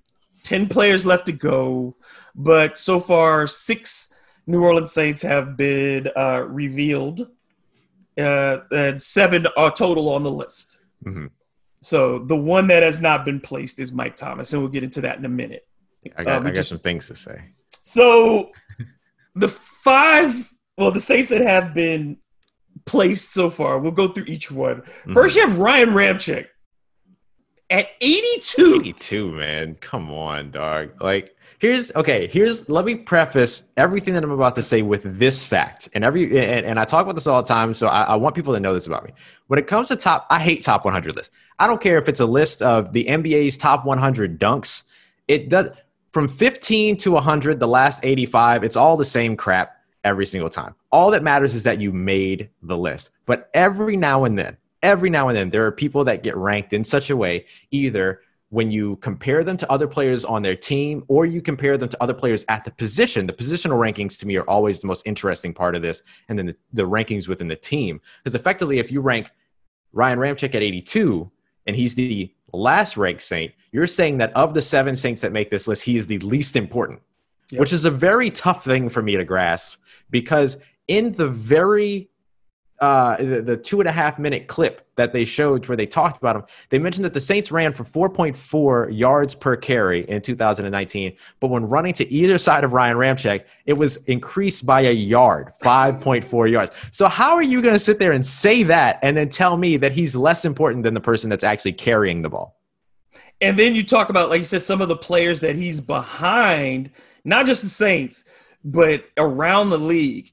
10 0.44 0.70
players 0.70 1.06
left 1.06 1.26
to 1.28 1.32
go, 1.34 1.96
but 2.34 2.78
so 2.78 3.00
far, 3.00 3.46
six 3.46 4.11
New 4.48 4.64
Orleans 4.64 4.92
Saints 4.92 5.22
have 5.22 5.56
been 5.58 6.10
uh, 6.16 6.44
revealed, 6.48 7.28
uh, 8.18 8.60
and 8.72 9.02
seven 9.02 9.48
are 9.58 9.72
total 9.72 10.10
on 10.10 10.24
the 10.24 10.32
list. 10.32 10.84
Mhm. 11.04 11.30
So 11.82 12.20
the 12.20 12.36
one 12.36 12.68
that 12.68 12.84
has 12.84 13.02
not 13.02 13.26
been 13.26 13.40
placed 13.40 13.80
is 13.80 13.92
Mike 13.92 14.16
Thomas, 14.16 14.54
and 14.54 14.62
we'll 14.62 14.72
get 14.72 14.84
into 14.84 15.02
that 15.02 15.18
in 15.18 15.26
a 15.26 15.30
minute. 15.30 15.68
I 16.18 16.24
got, 16.24 16.34
Uh, 16.34 16.40
I 16.40 16.44
got 16.50 16.56
just- 16.56 16.70
some 16.70 16.78
things 16.80 17.08
to 17.08 17.16
say. 17.16 17.42
So 17.84 18.52
the 19.36 19.48
five, 19.48 20.52
well, 20.78 20.92
the 20.92 21.00
Saints 21.02 21.30
that 21.30 21.42
have 21.42 21.74
been 21.74 22.18
placed 22.86 23.32
so 23.34 23.50
far, 23.50 23.80
we'll 23.80 23.92
go 23.92 24.08
through 24.10 24.26
each 24.26 24.52
one. 24.52 24.84
First, 25.14 25.36
you 25.36 25.48
have 25.48 25.58
Ryan 25.60 25.90
Ramczyk 25.90 26.48
at 27.70 27.88
82. 28.02 28.82
82, 28.82 29.32
man. 29.32 29.76
Come 29.76 30.12
on, 30.12 30.52
dog. 30.52 31.02
Like, 31.02 31.36
here's 31.62 31.94
okay. 31.96 32.28
Here's 32.28 32.68
let 32.70 32.86
me 32.86 32.96
preface 32.96 33.64
everything 33.78 34.16
that 34.16 34.24
I'm 34.24 34.32
about 34.32 34.56
to 34.56 34.64
say 34.64 34.82
with 34.82 35.04
this 35.20 35.46
fact, 35.46 35.88
and 35.94 36.04
every 36.04 36.26
and, 36.38 36.66
and 36.66 36.80
I 36.80 36.86
talk 36.86 37.04
about 37.04 37.16
this 37.16 37.28
all 37.28 37.42
the 37.42 37.48
time, 37.48 37.74
so 37.74 37.88
I, 37.88 38.02
I 38.02 38.16
want 38.16 38.36
people 38.36 38.54
to 38.54 38.60
know 38.60 38.74
this 38.74 38.88
about 38.88 39.06
me. 39.06 39.12
When 39.48 39.60
it 39.60 39.68
comes 39.68 39.88
to 39.90 39.96
top, 39.96 40.26
I 40.30 40.40
hate 40.40 40.64
top 40.64 40.84
100 40.84 41.16
lists. 41.16 41.34
I 41.60 41.68
don't 41.68 41.80
care 41.80 42.00
if 42.00 42.10
it's 42.10 42.20
a 42.20 42.26
list 42.26 42.64
of 42.64 42.92
the 42.92 43.06
NBA's 43.06 43.58
top 43.58 43.86
100 43.86 44.40
dunks. 44.40 44.84
It 45.28 45.50
does 45.50 45.70
from 46.12 46.28
15 46.28 46.98
to 46.98 47.12
100, 47.12 47.60
the 47.60 47.68
last 47.68 48.04
85. 48.04 48.64
It's 48.64 48.76
all 48.76 48.98
the 48.98 49.06
same 49.06 49.38
crap 49.38 49.78
every 50.04 50.26
single 50.26 50.50
time. 50.50 50.74
All 50.92 51.12
that 51.12 51.24
matters 51.24 51.54
is 51.54 51.64
that 51.64 51.80
you 51.80 51.94
made 51.94 52.50
the 52.64 52.78
list. 52.78 53.12
But 53.28 53.50
every 53.54 53.96
now 53.96 54.26
and 54.26 54.38
then, 54.38 54.58
every 54.82 55.12
now 55.12 55.30
and 55.30 55.38
then, 55.38 55.52
there 55.52 55.66
are 55.68 55.72
people 55.72 56.04
that 56.06 56.24
get 56.24 56.36
ranked 56.36 56.74
in 56.74 56.84
such 56.84 57.12
a 57.12 57.16
way 57.16 57.46
either 57.70 58.22
when 58.52 58.70
you 58.70 58.98
compare 58.98 59.46
them 59.46 59.56
to 59.56 59.72
other 59.72 59.88
players 59.88 60.26
on 60.26 60.42
their 60.42 60.58
team 60.58 61.06
or 61.08 61.26
you 61.26 61.42
compare 61.42 61.78
them 61.78 61.88
to 61.88 62.04
other 62.04 62.14
players 62.14 62.44
at 62.50 62.66
the 62.66 62.72
position. 62.72 63.26
The 63.26 63.32
positional 63.32 63.80
rankings 63.80 64.20
to 64.20 64.28
me 64.28 64.36
are 64.36 64.44
always 64.44 64.82
the 64.82 64.88
most 64.88 65.08
interesting 65.08 65.54
part 65.54 65.74
of 65.74 65.82
this. 65.82 66.04
And 66.28 66.38
then 66.38 66.48
the, 66.48 66.56
the 66.74 66.84
rankings 66.84 67.30
within 67.30 67.48
the 67.48 67.56
team. 67.56 68.02
Because 68.22 68.36
effectively, 68.36 68.78
if 68.78 68.92
you 68.92 69.00
rank 69.00 69.32
Ryan 69.94 70.20
Ramczyk 70.20 70.54
at 70.54 70.62
82 70.62 71.32
and 71.66 71.78
he's 71.78 71.96
the 71.96 72.34
last 72.52 72.98
ranked 72.98 73.22
Saint, 73.22 73.54
you're 73.72 73.88
saying 73.88 74.18
that 74.18 74.36
of 74.36 74.54
the 74.54 74.62
seven 74.62 74.98
Saints 74.98 75.22
that 75.22 75.32
make 75.32 75.50
this 75.50 75.70
list, 75.70 75.84
he 75.84 75.96
is 75.96 76.08
the 76.08 76.20
least 76.20 76.58
important, 76.58 77.00
Yep. 77.52 77.60
which 77.62 77.72
is 77.72 77.86
a 77.86 77.92
very 77.92 78.30
tough 78.30 78.66
thing 78.66 78.90
for 78.90 79.02
me 79.02 79.16
to 79.16 79.24
grasp 79.24 79.78
because 80.10 80.58
in 80.90 81.14
the 81.14 81.28
very 81.28 82.11
uh, 82.82 83.16
the, 83.18 83.44
the 83.44 83.56
two 83.56 83.80
and 83.80 83.88
a 83.88 83.92
half 83.92 84.18
minute 84.18 84.48
clip 84.48 84.88
that 84.96 85.14
they 85.14 85.24
showed 85.24 85.68
where 85.68 85.78
they 85.78 85.86
talked 85.86 86.18
about 86.18 86.36
him, 86.36 86.44
they 86.70 86.80
mentioned 86.80 87.06
that 87.06 87.14
the 87.14 87.22
Saints 87.22 87.52
ran 87.52 87.72
for 87.74 87.84
4.4 87.84 88.98
yards 88.98 89.36
per 89.36 89.56
carry 89.56 90.04
in 90.10 90.20
2019. 90.20 91.16
But 91.40 91.50
when 91.50 91.70
running 91.70 91.94
to 91.94 92.12
either 92.12 92.40
side 92.40 92.64
of 92.64 92.74
Ryan 92.74 92.98
Ramczyk, 92.98 93.46
it 93.68 93.74
was 93.74 93.98
increased 94.06 94.66
by 94.66 94.82
a 94.82 94.92
yard, 94.92 95.54
5.4 95.64 96.52
yards. 96.52 96.72
So, 96.92 97.08
how 97.08 97.36
are 97.36 97.44
you 97.44 97.62
going 97.62 97.76
to 97.76 97.80
sit 97.80 98.00
there 98.00 98.12
and 98.14 98.26
say 98.26 98.64
that 98.64 98.98
and 99.04 99.16
then 99.16 99.30
tell 99.30 99.58
me 99.58 99.78
that 99.78 99.92
he's 99.92 100.16
less 100.16 100.44
important 100.44 100.84
than 100.84 100.96
the 100.96 101.00
person 101.00 101.30
that's 101.30 101.44
actually 101.44 101.74
carrying 101.74 102.24
the 102.24 102.30
ball? 102.30 102.58
And 103.42 103.58
then 103.58 103.76
you 103.76 103.84
talk 103.84 104.10
about, 104.10 104.30
like 104.30 104.40
you 104.40 104.46
said, 104.46 104.64
some 104.64 104.82
of 104.82 104.88
the 104.88 104.98
players 104.98 105.40
that 105.42 105.56
he's 105.56 105.82
behind, 105.82 106.90
not 107.24 107.46
just 107.46 107.62
the 107.62 107.70
Saints, 107.70 108.24
but 108.64 109.06
around 109.18 109.70
the 109.70 109.78
league. 109.78 110.32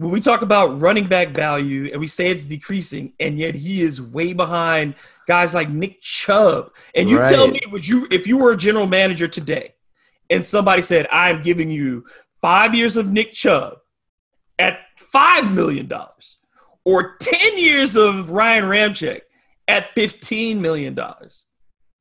When 0.00 0.12
we 0.12 0.20
talk 0.20 0.40
about 0.40 0.80
running 0.80 1.04
back 1.04 1.34
value 1.34 1.90
and 1.92 2.00
we 2.00 2.06
say 2.06 2.30
it's 2.30 2.46
decreasing, 2.46 3.12
and 3.20 3.38
yet 3.38 3.54
he 3.54 3.82
is 3.82 4.00
way 4.00 4.32
behind 4.32 4.94
guys 5.26 5.52
like 5.52 5.68
Nick 5.68 6.00
Chubb. 6.00 6.72
And 6.94 7.10
you 7.10 7.18
tell 7.18 7.48
me, 7.48 7.60
would 7.70 7.86
you, 7.86 8.08
if 8.10 8.26
you 8.26 8.38
were 8.38 8.52
a 8.52 8.56
general 8.56 8.86
manager 8.86 9.28
today, 9.28 9.74
and 10.30 10.42
somebody 10.42 10.80
said, 10.80 11.06
"I'm 11.12 11.42
giving 11.42 11.70
you 11.70 12.06
five 12.40 12.74
years 12.74 12.96
of 12.96 13.12
Nick 13.12 13.34
Chubb 13.34 13.74
at 14.58 14.80
five 14.96 15.52
million 15.52 15.86
dollars, 15.86 16.38
or 16.86 17.16
ten 17.20 17.58
years 17.58 17.94
of 17.94 18.30
Ryan 18.30 18.64
Ramczyk 18.64 19.20
at 19.68 19.90
fifteen 19.90 20.62
million 20.62 20.94
dollars," 20.94 21.44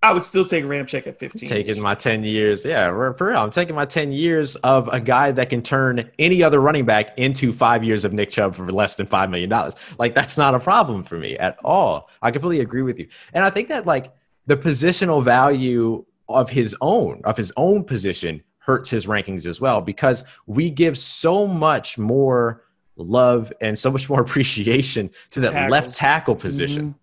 I 0.01 0.13
would 0.13 0.23
still 0.23 0.45
take 0.45 0.63
Ramczyk 0.63 1.07
at 1.07 1.19
fifteen. 1.19 1.49
Taking 1.49 1.81
my 1.81 1.93
10 1.93 2.23
years. 2.23 2.63
Yeah, 2.63 2.87
for 2.89 3.27
real. 3.31 3.37
I'm 3.37 3.49
taking 3.51 3.75
my 3.75 3.83
10 3.85 4.13
years 4.13 4.55
of 4.57 4.87
a 4.93 4.99
guy 5.01 5.31
that 5.31 5.49
can 5.49 5.61
turn 5.61 6.09
any 6.17 6.41
other 6.41 6.61
running 6.61 6.85
back 6.85 7.17
into 7.17 7.51
five 7.51 7.83
years 7.83 8.05
of 8.05 8.13
Nick 8.13 8.29
Chubb 8.29 8.55
for 8.55 8.71
less 8.71 8.95
than 8.95 9.07
$5 9.07 9.29
million. 9.29 9.51
Like, 9.97 10.15
that's 10.15 10.37
not 10.37 10.55
a 10.55 10.59
problem 10.59 11.03
for 11.03 11.17
me 11.17 11.37
at 11.37 11.59
all. 11.65 12.09
I 12.21 12.31
completely 12.31 12.61
agree 12.61 12.81
with 12.81 12.97
you. 12.97 13.09
And 13.33 13.43
I 13.43 13.49
think 13.49 13.67
that, 13.67 13.85
like, 13.85 14.13
the 14.45 14.55
positional 14.55 15.21
value 15.21 16.05
of 16.29 16.49
his 16.49 16.73
own, 16.79 17.19
of 17.25 17.35
his 17.35 17.51
own 17.57 17.83
position, 17.83 18.41
hurts 18.59 18.89
his 18.89 19.05
rankings 19.05 19.45
as 19.45 19.59
well 19.59 19.81
because 19.81 20.23
we 20.45 20.69
give 20.69 20.97
so 20.97 21.45
much 21.47 21.97
more 21.97 22.63
love 22.95 23.51
and 23.59 23.77
so 23.77 23.91
much 23.91 24.07
more 24.09 24.21
appreciation 24.27 25.09
to 25.31 25.41
that 25.41 25.51
Tackles. 25.51 25.71
left 25.71 25.95
tackle 25.95 26.35
position 26.35 26.89
Mhm. 26.91 26.95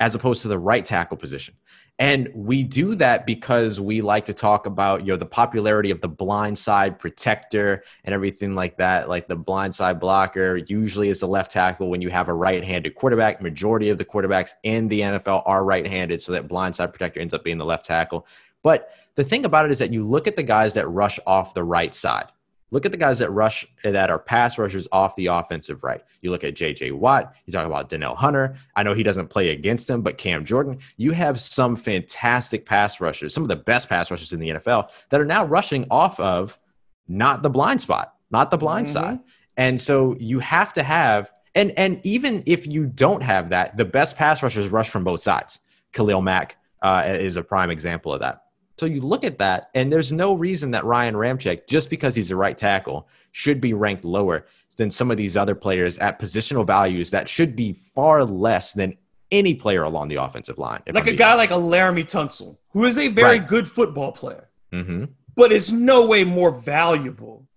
as 0.00 0.14
opposed 0.14 0.42
to 0.42 0.48
the 0.48 0.58
right 0.58 0.84
tackle 0.84 1.16
position. 1.16 1.54
And 1.98 2.28
we 2.34 2.62
do 2.62 2.94
that 2.96 3.24
because 3.24 3.80
we 3.80 4.02
like 4.02 4.26
to 4.26 4.34
talk 4.34 4.66
about, 4.66 5.00
you 5.00 5.12
know, 5.12 5.16
the 5.16 5.24
popularity 5.24 5.90
of 5.90 6.02
the 6.02 6.08
blind 6.08 6.58
side 6.58 6.98
protector 6.98 7.84
and 8.04 8.14
everything 8.14 8.54
like 8.54 8.76
that. 8.76 9.08
Like 9.08 9.28
the 9.28 9.36
blind 9.36 9.74
side 9.74 9.98
blocker 9.98 10.58
usually 10.58 11.08
is 11.08 11.20
the 11.20 11.28
left 11.28 11.50
tackle 11.52 11.88
when 11.88 12.02
you 12.02 12.10
have 12.10 12.28
a 12.28 12.34
right-handed 12.34 12.96
quarterback. 12.96 13.40
Majority 13.40 13.88
of 13.88 13.96
the 13.96 14.04
quarterbacks 14.04 14.50
in 14.62 14.88
the 14.88 15.00
NFL 15.00 15.42
are 15.46 15.64
right-handed, 15.64 16.20
so 16.20 16.32
that 16.32 16.48
blind 16.48 16.76
side 16.76 16.92
protector 16.92 17.20
ends 17.20 17.32
up 17.32 17.42
being 17.42 17.56
the 17.56 17.64
left 17.64 17.86
tackle. 17.86 18.26
But 18.62 18.90
the 19.14 19.24
thing 19.24 19.46
about 19.46 19.64
it 19.64 19.70
is 19.70 19.78
that 19.78 19.92
you 19.92 20.04
look 20.04 20.26
at 20.26 20.36
the 20.36 20.42
guys 20.42 20.74
that 20.74 20.86
rush 20.88 21.18
off 21.26 21.54
the 21.54 21.64
right 21.64 21.94
side. 21.94 22.26
Look 22.72 22.84
at 22.84 22.90
the 22.92 22.98
guys 22.98 23.20
that 23.20 23.30
rush 23.30 23.64
that 23.84 24.10
are 24.10 24.18
pass 24.18 24.58
rushers 24.58 24.88
off 24.90 25.14
the 25.14 25.26
offensive 25.26 25.84
right. 25.84 26.02
You 26.20 26.32
look 26.32 26.42
at 26.42 26.54
J.J. 26.56 26.90
Watt. 26.90 27.32
You 27.44 27.52
talk 27.52 27.64
about 27.66 27.88
Danielle 27.88 28.16
Hunter. 28.16 28.56
I 28.74 28.82
know 28.82 28.92
he 28.92 29.04
doesn't 29.04 29.28
play 29.28 29.50
against 29.50 29.88
him, 29.88 30.02
but 30.02 30.18
Cam 30.18 30.44
Jordan. 30.44 30.78
You 30.96 31.12
have 31.12 31.40
some 31.40 31.76
fantastic 31.76 32.66
pass 32.66 33.00
rushers, 33.00 33.32
some 33.32 33.44
of 33.44 33.48
the 33.48 33.56
best 33.56 33.88
pass 33.88 34.10
rushers 34.10 34.32
in 34.32 34.40
the 34.40 34.50
NFL 34.50 34.88
that 35.10 35.20
are 35.20 35.24
now 35.24 35.44
rushing 35.44 35.86
off 35.90 36.18
of 36.18 36.58
not 37.06 37.42
the 37.42 37.50
blind 37.50 37.80
spot, 37.80 38.14
not 38.30 38.50
the 38.50 38.58
blind 38.58 38.88
Mhm. 38.88 38.92
side. 38.92 39.18
And 39.56 39.80
so 39.80 40.16
you 40.18 40.40
have 40.40 40.72
to 40.72 40.82
have, 40.82 41.32
and 41.54 41.70
and 41.78 42.00
even 42.04 42.42
if 42.46 42.66
you 42.66 42.86
don't 42.86 43.22
have 43.22 43.50
that, 43.50 43.76
the 43.76 43.84
best 43.84 44.16
pass 44.16 44.42
rushers 44.42 44.68
rush 44.68 44.90
from 44.90 45.04
both 45.04 45.20
sides. 45.22 45.60
Khalil 45.92 46.20
Mack 46.20 46.56
uh, 46.82 47.04
is 47.06 47.36
a 47.36 47.42
prime 47.42 47.70
example 47.70 48.12
of 48.12 48.20
that. 48.20 48.42
So 48.78 48.86
you 48.86 49.00
look 49.00 49.24
at 49.24 49.38
that, 49.38 49.70
and 49.74 49.90
there's 49.92 50.12
no 50.12 50.34
reason 50.34 50.70
that 50.72 50.84
Ryan 50.84 51.14
Ramczyk, 51.14 51.66
just 51.66 51.88
because 51.88 52.14
he's 52.14 52.30
a 52.30 52.36
right 52.36 52.56
tackle, 52.56 53.08
should 53.32 53.60
be 53.60 53.72
ranked 53.72 54.04
lower 54.04 54.46
than 54.76 54.90
some 54.90 55.10
of 55.10 55.16
these 55.16 55.36
other 55.36 55.54
players 55.54 55.98
at 55.98 56.18
positional 56.18 56.66
values 56.66 57.10
that 57.10 57.28
should 57.28 57.56
be 57.56 57.72
far 57.72 58.24
less 58.24 58.72
than 58.74 58.96
any 59.32 59.54
player 59.54 59.82
along 59.82 60.08
the 60.08 60.16
offensive 60.16 60.58
line. 60.58 60.82
like 60.86 61.04
I'm 61.08 61.14
a 61.14 61.16
guy 61.16 61.32
honest. 61.32 61.50
like 61.50 61.58
a 61.58 61.62
Laremy 61.62 62.04
Tunsil, 62.04 62.58
who 62.72 62.84
is 62.84 62.98
a 62.98 63.08
very 63.08 63.38
Right. 63.38 63.48
good 63.48 63.66
football 63.66 64.12
player, 64.12 64.48
Mhm. 64.72 65.08
but 65.34 65.50
is 65.52 65.72
no 65.72 66.06
way 66.06 66.22
more 66.24 66.50
valuable 66.50 67.48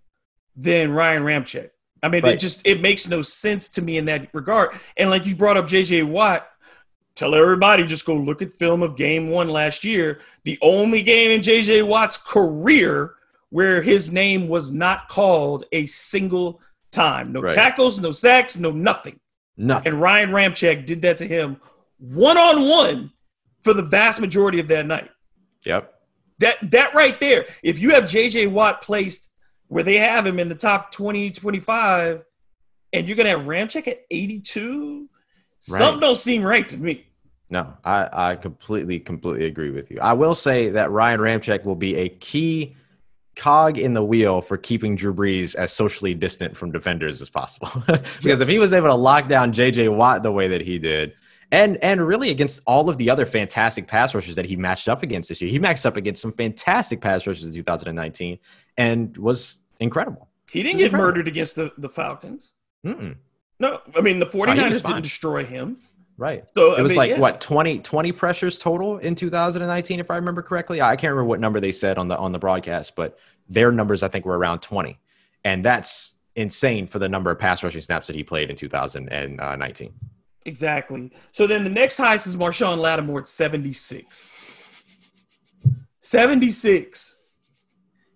than 0.56 0.92
Ryan 0.92 1.24
Ramczyk. 1.24 1.70
I 2.02 2.08
mean, 2.10 2.26
it 2.26 2.40
just 2.40 2.66
it 2.66 2.80
makes 2.82 3.08
no 3.10 3.22
sense 3.22 3.68
to 3.70 3.82
me 3.82 3.98
in 3.98 4.06
that 4.06 4.30
regard. 4.34 4.72
And 4.98 5.10
like 5.10 5.26
you 5.26 5.36
brought 5.36 5.58
up 5.58 5.68
JJ 5.68 6.04
Watt, 6.04 6.48
tell 7.20 7.36
everybody 7.36 7.86
just 7.86 8.06
go 8.06 8.16
look 8.16 8.42
at 8.42 8.54
film 8.54 8.82
of 8.82 8.96
game 8.96 9.30
one 9.30 9.50
last 9.50 9.84
year. 9.84 10.22
The 10.46 10.58
only 10.62 11.02
game 11.04 11.32
in 11.32 11.42
JJ 11.42 11.86
Watt's 11.88 12.18
career 12.18 13.16
where 13.50 13.82
his 13.82 14.12
name 14.14 14.48
was 14.48 14.72
not 14.72 15.10
called 15.10 15.66
a 15.72 15.86
single 15.88 16.62
time. 16.92 17.32
No 17.34 17.42
Right. 17.42 17.54
tackles, 17.54 18.00
no 18.00 18.12
sacks, 18.12 18.58
no 18.58 18.72
nothing. 18.72 19.20
Nothing. 19.58 19.92
And 19.94 20.02
Ryan 20.02 20.30
Ramczyk 20.30 20.86
did 20.86 21.02
that 21.02 21.18
to 21.18 21.28
him 21.28 21.58
one 21.98 22.38
on 22.38 22.70
one 22.70 23.12
for 23.64 23.74
the 23.74 23.84
vast 23.84 24.22
majority 24.22 24.60
of 24.60 24.70
that 24.70 24.86
night. 24.86 25.10
Yep. 25.66 25.94
That 26.40 26.72
that 26.72 26.94
right 26.96 27.20
there, 27.20 27.46
if 27.64 27.80
you 27.80 27.90
have 27.92 28.06
JJ 28.06 28.48
Watt 28.48 28.82
placed 28.82 29.34
where 29.68 29.84
they 29.84 29.98
have 29.98 30.26
him 30.26 30.40
in 30.40 30.48
the 30.48 30.56
top 30.56 30.92
20, 30.92 31.32
25, 31.32 32.24
and 32.94 33.08
you're 33.08 33.18
gonna 33.18 33.30
have 33.30 33.42
Ramczyk 33.42 33.88
at 33.88 34.06
82, 34.10 35.10
Right. 35.70 35.78
something 35.78 36.00
don't 36.00 36.16
seem 36.18 36.42
right 36.44 36.68
to 36.70 36.78
me. 36.78 37.06
No, 37.50 37.74
I, 37.84 38.10
I 38.32 38.36
completely, 38.36 39.00
completely 39.00 39.46
agree 39.46 39.72
with 39.72 39.90
you. 39.90 40.00
I 40.00 40.14
will 40.14 40.36
say 40.36 40.70
that 40.70 40.92
Ryan 40.92 41.20
Ramczyk 41.20 41.66
will 41.66 41.76
be 41.76 41.96
a 41.96 42.10
key 42.10 42.76
cog 43.36 43.78
in 43.78 43.94
the 43.94 44.04
wheel 44.04 44.42
for 44.42 44.58
keeping 44.58 44.96
Drew 44.96 45.14
Brees 45.14 45.56
as 45.56 45.74
socially 45.74 46.14
distant 46.14 46.56
from 46.56 46.72
defenders 46.72 47.22
as 47.22 47.30
possible. 47.30 47.72
because 47.88 48.42
if 48.42 48.48
he 48.48 48.60
was 48.60 48.74
able 48.74 48.90
to 48.90 48.94
lock 48.94 49.28
down 49.28 49.52
JJ 49.52 49.96
Watt 49.96 50.22
the 50.22 50.32
way 50.32 50.48
that 50.50 50.62
he 50.62 50.78
did, 50.78 51.14
and 51.52 51.78
and 51.78 52.06
really 52.06 52.30
against 52.30 52.62
all 52.68 52.90
of 52.90 52.98
the 52.98 53.10
other 53.10 53.26
fantastic 53.26 53.88
pass 53.88 54.14
rushers 54.14 54.36
that 54.36 54.46
he 54.46 54.56
matched 54.56 54.88
up 54.88 55.02
against 55.02 55.30
this 55.30 55.42
year, 55.42 55.50
he 55.50 55.58
matched 55.58 55.86
up 55.86 55.98
against 55.98 56.22
some 56.22 56.34
fantastic 56.34 57.02
pass 57.02 57.26
rushers 57.26 57.46
in 57.46 57.54
2019 57.54 58.38
and 58.78 59.18
was 59.18 59.62
incredible. 59.80 60.28
He 60.52 60.62
didn't 60.62 60.78
get 60.78 60.86
incredible. 60.86 61.08
murdered 61.08 61.28
against 61.28 61.56
the, 61.56 61.72
the 61.78 61.90
Falcons. 61.90 62.54
Mm-mm. 62.86 63.16
No, 63.60 63.80
I 63.96 64.02
mean 64.02 64.20
the 64.20 64.28
49ers 64.28 64.70
was 64.70 64.82
fine. 64.82 64.92
didn't 64.92 65.04
destroy 65.04 65.44
him. 65.44 65.78
Right. 66.20 66.44
So 66.56 66.76
it 66.76 66.84
was 66.84 66.92
mean, 66.92 66.98
like 66.98 67.10
yeah. 67.12 67.20
what 67.20 67.42
20, 67.42 67.80
20 67.80 68.12
pressures 68.12 68.60
total 68.60 68.98
in 68.98 69.16
2019 69.16 70.00
if 70.00 70.12
i 70.12 70.16
remember 70.16 70.42
correctly 70.42 70.82
i 70.82 70.96
can't 70.96 71.12
remember 71.14 71.26
what 71.30 71.40
number 71.40 71.60
they 71.60 71.72
said 71.72 71.98
on 71.98 72.08
the 72.08 72.18
on 72.18 72.32
the 72.32 72.40
broadcast 72.40 72.96
but 72.96 73.18
their 73.48 73.72
numbers 73.72 74.04
i 74.04 74.08
think 74.08 74.26
were 74.26 74.38
around 74.38 74.60
20 74.60 75.00
and 75.46 75.64
that's 75.64 76.16
insane 76.36 76.88
for 76.88 77.00
the 77.00 77.08
number 77.08 77.32
of 77.32 77.40
pass 77.40 77.64
rushing 77.64 77.82
snaps 77.82 78.08
that 78.08 78.16
he 78.16 78.24
played 78.24 78.50
in 78.50 78.56
2019 78.56 79.94
Exactly. 80.46 81.12
So 81.32 81.48
then 81.48 81.64
the 81.64 81.70
next 81.70 81.98
highest 81.98 82.28
is 82.28 82.36
Marshon 82.36 82.78
Lattimore 82.78 83.22
at 83.22 83.28
76. 83.28 84.32
76. 86.00 87.22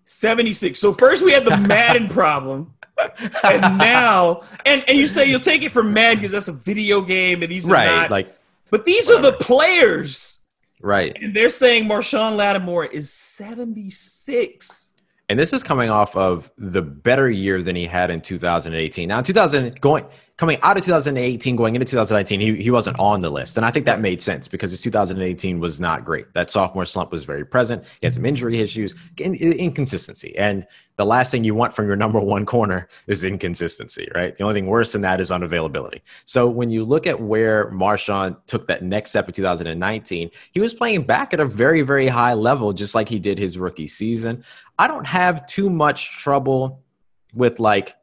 76. 0.04 0.78
So 0.78 0.92
first 0.92 1.24
we 1.24 1.32
had 1.32 1.44
the 1.44 1.56
Madden 1.68 2.08
problem. 2.08 2.73
And 3.44 3.78
now, 3.78 4.42
and, 4.64 4.84
and 4.88 4.98
you 4.98 5.06
say 5.06 5.28
you'll 5.28 5.40
take 5.40 5.62
it 5.62 5.72
from 5.72 5.92
Madden 5.92 6.18
because 6.18 6.32
that's 6.32 6.48
a 6.48 6.52
video 6.52 7.00
game 7.00 7.42
and 7.42 7.50
these 7.50 7.68
are 7.68 7.72
right 7.72 7.86
not. 7.86 8.10
like 8.10 8.36
but 8.70 8.84
these 8.84 9.10
are 9.10 9.20
the 9.20 9.32
players. 9.32 10.46
right 10.80 11.16
And 11.20 11.34
they're 11.34 11.50
saying 11.50 11.84
Marshon 11.84 12.36
Lattimore 12.36 12.86
is 12.86 13.12
76. 13.12 14.94
and 15.28 15.38
this 15.38 15.52
is 15.52 15.62
coming 15.62 15.90
off 15.90 16.16
of 16.16 16.50
the 16.58 16.82
better 16.82 17.30
year 17.30 17.62
than 17.62 17.76
he 17.76 17.86
had 17.86 18.10
in 18.10 18.20
2018 18.20 19.08
now 19.08 19.20
2000 19.20 19.80
going 19.80 20.06
coming 20.36 20.58
out 20.62 20.76
of 20.76 20.84
2018 20.84 21.54
going 21.54 21.76
into 21.76 21.86
2019 21.86 22.40
he, 22.40 22.62
he 22.62 22.70
wasn't 22.70 22.98
on 22.98 23.20
the 23.20 23.30
list. 23.30 23.56
And 23.56 23.64
i 23.64 23.70
think 23.70 23.86
that 23.86 24.00
made 24.00 24.20
sense 24.20 24.48
because 24.48 24.70
his 24.70 24.82
2018 24.82 25.60
was 25.60 25.80
not 25.80 26.04
great. 26.04 26.32
That 26.34 26.50
sophomore 26.50 26.86
slump 26.86 27.12
was 27.12 27.24
very 27.24 27.44
present. 27.44 27.84
He 28.00 28.06
had 28.06 28.14
some 28.14 28.26
injury 28.26 28.58
issues 28.58 28.94
in, 29.18 29.34
in- 29.34 29.52
inconsistency. 29.52 30.36
And 30.36 30.66
the 30.96 31.06
last 31.06 31.30
thing 31.30 31.44
you 31.44 31.54
want 31.54 31.74
from 31.74 31.86
your 31.86 31.96
number 31.96 32.20
one 32.20 32.46
corner 32.46 32.88
is 33.06 33.22
inconsistency 33.24 34.08
right? 34.14 34.36
The 34.36 34.44
only 34.44 34.54
thing 34.54 34.66
worse 34.66 34.92
than 34.92 35.02
that 35.02 35.20
is 35.20 35.30
unavailability. 35.30 36.00
So 36.24 36.48
when 36.48 36.70
you 36.70 36.84
look 36.84 37.06
at 37.06 37.20
where 37.20 37.70
marshon 37.70 38.36
took 38.46 38.66
that 38.66 38.82
next 38.82 39.10
step 39.10 39.28
in 39.28 39.34
2019 39.34 40.30
he 40.52 40.60
was 40.60 40.74
playing 40.74 41.04
back 41.04 41.32
at 41.32 41.40
a 41.40 41.46
very 41.46 41.82
very 41.82 42.08
high 42.08 42.34
level 42.34 42.72
just 42.72 42.94
like 42.94 43.08
he 43.08 43.18
did 43.18 43.38
his 43.38 43.56
rookie 43.56 43.86
season. 43.86 44.44
I 44.78 44.88
don't 44.88 45.06
have 45.06 45.46
too 45.46 45.70
much 45.70 46.10
trouble 46.18 46.82
with 47.32 47.60
like 47.60 47.94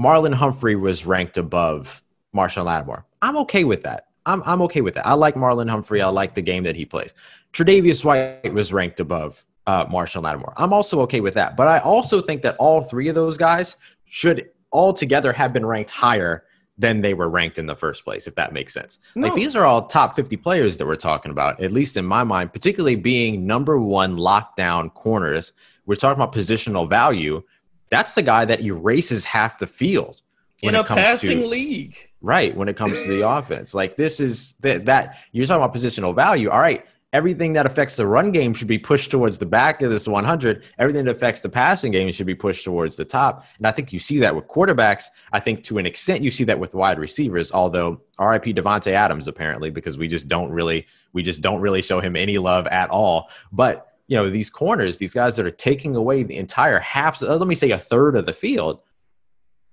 Marlon 0.00 0.32
Humphrey 0.32 0.76
was 0.76 1.04
ranked 1.04 1.36
above 1.36 2.02
Marshon 2.34 2.64
Lattimore. 2.64 3.04
I'm 3.20 3.36
okay 3.38 3.64
with 3.64 3.82
that. 3.82 4.06
I'm, 4.24 4.42
I'm 4.46 4.62
okay 4.62 4.80
with 4.80 4.94
that. 4.94 5.06
I 5.06 5.12
like 5.12 5.34
Marlon 5.34 5.68
Humphrey. 5.68 6.00
I 6.00 6.08
like 6.08 6.34
the 6.34 6.42
game 6.42 6.62
that 6.64 6.74
he 6.74 6.86
plays. 6.86 7.12
Tre'Davious 7.52 8.02
White 8.04 8.54
was 8.54 8.72
ranked 8.72 9.00
above 9.00 9.44
uh, 9.66 9.84
Marshon 9.86 10.22
Lattimore. 10.22 10.54
I'm 10.56 10.72
also 10.72 11.00
okay 11.02 11.20
with 11.20 11.34
that. 11.34 11.54
But 11.56 11.68
I 11.68 11.80
also 11.80 12.22
think 12.22 12.40
that 12.42 12.56
all 12.58 12.82
three 12.82 13.08
of 13.08 13.14
those 13.14 13.36
guys 13.36 13.76
should 14.06 14.48
altogether 14.72 15.32
have 15.32 15.52
been 15.52 15.66
ranked 15.66 15.90
higher 15.90 16.44
than 16.78 17.02
they 17.02 17.12
were 17.12 17.28
ranked 17.28 17.58
in 17.58 17.66
the 17.66 17.76
first 17.76 18.04
place, 18.04 18.26
if 18.26 18.34
that 18.36 18.54
makes 18.54 18.72
sense. 18.72 19.00
Like 19.14 19.34
these 19.34 19.54
are 19.54 19.66
all 19.66 19.86
top 19.86 20.16
50 20.16 20.36
players 20.38 20.78
that 20.78 20.86
we're 20.86 20.96
talking 20.96 21.30
about, 21.30 21.60
at 21.60 21.72
least 21.72 21.98
in 21.98 22.06
my 22.06 22.24
mind, 22.24 22.54
particularly 22.54 22.96
being 22.96 23.46
number 23.46 23.78
one 23.78 24.16
lockdown 24.16 24.92
corners. 24.94 25.52
We're 25.84 25.96
talking 25.96 26.22
about 26.22 26.34
positional 26.34 26.88
value. 26.88 27.42
That's 27.90 28.14
the 28.14 28.22
guy 28.22 28.44
that 28.44 28.60
erases 28.62 29.24
half 29.24 29.58
the 29.58 29.66
field. 29.66 30.22
when 30.62 30.74
In 30.74 30.80
a 30.80 30.84
passing 30.84 31.40
to- 31.40 31.46
league. 31.46 31.96
Right. 32.22 32.54
When 32.54 32.68
it 32.68 32.76
comes 32.76 32.92
to 32.92 33.08
the 33.08 33.26
offense, 33.28 33.72
like 33.74 33.96
this 33.96 34.20
is 34.20 34.52
that, 34.60 34.84
that 34.86 35.18
you're 35.32 35.46
talking 35.46 35.62
about 35.64 35.74
positional 35.74 36.14
value. 36.14 36.50
All 36.50 36.60
right. 36.60 36.84
Everything 37.12 37.54
that 37.54 37.66
affects 37.66 37.96
the 37.96 38.06
run 38.06 38.30
game 38.30 38.54
should 38.54 38.68
be 38.68 38.78
pushed 38.78 39.10
towards 39.10 39.38
the 39.38 39.46
back 39.46 39.82
of 39.82 39.90
this 39.90 40.06
100. 40.06 40.62
Everything 40.78 41.04
that 41.06 41.10
affects 41.10 41.40
the 41.40 41.48
passing 41.48 41.90
game 41.90 42.12
should 42.12 42.26
be 42.26 42.36
pushed 42.36 42.62
towards 42.62 42.94
the 42.94 43.04
top. 43.04 43.44
And 43.58 43.66
I 43.66 43.72
think 43.72 43.92
you 43.92 43.98
see 43.98 44.20
that 44.20 44.36
with 44.36 44.46
quarterbacks. 44.46 45.06
I 45.32 45.40
think 45.40 45.64
to 45.64 45.78
an 45.78 45.86
extent 45.86 46.22
you 46.22 46.30
see 46.30 46.44
that 46.44 46.60
with 46.60 46.72
wide 46.72 47.00
receivers. 47.00 47.50
Although 47.50 48.00
RIP 48.20 48.44
Davante 48.54 48.92
Adams 48.92 49.26
apparently 49.26 49.70
because 49.70 49.98
we 49.98 50.06
just 50.06 50.28
don't 50.28 50.52
really 50.52 50.86
we 51.12 51.24
just 51.24 51.42
don't 51.42 51.60
really 51.60 51.82
show 51.82 51.98
him 51.98 52.14
any 52.14 52.38
love 52.38 52.68
at 52.68 52.90
all. 52.90 53.28
But 53.50 53.89
you 54.10 54.16
know 54.16 54.28
these 54.28 54.50
corners, 54.50 54.98
these 54.98 55.14
guys 55.14 55.36
that 55.36 55.46
are 55.46 55.52
taking 55.52 55.94
away 55.94 56.24
the 56.24 56.36
entire 56.36 56.80
half. 56.80 57.22
Let 57.22 57.46
me 57.46 57.54
say 57.54 57.70
a 57.70 57.78
third 57.78 58.16
of 58.16 58.26
the 58.26 58.32
field. 58.32 58.80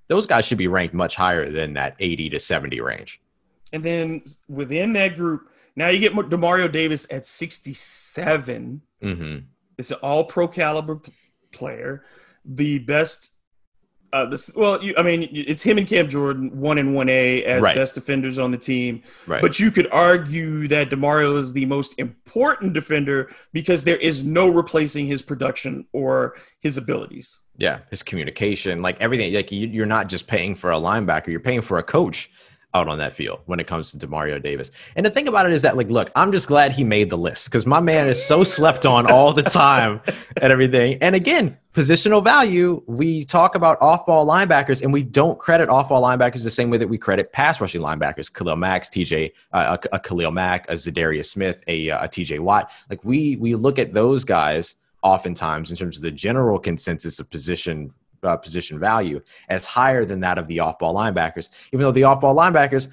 Those 0.09 0.27
guys 0.27 0.45
should 0.45 0.59
be 0.59 0.67
ranked 0.67 0.93
much 0.93 1.15
higher 1.15 1.51
than 1.51 1.73
that 1.73 1.95
80 1.99 2.29
to 2.29 2.39
70 2.39 2.79
range. 2.79 3.19
And 3.73 3.83
then 3.83 4.21
within 4.47 4.93
that 4.93 5.17
group, 5.17 5.49
now 5.75 5.87
you 5.89 5.99
get 5.99 6.13
Demario 6.13 6.71
Davis 6.71 7.07
at 7.09 7.25
67. 7.25 8.81
hmm 9.01 9.37
It's 9.79 9.89
an 9.89 9.97
all 10.03 10.25
pro 10.25 10.47
caliber 10.47 11.01
player. 11.51 12.05
The 12.45 12.77
best, 12.77 13.31
uh, 14.17 14.25
this, 14.25 14.53
well, 14.55 14.83
you, 14.83 14.93
I 14.97 15.03
mean, 15.03 15.29
it's 15.31 15.61
him 15.61 15.77
and 15.77 15.87
Cam 15.87 16.09
Jordan, 16.09 16.59
one 16.59 16.77
and 16.77 16.95
one 16.95 17.09
A 17.09 17.43
as 17.43 17.61
Right. 17.61 17.75
best 17.75 17.95
defenders 17.95 18.37
on 18.37 18.51
the 18.51 18.57
team. 18.57 19.03
Right. 19.27 19.41
But 19.41 19.59
you 19.59 19.71
could 19.71 19.87
argue 19.91 20.67
that 20.69 20.89
Demario 20.89 21.37
is 21.37 21.53
the 21.53 21.65
most 21.65 21.93
important 21.97 22.73
defender 22.73 23.29
because 23.53 23.83
there 23.83 23.97
is 23.97 24.23
no 24.23 24.49
replacing 24.49 25.05
his 25.05 25.21
production 25.21 25.85
or 25.93 26.35
his 26.59 26.77
abilities. 26.77 27.41
Yeah, 27.57 27.79
his 27.89 28.03
communication, 28.03 28.81
like 28.81 28.99
everything. 29.01 29.33
Like 29.33 29.51
you, 29.51 29.67
you're 29.67 29.85
not 29.85 30.09
just 30.09 30.27
paying 30.27 30.55
for 30.55 30.71
a 30.71 30.77
linebacker; 30.77 31.27
you're 31.27 31.39
paying 31.39 31.61
for 31.61 31.77
a 31.79 31.83
coach 31.83 32.29
out 32.73 32.87
on 32.87 32.97
that 32.97 33.13
field 33.13 33.39
when 33.45 33.59
it 33.59 33.67
comes 33.67 33.91
to 33.91 33.97
Demario 33.97 34.41
Davis. 34.41 34.71
And 34.95 35.05
the 35.05 35.09
thing 35.09 35.27
about 35.27 35.45
it 35.45 35.53
is 35.53 35.61
that, 35.61 35.77
like, 35.77 35.89
look, 35.89 36.11
I'm 36.15 36.31
just 36.31 36.47
glad 36.47 36.73
he 36.73 36.83
made 36.83 37.09
the 37.09 37.17
list 37.17 37.45
because 37.45 37.65
my 37.65 37.79
man 37.79 38.07
is 38.07 38.23
so 38.23 38.43
slept 38.43 38.85
on 38.85 39.09
all 39.09 39.33
the 39.33 39.43
time 39.43 40.01
and 40.41 40.51
everything. 40.51 40.97
And 41.01 41.15
again, 41.15 41.57
positional 41.73 42.23
value. 42.23 42.83
We 42.87 43.23
talk 43.23 43.55
about 43.55 43.81
off-ball 43.81 44.25
linebackers, 44.25 44.81
and 44.81 44.91
we 44.91 45.03
don't 45.03 45.39
credit 45.39 45.69
off-ball 45.69 46.01
linebackers 46.01 46.43
the 46.43 46.51
same 46.51 46.69
way 46.69 46.77
that 46.77 46.87
we 46.87 46.97
credit 46.97 47.31
pass 47.31 47.61
rushing 47.61 47.81
linebackers. 47.81 48.31
Khalil 48.31 48.57
Max, 48.57 48.89
TJ, 48.89 49.31
uh, 49.53 49.77
a, 49.91 49.95
a 49.95 49.99
Khalil 49.99 50.31
Mack, 50.31 50.69
a 50.69 50.73
Za'Darius 50.73 51.27
Smith, 51.27 51.63
a, 51.67 51.89
uh, 51.89 52.05
a 52.05 52.07
TJ 52.07 52.39
Watt. 52.39 52.71
Like 52.89 53.03
we 53.03 53.37
we 53.37 53.55
look 53.55 53.79
at 53.79 53.93
those 53.93 54.23
guys 54.23 54.75
oftentimes 55.03 55.71
in 55.71 55.77
terms 55.77 55.95
of 55.95 56.03
the 56.03 56.11
general 56.11 56.59
consensus 56.59 57.19
of 57.19 57.29
position 57.29 57.93
uh, 58.23 58.37
position 58.37 58.79
value 58.79 59.21
as 59.49 59.65
higher 59.65 60.05
than 60.05 60.19
that 60.19 60.37
of 60.37 60.47
the 60.47 60.59
off-ball 60.59 60.93
linebackers 60.93 61.49
even 61.73 61.83
though 61.83 61.91
the 61.91 62.03
off-ball 62.03 62.35
linebackers 62.35 62.87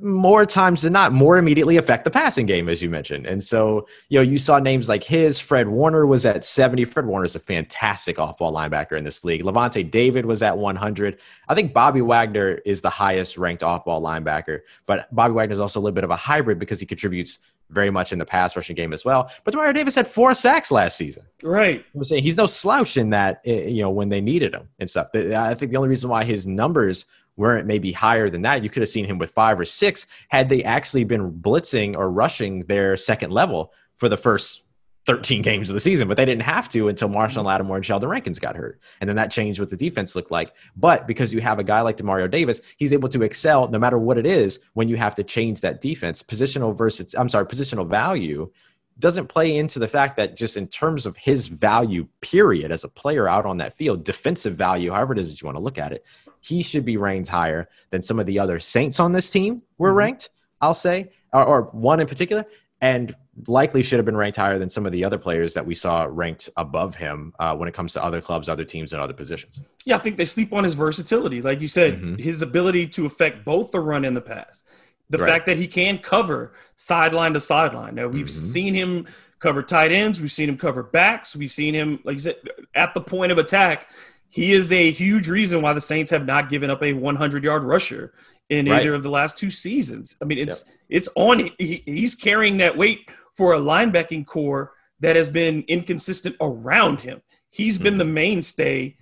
more 0.00 0.46
times 0.46 0.82
than 0.82 0.92
not 0.92 1.12
more 1.12 1.36
immediately 1.36 1.76
affect 1.76 2.04
the 2.04 2.10
passing 2.10 2.46
game 2.46 2.68
as 2.68 2.82
you 2.82 2.88
mentioned. 2.88 3.26
And 3.26 3.42
so 3.42 3.86
you 4.08 4.18
know 4.18 4.22
you 4.22 4.38
saw 4.38 4.58
names 4.58 4.88
like 4.88 5.04
his 5.04 5.38
fred 5.38 5.68
warner 5.68 6.06
was 6.06 6.24
at 6.24 6.44
70 6.44 6.84
fred 6.86 7.06
warner 7.06 7.24
is 7.24 7.36
a 7.36 7.40
fantastic 7.40 8.18
off-ball 8.18 8.52
linebacker 8.52 8.96
in 8.96 9.04
this 9.04 9.24
league. 9.24 9.42
Lavonte 9.42 9.90
david 9.90 10.24
was 10.24 10.42
at 10.42 10.56
100 10.56 11.18
i 11.48 11.54
think 11.54 11.72
bobby 11.72 12.00
wagner 12.00 12.60
is 12.64 12.80
the 12.80 12.90
highest 12.90 13.36
ranked 13.36 13.62
off-ball 13.62 14.00
linebacker 14.00 14.60
but 14.86 15.12
bobby 15.14 15.34
wagner 15.34 15.52
is 15.52 15.60
also 15.60 15.78
a 15.78 15.82
little 15.82 15.94
bit 15.94 16.04
of 16.04 16.10
a 16.10 16.16
hybrid 16.16 16.58
because 16.58 16.80
he 16.80 16.86
contributes 16.86 17.38
very 17.72 17.90
much 17.90 18.12
in 18.12 18.18
the 18.18 18.24
pass 18.24 18.54
rushing 18.54 18.76
game 18.76 18.92
as 18.92 19.04
well 19.04 19.30
but 19.44 19.54
Demario 19.54 19.74
davis 19.74 19.94
had 19.94 20.06
four 20.06 20.34
sacks 20.34 20.70
last 20.70 20.96
season 20.96 21.24
Right. 21.42 21.84
I'm 21.94 22.04
saying 22.04 22.22
he's 22.22 22.36
no 22.36 22.46
slouch 22.46 22.96
in 22.96 23.10
that, 23.10 23.42
eh, 23.44 23.66
you 23.66 23.82
know, 23.82 23.90
when 23.90 24.08
they 24.08 24.20
needed 24.20 24.54
him 24.54 24.68
and 24.78 24.88
stuff. 24.88 25.08
I 25.14 25.54
think 25.54 25.70
the 25.70 25.76
only 25.76 25.88
reason 25.88 26.08
why 26.08 26.24
his 26.24 26.46
numbers 26.46 27.04
weren't 27.36 27.66
maybe 27.66 27.92
higher 27.92 28.30
than 28.30 28.42
that, 28.42 28.62
you 28.62 28.70
could 28.70 28.82
have 28.82 28.88
seen 28.88 29.04
him 29.04 29.18
with 29.18 29.30
five 29.30 29.58
or 29.58 29.64
six 29.64 30.06
had 30.28 30.48
they 30.48 30.62
actually 30.62 31.04
been 31.04 31.32
blitzing 31.32 31.96
or 31.96 32.10
rushing 32.10 32.64
their 32.64 32.96
second 32.96 33.32
level 33.32 33.72
for 33.96 34.08
the 34.08 34.16
first 34.16 34.62
13 35.06 35.42
games 35.42 35.68
of 35.68 35.74
the 35.74 35.80
season, 35.80 36.06
but 36.06 36.16
they 36.16 36.24
didn't 36.24 36.42
have 36.42 36.68
to 36.68 36.88
until 36.88 37.08
Marshon 37.08 37.44
Lattimore 37.44 37.76
and 37.76 37.84
Sheldon 37.84 38.08
Rankins 38.08 38.38
got 38.38 38.54
hurt. 38.54 38.80
And 39.00 39.08
then 39.08 39.16
that 39.16 39.32
changed 39.32 39.58
what 39.58 39.70
the 39.70 39.76
defense 39.76 40.14
looked 40.14 40.30
like. 40.30 40.52
But 40.76 41.06
because 41.06 41.32
you 41.32 41.40
have 41.40 41.58
a 41.58 41.64
guy 41.64 41.80
like 41.80 41.96
Demario 41.96 42.30
Davis, 42.30 42.60
he's 42.76 42.92
able 42.92 43.08
to 43.08 43.22
excel 43.22 43.68
no 43.68 43.78
matter 43.78 43.98
what 43.98 44.16
it 44.16 44.26
is 44.26 44.60
when 44.74 44.88
you 44.88 44.96
have 44.96 45.14
to 45.16 45.24
change 45.24 45.60
that 45.62 45.80
defense. 45.80 46.22
Positional 46.22 46.76
versus, 46.76 47.14
I'm 47.14 47.28
sorry, 47.28 47.46
positional 47.46 47.88
value 47.88 48.50
doesn't 48.98 49.26
play 49.26 49.56
into 49.56 49.78
the 49.78 49.88
fact 49.88 50.16
that 50.18 50.36
just 50.36 50.56
in 50.56 50.68
terms 50.68 51.06
of 51.06 51.16
his 51.16 51.48
value, 51.48 52.06
period, 52.20 52.70
as 52.70 52.84
a 52.84 52.88
player 52.88 53.28
out 53.28 53.46
on 53.46 53.56
that 53.56 53.74
field, 53.74 54.04
defensive 54.04 54.54
value, 54.54 54.92
however 54.92 55.14
it 55.14 55.18
is 55.18 55.30
that 55.30 55.40
you 55.42 55.46
want 55.46 55.56
to 55.56 55.62
look 55.62 55.78
at 55.78 55.92
it, 55.92 56.04
he 56.40 56.62
should 56.62 56.84
be 56.84 56.96
ranked 56.96 57.28
higher 57.28 57.68
than 57.90 58.02
some 58.02 58.20
of 58.20 58.26
the 58.26 58.38
other 58.38 58.60
Saints 58.60 59.00
on 59.00 59.12
this 59.12 59.30
team 59.30 59.62
were 59.78 59.92
Mhm. 59.92 59.96
ranked, 59.96 60.30
I'll 60.60 60.74
say, 60.74 61.10
or, 61.32 61.44
or 61.44 61.62
one 61.72 62.00
in 62.00 62.06
particular, 62.06 62.44
and 62.82 63.14
likely 63.46 63.82
should 63.82 63.98
have 63.98 64.04
been 64.04 64.16
ranked 64.16 64.36
higher 64.36 64.58
than 64.58 64.68
some 64.68 64.84
of 64.84 64.92
the 64.92 65.04
other 65.04 65.16
players 65.16 65.54
that 65.54 65.64
we 65.64 65.74
saw 65.74 66.06
ranked 66.10 66.50
above 66.58 66.96
him 66.96 67.32
uh, 67.38 67.56
when 67.56 67.68
it 67.68 67.72
comes 67.72 67.92
to 67.94 68.04
other 68.04 68.20
clubs, 68.20 68.48
other 68.48 68.64
teams, 68.64 68.92
and 68.92 69.00
other 69.00 69.14
positions. 69.14 69.60
Yeah, 69.86 69.94
I 69.96 69.98
think 70.00 70.16
they 70.18 70.26
sleep 70.26 70.52
on 70.52 70.64
his 70.64 70.74
versatility. 70.74 71.40
Like 71.40 71.60
you 71.60 71.68
said, 71.68 72.00
Mhm. 72.02 72.20
his 72.20 72.42
ability 72.42 72.88
to 72.88 73.06
affect 73.06 73.44
both 73.44 73.70
the 73.70 73.80
run 73.80 74.04
and 74.04 74.14
the 74.16 74.20
pass. 74.20 74.64
The 75.08 75.18
Right. 75.18 75.30
fact 75.30 75.46
that 75.46 75.56
he 75.56 75.66
can 75.66 75.98
cover 75.98 76.52
sideline 76.74 77.32
to 77.34 77.40
sideline. 77.40 77.94
Now 77.94 78.08
we've 78.08 78.26
Mhm. 78.26 78.30
seen 78.30 78.74
him 78.74 79.06
cover 79.38 79.62
tight 79.62 79.92
ends. 79.92 80.20
We've 80.20 80.32
seen 80.32 80.48
him 80.48 80.58
cover 80.58 80.82
backs. 80.82 81.36
We've 81.36 81.52
seen 81.52 81.74
him, 81.74 82.00
like 82.04 82.14
you 82.14 82.20
said, 82.20 82.36
at 82.74 82.94
the 82.94 83.00
point 83.00 83.32
of 83.32 83.38
attack. 83.38 83.88
He 84.28 84.52
is 84.52 84.72
a 84.72 84.90
huge 84.90 85.28
reason 85.28 85.62
why 85.62 85.72
the 85.74 85.80
Saints 85.80 86.10
have 86.10 86.24
not 86.26 86.48
given 86.50 86.70
up 86.70 86.82
a 86.82 86.94
100 86.94 87.44
yard 87.44 87.64
rusher 87.64 88.12
in 88.52 88.66
Right. 88.66 88.82
either 88.82 88.92
of 88.92 89.02
the 89.02 89.08
last 89.08 89.38
two 89.38 89.50
seasons. 89.50 90.16
I 90.20 90.26
mean, 90.26 90.38
it's 90.38 90.70
it's 90.90 91.08
on. 91.16 91.50
He, 91.58 91.82
he's 91.86 92.14
carrying 92.14 92.58
that 92.58 92.76
weight 92.76 93.08
for 93.32 93.54
a 93.54 93.58
linebacking 93.58 94.26
core 94.26 94.72
that 95.00 95.16
has 95.16 95.30
been 95.30 95.64
inconsistent 95.68 96.36
around 96.40 97.00
him. 97.00 97.22
He's 97.48 97.78
been 97.78 97.96
the 97.96 98.04
mm-hmm. 98.04 98.14
mainstay, 98.14 98.96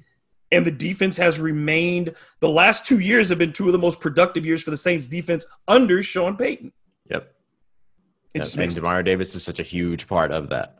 and 0.52 0.64
the 0.64 0.70
defense 0.70 1.16
has 1.16 1.40
remained. 1.40 2.14
The 2.38 2.48
last 2.48 2.86
two 2.86 3.00
years 3.00 3.28
have 3.28 3.38
been 3.38 3.52
two 3.52 3.66
of 3.66 3.72
the 3.72 3.78
most 3.78 4.00
productive 4.00 4.46
years 4.46 4.62
for 4.62 4.70
the 4.70 4.76
Saints 4.76 5.08
defense 5.08 5.44
under 5.66 6.00
Sean 6.00 6.36
Payton. 6.36 6.72
Yep. 7.10 7.34
It 8.34 8.38
Yep. 8.38 8.44
just 8.44 8.56
And 8.56 8.70
Demario. 8.70 9.04
Davis 9.04 9.34
is 9.34 9.42
such 9.42 9.58
a 9.58 9.64
huge 9.64 10.06
part 10.06 10.30
of 10.30 10.48
that. 10.50 10.76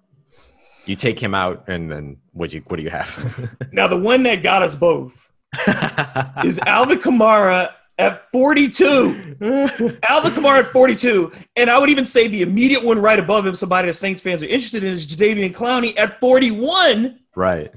You 0.86 0.94
take 0.94 1.18
him 1.18 1.34
out, 1.34 1.68
and 1.68 1.90
then 1.90 2.18
what 2.32 2.54
you 2.54 2.62
what 2.68 2.76
do 2.76 2.84
you 2.84 2.90
have? 2.90 3.50
Now, 3.72 3.88
the 3.88 3.98
one 3.98 4.22
that 4.24 4.44
got 4.44 4.62
us 4.62 4.76
both 4.76 5.32
is 6.44 6.60
Alvin 6.60 7.00
Kamara 7.00 7.72
at 8.00 8.30
42. 8.32 9.36
Alvin 10.08 10.32
Kamara 10.32 10.60
at 10.60 10.72
42. 10.72 11.32
And 11.56 11.70
I 11.70 11.78
would 11.78 11.90
even 11.90 12.06
say 12.06 12.28
the 12.28 12.42
immediate 12.42 12.82
one 12.82 12.98
right 12.98 13.18
above 13.18 13.46
him, 13.46 13.54
somebody 13.54 13.88
that 13.88 13.94
Saints 13.94 14.22
fans 14.22 14.42
are 14.42 14.46
interested 14.46 14.82
in, 14.82 14.92
is 14.92 15.06
Jadeveon 15.06 15.54
Clowney 15.54 15.96
at 15.98 16.18
41. 16.18 17.20
right. 17.36 17.72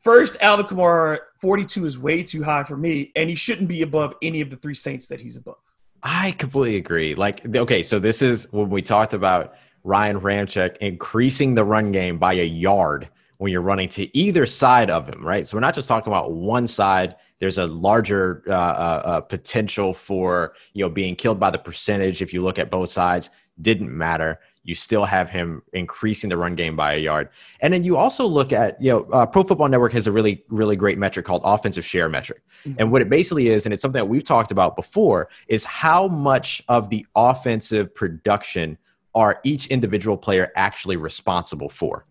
First, 0.00 0.36
Alvin 0.40 0.66
Kamara, 0.66 1.18
42 1.40 1.84
is 1.84 1.98
way 1.98 2.22
too 2.22 2.42
high 2.42 2.62
for 2.64 2.76
me, 2.76 3.12
and 3.16 3.28
he 3.28 3.34
shouldn't 3.34 3.68
be 3.68 3.82
above 3.82 4.14
any 4.22 4.40
of 4.40 4.48
the 4.48 4.56
three 4.56 4.74
Saints 4.74 5.08
that 5.08 5.20
he's 5.20 5.36
above. 5.36 5.58
I 6.02 6.30
completely 6.32 6.76
agree. 6.76 7.14
Like, 7.14 7.44
okay, 7.56 7.82
so 7.82 7.98
this 7.98 8.22
is 8.22 8.46
when 8.52 8.70
we 8.70 8.80
talked 8.80 9.12
about 9.12 9.54
Ryan 9.82 10.20
Ramczyk 10.20 10.76
increasing 10.78 11.54
the 11.54 11.64
run 11.64 11.92
game 11.92 12.18
by 12.18 12.34
a 12.34 12.44
yard 12.44 13.08
when 13.38 13.52
you're 13.52 13.60
running 13.62 13.88
to 13.90 14.16
either 14.16 14.46
side 14.46 14.88
of 14.88 15.08
him, 15.08 15.24
right? 15.24 15.46
So 15.46 15.56
we're 15.56 15.62
not 15.62 15.74
just 15.74 15.88
talking 15.88 16.12
about 16.12 16.32
one 16.32 16.66
side. 16.66 17.16
There's 17.38 17.58
a 17.58 17.66
larger 17.66 18.42
uh, 18.46 18.52
uh, 18.52 19.02
uh, 19.04 19.20
potential 19.20 19.94
for 19.94 20.54
you 20.72 20.84
know 20.84 20.90
being 20.90 21.16
killed 21.16 21.38
by 21.38 21.50
the 21.50 21.58
percentage. 21.58 22.22
If 22.22 22.32
you 22.32 22.42
look 22.42 22.58
at 22.58 22.70
both 22.70 22.90
sides, 22.90 23.30
didn't 23.60 23.96
matter. 23.96 24.40
You 24.64 24.74
still 24.74 25.04
have 25.04 25.30
him 25.30 25.62
increasing 25.72 26.28
the 26.28 26.36
run 26.36 26.54
game 26.54 26.76
by 26.76 26.94
a 26.94 26.98
yard, 26.98 27.30
and 27.60 27.72
then 27.72 27.84
you 27.84 27.96
also 27.96 28.26
look 28.26 28.52
at 28.52 28.80
you 28.82 28.90
know 28.90 29.06
uh, 29.12 29.24
Pro 29.24 29.42
Football 29.42 29.68
Network 29.68 29.92
has 29.92 30.06
a 30.06 30.12
really 30.12 30.44
really 30.48 30.76
great 30.76 30.98
metric 30.98 31.24
called 31.24 31.42
offensive 31.44 31.84
share 31.84 32.08
metric, 32.08 32.42
and 32.78 32.92
what 32.92 33.00
it 33.00 33.08
basically 33.08 33.48
is, 33.48 33.66
and 33.66 33.72
it's 33.72 33.82
something 33.82 33.98
that 33.98 34.08
we've 34.08 34.24
talked 34.24 34.50
about 34.50 34.76
before, 34.76 35.28
is 35.46 35.64
how 35.64 36.08
much 36.08 36.62
of 36.68 36.90
the 36.90 37.06
offensive 37.14 37.94
production 37.94 38.76
are 39.14 39.40
each 39.42 39.68
individual 39.68 40.16
player 40.16 40.52
actually 40.54 40.96
responsible 40.96 41.68
for 41.68 42.04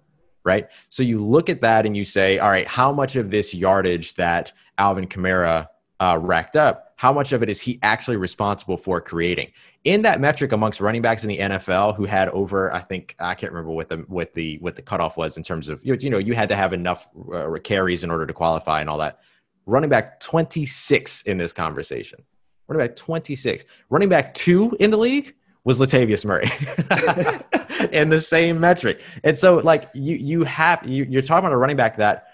right? 0.44 0.68
So 0.90 1.04
you 1.04 1.24
look 1.24 1.50
at 1.50 1.62
that 1.62 1.86
and 1.86 1.96
you 1.96 2.06
say, 2.06 2.40
all 2.40 2.50
right, 2.50 2.68
how 2.68 2.92
much 2.92 3.16
of 3.16 3.32
this 3.32 3.54
yardage 3.54 4.14
that 4.16 4.52
Alvin 4.78 5.08
Kamara 5.08 5.68
uh, 6.00 6.18
racked 6.22 6.56
up, 6.56 6.94
how 6.96 7.14
much 7.14 7.32
of 7.32 7.44
it 7.44 7.50
is 7.50 7.62
he 7.62 7.80
actually 7.84 8.18
responsible 8.18 8.78
for 8.78 9.00
creating? 9.00 9.52
In 9.84 10.02
that 10.02 10.20
metric 10.20 10.52
amongst 10.52 10.82
running 10.82 11.02
backs 11.02 11.24
in 11.24 11.30
the 11.30 11.38
NFL 11.38 11.96
who 11.96 12.06
had 12.06 12.30
over, 12.30 12.74
I 12.74 12.80
think 12.80 13.16
I 13.20 13.36
can't 13.36 13.52
remember 13.52 13.72
what 13.72 13.88
the 13.90 13.98
what 14.08 14.34
the 14.34 14.58
what 14.60 14.76
the 14.76 14.82
cutoff 14.82 15.16
was 15.16 15.38
in 15.38 15.44
terms 15.44 15.70
of 15.70 15.80
you 15.84 16.10
know 16.10 16.18
you 16.18 16.34
had 16.34 16.50
to 16.50 16.56
have 16.56 16.74
enough 16.74 17.08
uh, 17.34 17.50
carries 17.64 18.04
in 18.04 18.12
order 18.12 18.26
to 18.26 18.34
qualify 18.34 18.82
and 18.82 18.90
all 18.90 18.98
that. 18.98 19.20
Running 19.66 19.90
back 19.90 20.20
26 20.22 21.24
in 21.24 21.38
this 21.38 21.54
conversation. 21.54 22.24
Running 22.68 22.88
back 22.88 22.96
26. 22.96 23.66
Running 23.90 24.10
back 24.10 24.34
two 24.34 24.76
in 24.80 24.92
the 24.92 24.98
league 24.98 25.36
was 25.64 25.80
Latavius 25.80 26.26
Murray 26.26 26.50
in 27.92 28.10
the 28.10 28.22
same 28.22 28.60
metric. 28.60 29.02
And 29.24 29.38
so, 29.38 29.58
like 29.58 29.90
you, 29.94 30.16
you 30.16 30.44
have 30.44 30.86
you, 30.86 31.06
you're 31.10 31.22
talking 31.22 31.46
about 31.46 31.54
a 31.54 31.58
running 31.58 31.78
back 31.78 31.98
that 31.98 32.28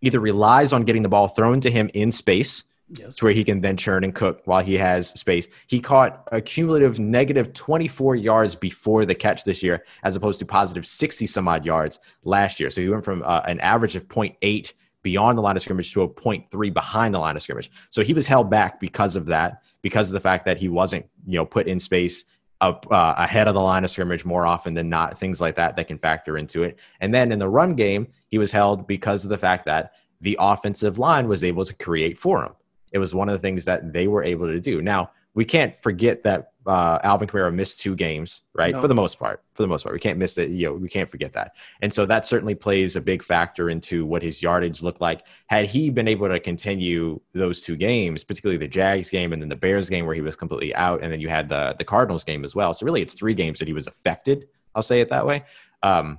either 0.00 0.20
relies 0.20 0.72
on 0.72 0.84
getting 0.84 1.02
the 1.02 1.08
ball 1.08 1.28
thrown 1.28 1.60
to 1.60 1.70
him 1.70 1.90
in 1.94 2.10
space, 2.10 2.64
Yes. 2.94 3.16
to 3.16 3.24
where 3.24 3.32
he 3.32 3.42
can 3.44 3.62
then 3.62 3.76
churn 3.76 4.04
and 4.04 4.14
cook 4.14 4.42
while 4.44 4.62
he 4.62 4.74
has 4.74 5.08
space. 5.18 5.48
He 5.66 5.80
caught 5.80 6.28
a 6.30 6.40
cumulative 6.42 6.98
negative 6.98 7.54
24 7.54 8.16
yards 8.16 8.54
before 8.54 9.06
the 9.06 9.14
catch 9.14 9.44
this 9.44 9.62
year, 9.62 9.84
as 10.02 10.14
opposed 10.14 10.38
to 10.40 10.44
positive 10.46 10.84
60 10.84 11.26
some 11.26 11.48
odd 11.48 11.64
yards 11.64 11.98
last 12.24 12.60
year. 12.60 12.70
So 12.70 12.82
he 12.82 12.88
went 12.88 13.04
from 13.04 13.22
uh, 13.22 13.40
an 13.46 13.60
average 13.60 13.96
of 13.96 14.08
0.8 14.08 14.72
beyond 15.02 15.38
the 15.38 15.42
line 15.42 15.56
of 15.56 15.62
scrimmage 15.62 15.92
to 15.94 16.02
a 16.02 16.08
0.3 16.08 16.74
behind 16.74 17.14
the 17.14 17.18
line 17.18 17.36
of 17.36 17.42
scrimmage. 17.42 17.70
So 17.90 18.02
he 18.02 18.12
was 18.12 18.26
held 18.26 18.50
back 18.50 18.78
because 18.78 19.16
of 19.16 19.26
that, 19.26 19.62
because 19.80 20.08
of 20.08 20.12
the 20.12 20.20
fact 20.20 20.44
that 20.44 20.58
he 20.58 20.68
wasn't, 20.68 21.06
you 21.26 21.36
know, 21.36 21.46
put 21.46 21.66
in 21.66 21.78
space 21.78 22.24
up 22.62 22.86
uh, 22.90 23.14
ahead 23.18 23.48
of 23.48 23.54
the 23.54 23.60
line 23.60 23.84
of 23.84 23.90
scrimmage 23.90 24.24
more 24.24 24.46
often 24.46 24.72
than 24.72 24.88
not. 24.88 25.18
Things 25.18 25.40
like 25.40 25.56
that 25.56 25.76
that 25.76 25.88
can 25.88 25.98
factor 25.98 26.38
into 26.38 26.62
it. 26.62 26.78
And 27.00 27.12
then 27.12 27.32
in 27.32 27.38
the 27.38 27.48
run 27.48 27.74
game, 27.74 28.06
he 28.28 28.38
was 28.38 28.52
held 28.52 28.86
because 28.86 29.24
of 29.24 29.30
the 29.30 29.36
fact 29.36 29.66
that 29.66 29.92
the 30.20 30.38
offensive 30.40 30.98
line 30.98 31.28
was 31.28 31.44
able 31.44 31.64
to 31.64 31.74
create 31.74 32.18
for 32.18 32.44
him. 32.44 32.52
It 32.92 32.98
was 32.98 33.14
one 33.14 33.28
of 33.28 33.32
the 33.32 33.40
things 33.40 33.64
that 33.64 33.92
they 33.92 34.06
were 34.06 34.22
able 34.22 34.46
to 34.46 34.60
do. 34.60 34.80
Now 34.80 35.10
we 35.34 35.44
can't 35.44 35.74
forget 35.82 36.22
that 36.24 36.52
uh, 36.66 36.98
Alvin 37.02 37.26
Kamara 37.26 37.52
missed 37.52 37.80
two 37.80 37.94
games, 37.94 38.42
right? 38.54 38.72
No. 38.72 38.80
For 38.80 38.88
the 38.88 38.94
most 38.94 39.18
part, 39.18 39.42
for 39.54 39.62
the 39.62 39.66
most 39.66 39.82
part, 39.82 39.94
we 39.94 39.98
can't 39.98 40.18
miss 40.18 40.38
it. 40.38 40.50
You 40.50 40.68
know, 40.68 40.74
we 40.74 40.88
can't 40.88 41.10
forget 41.10 41.32
that. 41.32 41.52
And 41.80 41.92
so 41.92 42.06
that 42.06 42.26
certainly 42.26 42.54
plays 42.54 42.96
a 42.96 43.00
big 43.00 43.22
factor 43.22 43.70
into 43.70 44.04
what 44.04 44.22
his 44.22 44.42
yardage 44.42 44.82
looked 44.82 45.00
like. 45.00 45.26
Had 45.46 45.66
he 45.66 45.90
been 45.90 46.06
able 46.06 46.28
to 46.28 46.38
continue 46.38 47.20
those 47.32 47.62
two 47.62 47.76
games, 47.76 48.24
particularly 48.24 48.58
the 48.58 48.68
Jags 48.68 49.10
game 49.10 49.32
and 49.32 49.40
then 49.40 49.48
the 49.48 49.56
Bears 49.56 49.88
game 49.88 50.06
where 50.06 50.14
he 50.14 50.20
was 50.20 50.36
completely 50.36 50.74
out, 50.74 51.02
and 51.02 51.12
then 51.12 51.20
you 51.20 51.28
had 51.28 51.48
the 51.48 51.74
the 51.78 51.84
Cardinals 51.84 52.24
game 52.24 52.44
as 52.44 52.54
well. 52.54 52.74
So 52.74 52.86
really, 52.86 53.02
it's 53.02 53.14
three 53.14 53.34
games 53.34 53.58
that 53.58 53.68
he 53.68 53.74
was 53.74 53.86
affected. 53.86 54.48
I'll 54.74 54.82
say 54.82 55.00
it 55.00 55.10
that 55.10 55.26
way. 55.26 55.44
Um, 55.82 56.18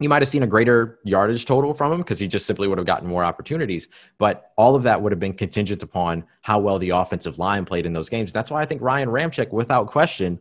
you 0.00 0.08
might 0.08 0.22
have 0.22 0.28
seen 0.28 0.42
a 0.42 0.46
greater 0.46 0.98
yardage 1.04 1.44
total 1.44 1.74
from 1.74 1.92
him 1.92 1.98
because 1.98 2.18
he 2.18 2.26
just 2.26 2.46
simply 2.46 2.66
would 2.66 2.78
have 2.78 2.86
gotten 2.86 3.06
more 3.06 3.22
opportunities. 3.22 3.88
But 4.18 4.50
all 4.56 4.74
of 4.74 4.82
that 4.84 5.00
would 5.02 5.12
have 5.12 5.20
been 5.20 5.34
contingent 5.34 5.82
upon 5.82 6.24
how 6.40 6.58
well 6.58 6.78
the 6.78 6.90
offensive 6.90 7.38
line 7.38 7.66
played 7.66 7.84
in 7.84 7.92
those 7.92 8.08
games. 8.08 8.32
That's 8.32 8.50
why 8.50 8.62
I 8.62 8.64
think 8.64 8.80
Ryan 8.80 9.10
Ramczyk, 9.10 9.50
without 9.52 9.88
question, 9.88 10.40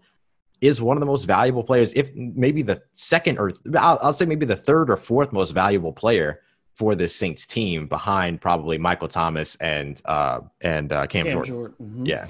is 0.62 0.82
one 0.82 0.96
of 0.96 1.02
the 1.02 1.06
most 1.06 1.26
valuable 1.26 1.64
players, 1.64 1.94
if 1.94 2.14
maybe 2.16 2.62
the 2.62 2.82
second 2.94 3.38
or 3.38 3.52
I'll, 3.78 4.00
I'll 4.02 4.14
say 4.14 4.26
maybe 4.26 4.46
the 4.46 4.56
third 4.56 4.90
or 4.90 4.98
fourth 4.98 5.34
most 5.34 5.52
valuable 5.52 5.94
player 5.94 6.42
for 6.76 6.96
this 6.96 7.14
Saints 7.14 7.46
team, 7.46 7.88
behind 7.88 8.40
probably 8.40 8.78
Michael 8.78 9.10
Thomas 9.10 9.56
and 9.58 10.02
uh, 10.06 10.40
and 10.62 10.94
uh, 10.94 11.06
Cam, 11.08 11.26
Cam 11.26 11.34
Jordan. 11.34 11.54
Jordan. 11.54 11.76
Mhm. 11.82 12.08
Yeah, 12.08 12.28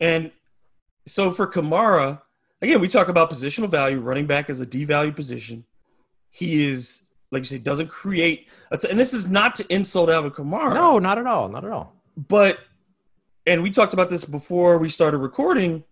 And 0.00 0.32
so 1.06 1.30
for 1.30 1.46
Kamara, 1.46 2.20
again, 2.60 2.80
we 2.80 2.88
talk 2.88 3.06
about 3.06 3.30
positional 3.30 3.70
value. 3.70 4.00
Running 4.00 4.26
back 4.26 4.50
is 4.50 4.60
a 4.60 4.66
devalued 4.66 5.14
position. 5.14 5.64
He 6.32 6.66
is, 6.68 7.10
like 7.30 7.40
you 7.40 7.44
say, 7.46 7.58
doesn't 7.58 7.88
create. 7.88 8.48
a 8.70 8.78
t- 8.78 8.88
And 8.90 8.98
this 8.98 9.12
is 9.14 9.30
not 9.30 9.54
to 9.56 9.66
insult 9.72 10.10
Alvin 10.10 10.30
Kamara. 10.32 10.74
no, 10.74 10.98
not 10.98 11.18
at 11.18 11.26
all, 11.26 11.48
not 11.48 11.64
at 11.64 11.70
all. 11.70 11.94
But, 12.16 12.58
and 13.46 13.62
we 13.62 13.70
talked 13.70 13.92
about 13.94 14.10
this 14.10 14.24
before 14.24 14.78
we 14.78 14.88
started 14.88 15.18
recording. 15.18 15.84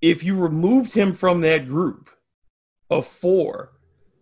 If 0.00 0.22
you 0.22 0.38
removed 0.38 0.92
him 0.94 1.12
from 1.12 1.40
that 1.42 1.68
group 1.68 2.10
of 2.90 3.06
four, 3.06 3.72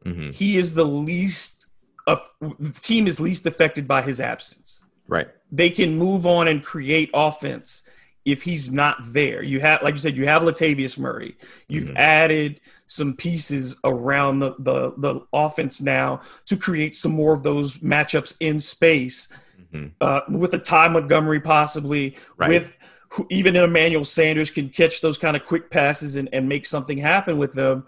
hmm 0.04 0.30
he 0.30 0.56
is 0.58 0.74
the 0.74 0.84
least, 0.84 1.68
of, 2.08 2.20
the 2.40 2.72
team 2.72 3.06
is 3.06 3.20
least 3.20 3.46
affected 3.46 3.86
by 3.86 4.02
his 4.02 4.20
absence. 4.20 4.84
Right, 5.08 5.28
they 5.50 5.70
can 5.70 5.96
move 5.98 6.26
on 6.26 6.48
and 6.48 6.64
create 6.64 7.10
offense 7.14 7.82
if 8.24 8.42
he's 8.42 8.70
not 8.70 8.96
there. 9.12 9.42
You 9.42 9.60
have, 9.60 9.82
like 9.82 9.94
you 9.94 10.00
said, 10.00 10.16
you 10.16 10.26
have 10.26 10.42
Latavius 10.42 10.98
Murray. 10.98 11.36
You've 11.68 11.88
Mhm. 11.90 11.96
added 11.96 12.60
some 12.86 13.16
pieces 13.16 13.76
around 13.84 14.38
the, 14.40 14.54
the 14.58 14.92
the 14.98 15.20
offense 15.32 15.80
now 15.80 16.20
to 16.46 16.56
create 16.56 16.94
some 16.94 17.12
more 17.12 17.34
of 17.34 17.42
those 17.42 17.78
matchups 17.78 18.34
in 18.40 18.60
space 18.60 19.28
Mhm. 19.74 19.92
uh, 20.00 20.20
with 20.28 20.52
a 20.54 20.58
Ty 20.58 20.88
Montgomery 20.88 21.40
possibly 21.40 22.16
Right. 22.36 22.50
with 22.50 22.78
who, 23.08 23.26
even 23.30 23.56
Emmanuel 23.56 24.04
Sanders 24.04 24.50
can 24.50 24.68
catch 24.68 25.00
those 25.00 25.18
kind 25.18 25.36
of 25.36 25.44
quick 25.44 25.70
passes 25.70 26.16
and, 26.16 26.28
and 26.32 26.48
make 26.48 26.64
something 26.64 26.98
happen 26.98 27.38
with 27.38 27.52
them. 27.54 27.84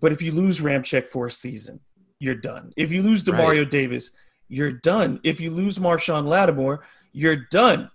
But 0.00 0.12
if 0.12 0.20
you 0.22 0.32
lose 0.32 0.60
Ramczyk 0.60 1.08
for 1.08 1.26
a 1.26 1.30
season, 1.30 1.80
you're 2.18 2.34
done. 2.34 2.72
If 2.76 2.90
you 2.92 3.02
lose 3.02 3.22
Demario 3.24 3.68
Davis, 3.68 4.10
you're 4.48 4.72
done. 4.72 5.20
If 5.22 5.40
you 5.40 5.50
lose 5.50 5.78
Marshon 5.78 6.26
Lattimore, 6.26 6.80
you're 7.12 7.36
done. 7.50 7.90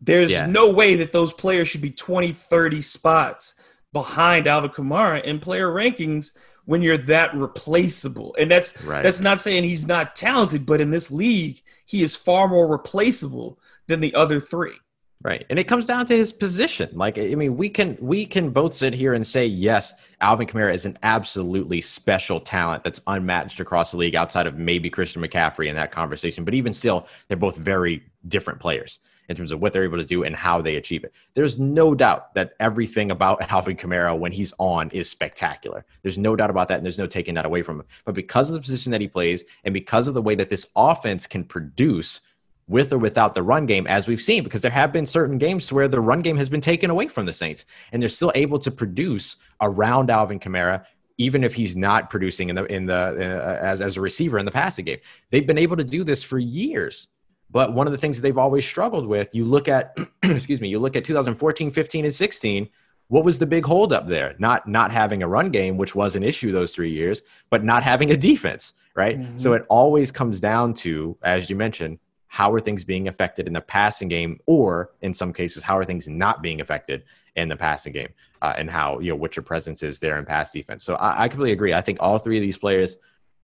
There's 0.00 0.30
Yeah. 0.32 0.46
no 0.46 0.70
way 0.70 0.94
that 0.96 1.12
those 1.12 1.32
players 1.32 1.68
should 1.68 1.82
be 1.82 1.90
20, 1.90 2.32
30 2.32 2.80
spots 2.80 3.56
behind 3.92 4.46
Alvin 4.46 4.70
Kamara 4.70 5.22
in 5.24 5.40
player 5.40 5.68
rankings 5.68 6.32
when 6.64 6.82
you're 6.82 6.96
that 6.96 7.34
replaceable. 7.34 8.34
And 8.38 8.50
that's 8.50 8.80
Right. 8.84 9.02
that's 9.02 9.20
not 9.20 9.40
saying 9.40 9.64
he's 9.64 9.86
not 9.86 10.14
talented, 10.14 10.64
but 10.66 10.80
in 10.80 10.90
this 10.90 11.10
league, 11.10 11.60
he 11.84 12.02
is 12.02 12.14
far 12.16 12.48
more 12.48 12.66
replaceable 12.68 13.58
than 13.88 14.00
the 14.00 14.14
other 14.14 14.40
three. 14.40 14.74
Right. 15.22 15.44
And 15.50 15.58
it 15.58 15.64
comes 15.64 15.86
down 15.86 16.06
to 16.06 16.16
his 16.16 16.32
position. 16.32 16.88
Like 16.94 17.18
I 17.18 17.34
mean, 17.34 17.56
we 17.58 17.68
can 17.68 17.98
we 18.00 18.24
can 18.24 18.50
both 18.50 18.72
sit 18.74 18.94
here 18.94 19.12
and 19.12 19.26
say 19.26 19.44
yes, 19.44 19.92
Alvin 20.22 20.46
Kamara 20.46 20.72
is 20.72 20.86
an 20.86 20.96
absolutely 21.02 21.82
special 21.82 22.40
talent 22.40 22.84
that's 22.84 23.02
unmatched 23.06 23.60
across 23.60 23.90
the 23.90 23.98
league 23.98 24.14
outside 24.16 24.46
of 24.46 24.56
maybe 24.56 24.88
Christian 24.88 25.20
McCaffrey 25.20 25.66
in 25.66 25.76
that 25.76 25.92
conversation. 25.92 26.44
But 26.44 26.54
even 26.54 26.72
still, 26.72 27.06
they're 27.28 27.36
both 27.36 27.56
very 27.56 28.02
different 28.28 28.60
players. 28.60 28.98
In 29.30 29.36
terms 29.36 29.52
of 29.52 29.60
what 29.60 29.72
they're 29.72 29.84
able 29.84 29.96
to 29.96 30.04
do 30.04 30.24
and 30.24 30.34
how 30.34 30.60
they 30.60 30.74
achieve 30.74 31.04
it. 31.04 31.14
There's 31.34 31.56
no 31.56 31.94
doubt 31.94 32.34
that 32.34 32.54
everything 32.58 33.12
about 33.12 33.40
Alvin 33.52 33.76
Kamara 33.76 34.18
when 34.18 34.32
he's 34.32 34.52
on 34.58 34.90
is 34.90 35.08
spectacular. 35.08 35.86
There's 36.02 36.18
no 36.18 36.34
doubt 36.34 36.50
about 36.50 36.66
that, 36.68 36.78
and 36.78 36.84
there's 36.84 36.98
no 36.98 37.06
taking 37.06 37.34
that 37.34 37.46
away 37.46 37.62
from 37.62 37.78
him. 37.78 37.86
But 38.04 38.16
because 38.16 38.50
of 38.50 38.54
the 38.54 38.60
position 38.60 38.90
that 38.90 39.00
he 39.00 39.06
plays 39.06 39.44
and 39.62 39.72
because 39.72 40.08
of 40.08 40.14
the 40.14 40.20
way 40.20 40.34
that 40.34 40.50
this 40.50 40.66
offense 40.74 41.28
can 41.28 41.44
produce 41.44 42.20
with 42.66 42.92
or 42.92 42.98
without 42.98 43.36
the 43.36 43.42
run 43.42 43.66
game, 43.66 43.86
as 43.86 44.08
we've 44.08 44.20
seen, 44.20 44.42
because 44.42 44.62
there 44.62 44.70
have 44.72 44.92
been 44.92 45.06
certain 45.06 45.38
games 45.38 45.72
where 45.72 45.86
the 45.86 46.00
run 46.00 46.20
game 46.20 46.36
has 46.36 46.48
been 46.48 46.60
taken 46.60 46.90
away 46.90 47.06
from 47.06 47.24
the 47.24 47.32
Saints, 47.32 47.64
and 47.92 48.02
they're 48.02 48.08
still 48.08 48.32
able 48.34 48.58
to 48.58 48.70
produce 48.72 49.36
around 49.60 50.10
Alvin 50.10 50.40
Kamara, 50.40 50.84
even 51.18 51.44
if 51.44 51.54
he's 51.54 51.76
not 51.76 52.10
producing 52.10 52.48
in 52.48 52.56
the 52.56 52.64
in 52.64 52.86
the 52.86 52.96
uh, 52.96 53.58
as 53.62 53.80
as 53.80 53.96
a 53.96 54.00
receiver 54.00 54.38
in 54.38 54.44
the 54.44 54.50
passing 54.50 54.86
game. 54.86 54.98
They've 55.30 55.46
been 55.46 55.58
able 55.58 55.76
to 55.76 55.84
do 55.84 56.02
this 56.02 56.24
for 56.24 56.38
years. 56.38 57.06
But 57.52 57.74
one 57.74 57.86
of 57.86 57.92
the 57.92 57.98
things 57.98 58.16
that 58.16 58.22
they've 58.22 58.38
always 58.38 58.64
struggled 58.64 59.06
with, 59.06 59.34
you 59.34 59.44
look 59.44 59.68
at, 59.68 59.96
excuse 60.22 60.60
me, 60.60 60.68
you 60.68 60.78
look 60.78 60.96
at 60.96 61.04
2014, 61.04 61.70
15, 61.70 62.04
and 62.04 62.14
16. 62.14 62.68
What 63.08 63.24
was 63.24 63.40
the 63.40 63.46
big 63.46 63.66
holdup 63.66 64.06
there? 64.06 64.36
Not 64.38 64.68
not 64.68 64.92
having 64.92 65.22
a 65.24 65.28
run 65.28 65.50
game, 65.50 65.76
which 65.76 65.96
was 65.96 66.14
an 66.14 66.22
issue 66.22 66.52
those 66.52 66.72
three 66.72 66.92
years, 66.92 67.22
but 67.50 67.64
not 67.64 67.82
having 67.82 68.12
a 68.12 68.16
defense, 68.16 68.72
right? 68.94 69.18
Mm-hmm. 69.18 69.36
So 69.36 69.54
it 69.54 69.66
always 69.68 70.12
comes 70.12 70.40
down 70.40 70.74
to, 70.74 71.16
as 71.22 71.50
you 71.50 71.56
mentioned, 71.56 71.98
how 72.28 72.52
are 72.52 72.60
things 72.60 72.84
being 72.84 73.08
affected 73.08 73.48
in 73.48 73.52
the 73.52 73.60
passing 73.60 74.06
game, 74.06 74.38
or 74.46 74.92
in 75.00 75.12
some 75.12 75.32
cases, 75.32 75.64
how 75.64 75.76
are 75.76 75.84
things 75.84 76.06
not 76.06 76.40
being 76.40 76.60
affected 76.60 77.02
in 77.34 77.48
the 77.48 77.56
passing 77.56 77.92
game, 77.92 78.10
uh, 78.42 78.54
and 78.56 78.70
how 78.70 79.00
you 79.00 79.10
know 79.10 79.16
what 79.16 79.34
your 79.34 79.42
presence 79.42 79.82
is 79.82 79.98
there 79.98 80.16
in 80.16 80.24
pass 80.24 80.52
defense. 80.52 80.84
So 80.84 80.94
I, 80.94 81.24
I 81.24 81.28
completely 81.28 81.52
agree. 81.52 81.74
I 81.74 81.80
think 81.80 81.98
all 82.00 82.18
three 82.18 82.36
of 82.36 82.42
these 82.42 82.58
players 82.58 82.96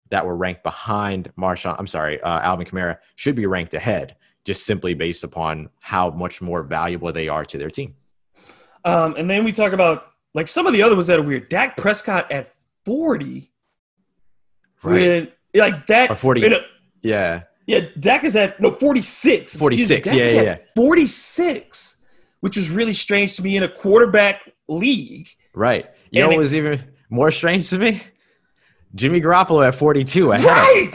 that 0.09 0.25
were 0.25 0.35
ranked 0.35 0.63
behind 0.63 1.31
Marshon, 1.37 1.75
I'm 1.77 1.87
sorry, 1.87 2.21
uh, 2.21 2.39
Alvin 2.41 2.65
Kamara 2.65 2.97
should 3.15 3.35
be 3.35 3.45
ranked 3.45 3.73
ahead, 3.73 4.15
just 4.45 4.65
simply 4.65 4.93
based 4.93 5.23
upon 5.23 5.69
how 5.79 6.09
much 6.11 6.41
more 6.41 6.63
valuable 6.63 7.11
they 7.11 7.27
are 7.27 7.45
to 7.45 7.57
their 7.57 7.69
team. 7.69 7.95
Um, 8.85 9.15
and 9.17 9.29
then 9.29 9.43
we 9.43 9.51
talk 9.51 9.73
about 9.73 10.07
like 10.33 10.47
some 10.47 10.67
of 10.67 10.73
the 10.73 10.83
other 10.83 10.95
ones 10.95 11.07
that 11.07 11.19
are 11.19 11.23
weird. 11.23 11.49
Dak 11.49 11.77
Prescott 11.77 12.31
at 12.31 12.53
40. 12.85 13.51
Right. 14.83 14.93
When, 14.93 15.31
like 15.55 15.87
that. 15.87 16.11
Or 16.11 16.15
40. 16.15 16.45
A, 16.45 16.59
yeah. 17.01 17.43
Yeah. 17.65 17.85
Dak 17.99 18.23
is 18.23 18.35
at, 18.35 18.59
no, 18.59 18.71
46. 18.71 19.55
46. 19.55 20.11
Yeah, 20.11 20.25
yeah, 20.25 20.41
yeah. 20.41 20.57
46, 20.75 22.05
which 22.41 22.57
was 22.57 22.69
really 22.69 22.93
strange 22.93 23.35
to 23.37 23.43
me 23.43 23.55
in 23.55 23.63
a 23.63 23.69
quarterback 23.69 24.41
league. 24.67 25.29
Right. 25.53 25.89
You 26.11 26.21
and 26.21 26.31
know 26.31 26.37
what 26.37 26.41
was 26.41 26.53
even 26.53 26.83
more 27.09 27.31
strange 27.31 27.69
to 27.69 27.77
me? 27.77 28.01
Jimmy 28.95 29.19
Garoppolo 29.21 29.67
at 29.67 29.75
42. 29.75 30.31
ahead. 30.33 30.45
Right. 30.45 30.89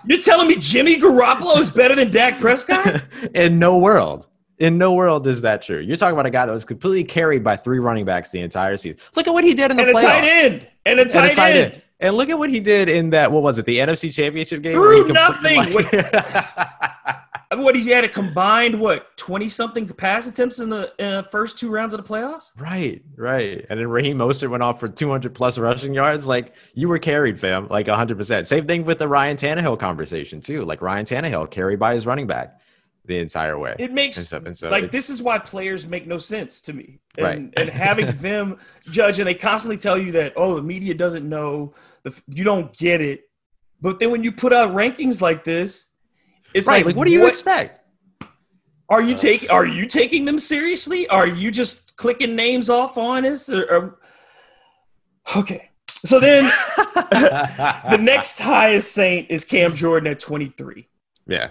You're 0.04 0.20
telling 0.22 0.48
me 0.48 0.56
Jimmy 0.58 1.00
Garoppolo 1.00 1.58
is 1.58 1.70
better 1.70 1.96
than 1.96 2.10
Dak 2.10 2.38
Prescott? 2.40 3.02
In 3.34 3.58
no 3.58 3.78
world. 3.78 4.28
In 4.58 4.78
no 4.78 4.94
world 4.94 5.26
is 5.26 5.40
that 5.40 5.62
true. 5.62 5.80
You're 5.80 5.96
talking 5.96 6.12
about 6.12 6.26
a 6.26 6.30
guy 6.30 6.46
that 6.46 6.52
was 6.52 6.64
completely 6.64 7.02
carried 7.02 7.42
by 7.42 7.56
three 7.56 7.80
running 7.80 8.04
backs 8.04 8.30
the 8.30 8.40
entire 8.40 8.76
season. 8.76 9.00
Look 9.16 9.26
at 9.26 9.34
what 9.34 9.42
he 9.42 9.52
did 9.54 9.72
in 9.72 9.76
the 9.76 9.82
and 9.82 9.96
playoffs. 9.96 9.98
a 9.98 10.06
tight 10.06 10.24
end. 10.24 10.68
And 10.86 11.00
a 11.00 11.04
tight, 11.04 11.16
and 11.16 11.32
a 11.32 11.34
tight 11.34 11.50
end. 11.56 11.72
end. 11.72 11.82
And 11.98 12.16
look 12.16 12.28
at 12.28 12.38
what 12.38 12.50
he 12.50 12.60
did 12.60 12.88
in 12.88 13.10
that. 13.10 13.32
What 13.32 13.42
was 13.42 13.58
it? 13.58 13.66
The 13.66 13.78
NFC 13.78 14.14
Championship 14.14 14.62
game. 14.62 14.72
Through 14.72 15.08
nothing. 15.08 15.62
what 17.58 17.76
he 17.76 17.90
had 17.90 18.04
a 18.04 18.08
combined 18.08 18.80
what 18.80 19.16
twenty 19.16 19.48
something 19.48 19.86
pass 19.88 20.26
attempts 20.26 20.58
in 20.58 20.70
the, 20.70 20.92
the 20.98 21.26
first 21.30 21.58
two 21.58 21.70
rounds 21.70 21.94
of 21.94 22.04
the 22.04 22.08
playoffs. 22.08 22.50
Right, 22.58 23.02
right. 23.16 23.64
And 23.68 23.78
then 23.78 23.88
Raheem 23.88 24.18
Mostert 24.18 24.50
went 24.50 24.62
off 24.62 24.80
for 24.80 24.88
two 24.88 25.10
hundred 25.10 25.34
plus 25.34 25.58
rushing 25.58 25.94
yards. 25.94 26.26
Like 26.26 26.54
you 26.74 26.88
were 26.88 26.98
carried, 26.98 27.38
fam, 27.38 27.68
like 27.68 27.88
hundred 27.88 28.18
percent. 28.18 28.46
Same 28.46 28.66
thing 28.66 28.84
with 28.84 28.98
the 28.98 29.08
Ryan 29.08 29.36
Tannehill 29.36 29.78
conversation 29.78 30.40
too. 30.40 30.64
Like 30.64 30.82
Ryan 30.82 31.04
Tannehill 31.04 31.50
carried 31.50 31.78
by 31.78 31.94
his 31.94 32.06
running 32.06 32.26
back 32.26 32.60
the 33.04 33.18
entire 33.18 33.58
way. 33.58 33.76
It 33.78 33.92
makes 33.92 34.16
and 34.16 34.26
stuff, 34.26 34.46
and 34.46 34.56
so 34.56 34.70
like 34.70 34.90
this 34.90 35.10
is 35.10 35.22
why 35.22 35.38
players 35.38 35.86
make 35.86 36.06
no 36.06 36.18
sense 36.18 36.60
to 36.62 36.72
me. 36.72 37.00
And, 37.16 37.24
right. 37.26 37.52
and 37.56 37.68
having 37.68 38.06
them 38.18 38.58
judge, 38.90 39.18
and 39.18 39.26
they 39.26 39.34
constantly 39.34 39.78
tell 39.78 39.98
you 39.98 40.12
that 40.12 40.32
oh 40.36 40.54
the 40.54 40.62
media 40.62 40.94
doesn't 40.94 41.28
know, 41.28 41.74
the, 42.02 42.14
you 42.28 42.44
don't 42.44 42.76
get 42.76 43.00
it. 43.00 43.28
But 43.80 43.98
then 43.98 44.10
when 44.10 44.24
you 44.24 44.32
put 44.32 44.52
out 44.52 44.74
rankings 44.74 45.20
like 45.20 45.44
this 45.44 45.88
it's 46.54 46.68
right. 46.68 46.78
Like, 46.78 46.86
like 46.86 46.96
what 46.96 47.06
do 47.06 47.12
you 47.12 47.20
what, 47.20 47.28
expect? 47.28 47.80
Are 48.88 49.02
you 49.02 49.14
uh, 49.14 49.18
taking 49.18 49.50
Are 49.50 49.66
you 49.66 49.86
taking 49.86 50.24
them 50.24 50.38
seriously? 50.38 51.08
Are 51.08 51.26
you 51.26 51.50
just 51.50 51.96
clicking 51.96 52.36
names 52.36 52.70
off 52.70 52.96
on 52.96 53.26
us? 53.26 53.48
Or, 53.48 53.64
or... 53.64 53.98
Okay. 55.36 55.70
So 56.04 56.20
then, 56.20 56.44
the 56.76 57.98
next 57.98 58.38
highest 58.38 58.92
Saint 58.92 59.30
is 59.30 59.44
Cam 59.44 59.74
Jordan 59.74 60.12
at 60.12 60.20
23. 60.20 60.86
Yeah. 61.26 61.50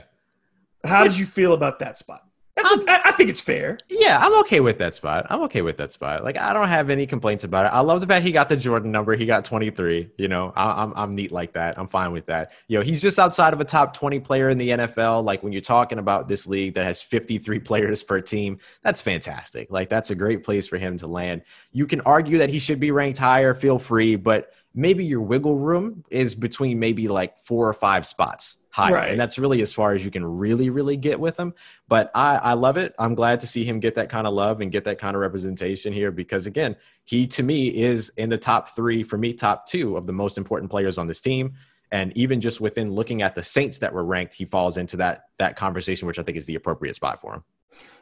How 0.86 1.04
did 1.04 1.18
you 1.18 1.26
feel 1.26 1.54
about 1.54 1.80
that 1.80 1.98
spot? 1.98 2.24
That's 2.56 2.70
a, 2.70 2.74
um, 2.76 2.86
I 2.88 3.12
think 3.14 3.32
it's 3.32 3.42
fair. 3.42 3.80
Yeah, 3.90 4.20
I'm 4.22 4.40
okay 4.42 4.60
with 4.60 4.78
that 4.78 4.94
spot. 4.94 5.26
I'm 5.30 5.42
okay 5.44 5.64
with 5.64 5.78
that 5.78 5.92
spot. 5.92 6.24
Like, 6.24 6.38
I 6.38 6.54
don't 6.54 6.68
have 6.68 6.92
any 6.92 7.08
complaints 7.08 7.44
about 7.44 7.66
it. 7.66 7.70
I 7.70 7.80
love 7.80 8.00
the 8.00 8.06
fact 8.06 8.24
he 8.24 8.32
got 8.32 8.48
the 8.48 8.56
Jordan 8.56 8.92
number. 8.92 9.16
He 9.16 9.26
got 9.26 9.44
23. 9.44 10.12
You 10.18 10.28
know, 10.28 10.54
I, 10.56 10.84
I'm 10.84 10.94
I'm 10.96 11.16
neat 11.16 11.32
like 11.32 11.54
that. 11.54 11.80
I'm 11.80 11.88
fine 11.88 12.12
with 12.12 12.28
that. 12.28 12.52
You 12.68 12.78
know, 12.78 12.84
he's 12.84 13.02
just 13.02 13.18
outside 13.18 13.54
of 13.54 13.62
a 13.62 13.66
top 13.66 13.96
20 13.96 14.20
player 14.20 14.50
in 14.50 14.60
the 14.60 14.70
NFL. 14.70 15.24
Like 15.24 15.42
when 15.42 15.52
you're 15.52 15.62
talking 15.64 15.98
about 15.98 16.28
this 16.28 16.46
league 16.46 16.76
that 16.76 16.84
has 16.84 17.02
53 17.02 17.60
players 17.60 18.04
per 18.04 18.22
team, 18.22 18.60
that's 18.84 19.02
fantastic. 19.02 19.72
Like 19.72 19.90
that's 19.90 20.12
a 20.12 20.16
great 20.16 20.44
place 20.44 20.68
for 20.68 20.78
him 20.78 20.98
to 21.00 21.08
land. 21.08 21.42
You 21.72 21.88
can 21.88 22.02
argue 22.02 22.38
that 22.38 22.50
he 22.50 22.60
should 22.60 22.80
be 22.80 22.92
ranked 22.92 23.18
higher. 23.18 23.56
Feel 23.56 23.80
free, 23.80 24.16
but 24.16 24.52
maybe 24.76 25.06
your 25.06 25.22
wiggle 25.22 25.58
room 25.58 26.04
is 26.10 26.36
between 26.36 26.80
maybe 26.80 27.08
like 27.08 27.38
four 27.46 27.68
or 27.68 27.74
five 27.74 28.08
spots 28.08 28.58
higher. 28.74 28.94
Right. 28.96 29.12
And 29.12 29.20
that's 29.20 29.38
really 29.38 29.62
as 29.62 29.72
far 29.72 29.94
as 29.94 30.04
you 30.04 30.10
can 30.10 30.26
really, 30.26 30.72
really 30.72 30.98
get 30.98 31.20
with 31.20 31.40
him. 31.40 31.54
But 31.88 32.10
I, 32.16 32.38
I 32.38 32.54
love 32.54 32.76
it. 32.76 32.96
I'm 32.98 33.14
glad 33.14 33.40
to 33.42 33.48
see 33.48 33.64
him 33.64 33.80
get 33.80 33.94
that 33.96 34.10
kind 34.10 34.26
of 34.26 34.34
love 34.34 34.62
and 34.62 34.72
get 34.72 34.84
that 34.86 34.98
kind 34.98 35.16
of 35.16 35.22
representation 35.22 35.94
here 35.94 36.12
because, 36.12 36.48
again, 36.48 36.76
he 37.06 37.28
to 37.28 37.44
me 37.44 37.68
is 37.68 38.10
in 38.18 38.30
the 38.30 38.38
top 38.38 38.76
three, 38.76 39.04
for 39.04 39.18
me, 39.18 39.34
top 39.34 39.68
two 39.68 39.96
of 39.96 40.08
the 40.08 40.14
most 40.14 40.40
important 40.40 40.72
players 40.72 40.98
on 40.98 41.06
this 41.06 41.22
team. 41.22 41.54
And 41.92 42.18
even 42.18 42.42
just 42.42 42.60
within 42.60 42.92
looking 42.92 43.22
at 43.22 43.36
the 43.36 43.44
Saints 43.44 43.78
that 43.78 43.94
were 43.94 44.04
ranked, 44.04 44.34
he 44.34 44.46
falls 44.46 44.78
into 44.78 44.98
that 44.98 45.26
that 45.38 45.56
conversation, 45.56 46.08
which 46.08 46.18
I 46.18 46.24
think 46.24 46.40
is 46.40 46.48
the 46.48 46.56
appropriate 46.56 46.96
spot 46.96 47.22
for 47.22 47.36
him. 47.36 47.44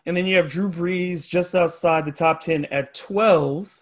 And 0.06 0.16
then 0.16 0.26
you 0.26 0.38
have 0.38 0.50
Drew 0.50 0.70
Brees 0.70 1.28
just 1.28 1.54
outside 1.54 2.06
the 2.06 2.14
top 2.14 2.40
10 2.42 2.66
at 2.66 2.94
12 2.94 3.81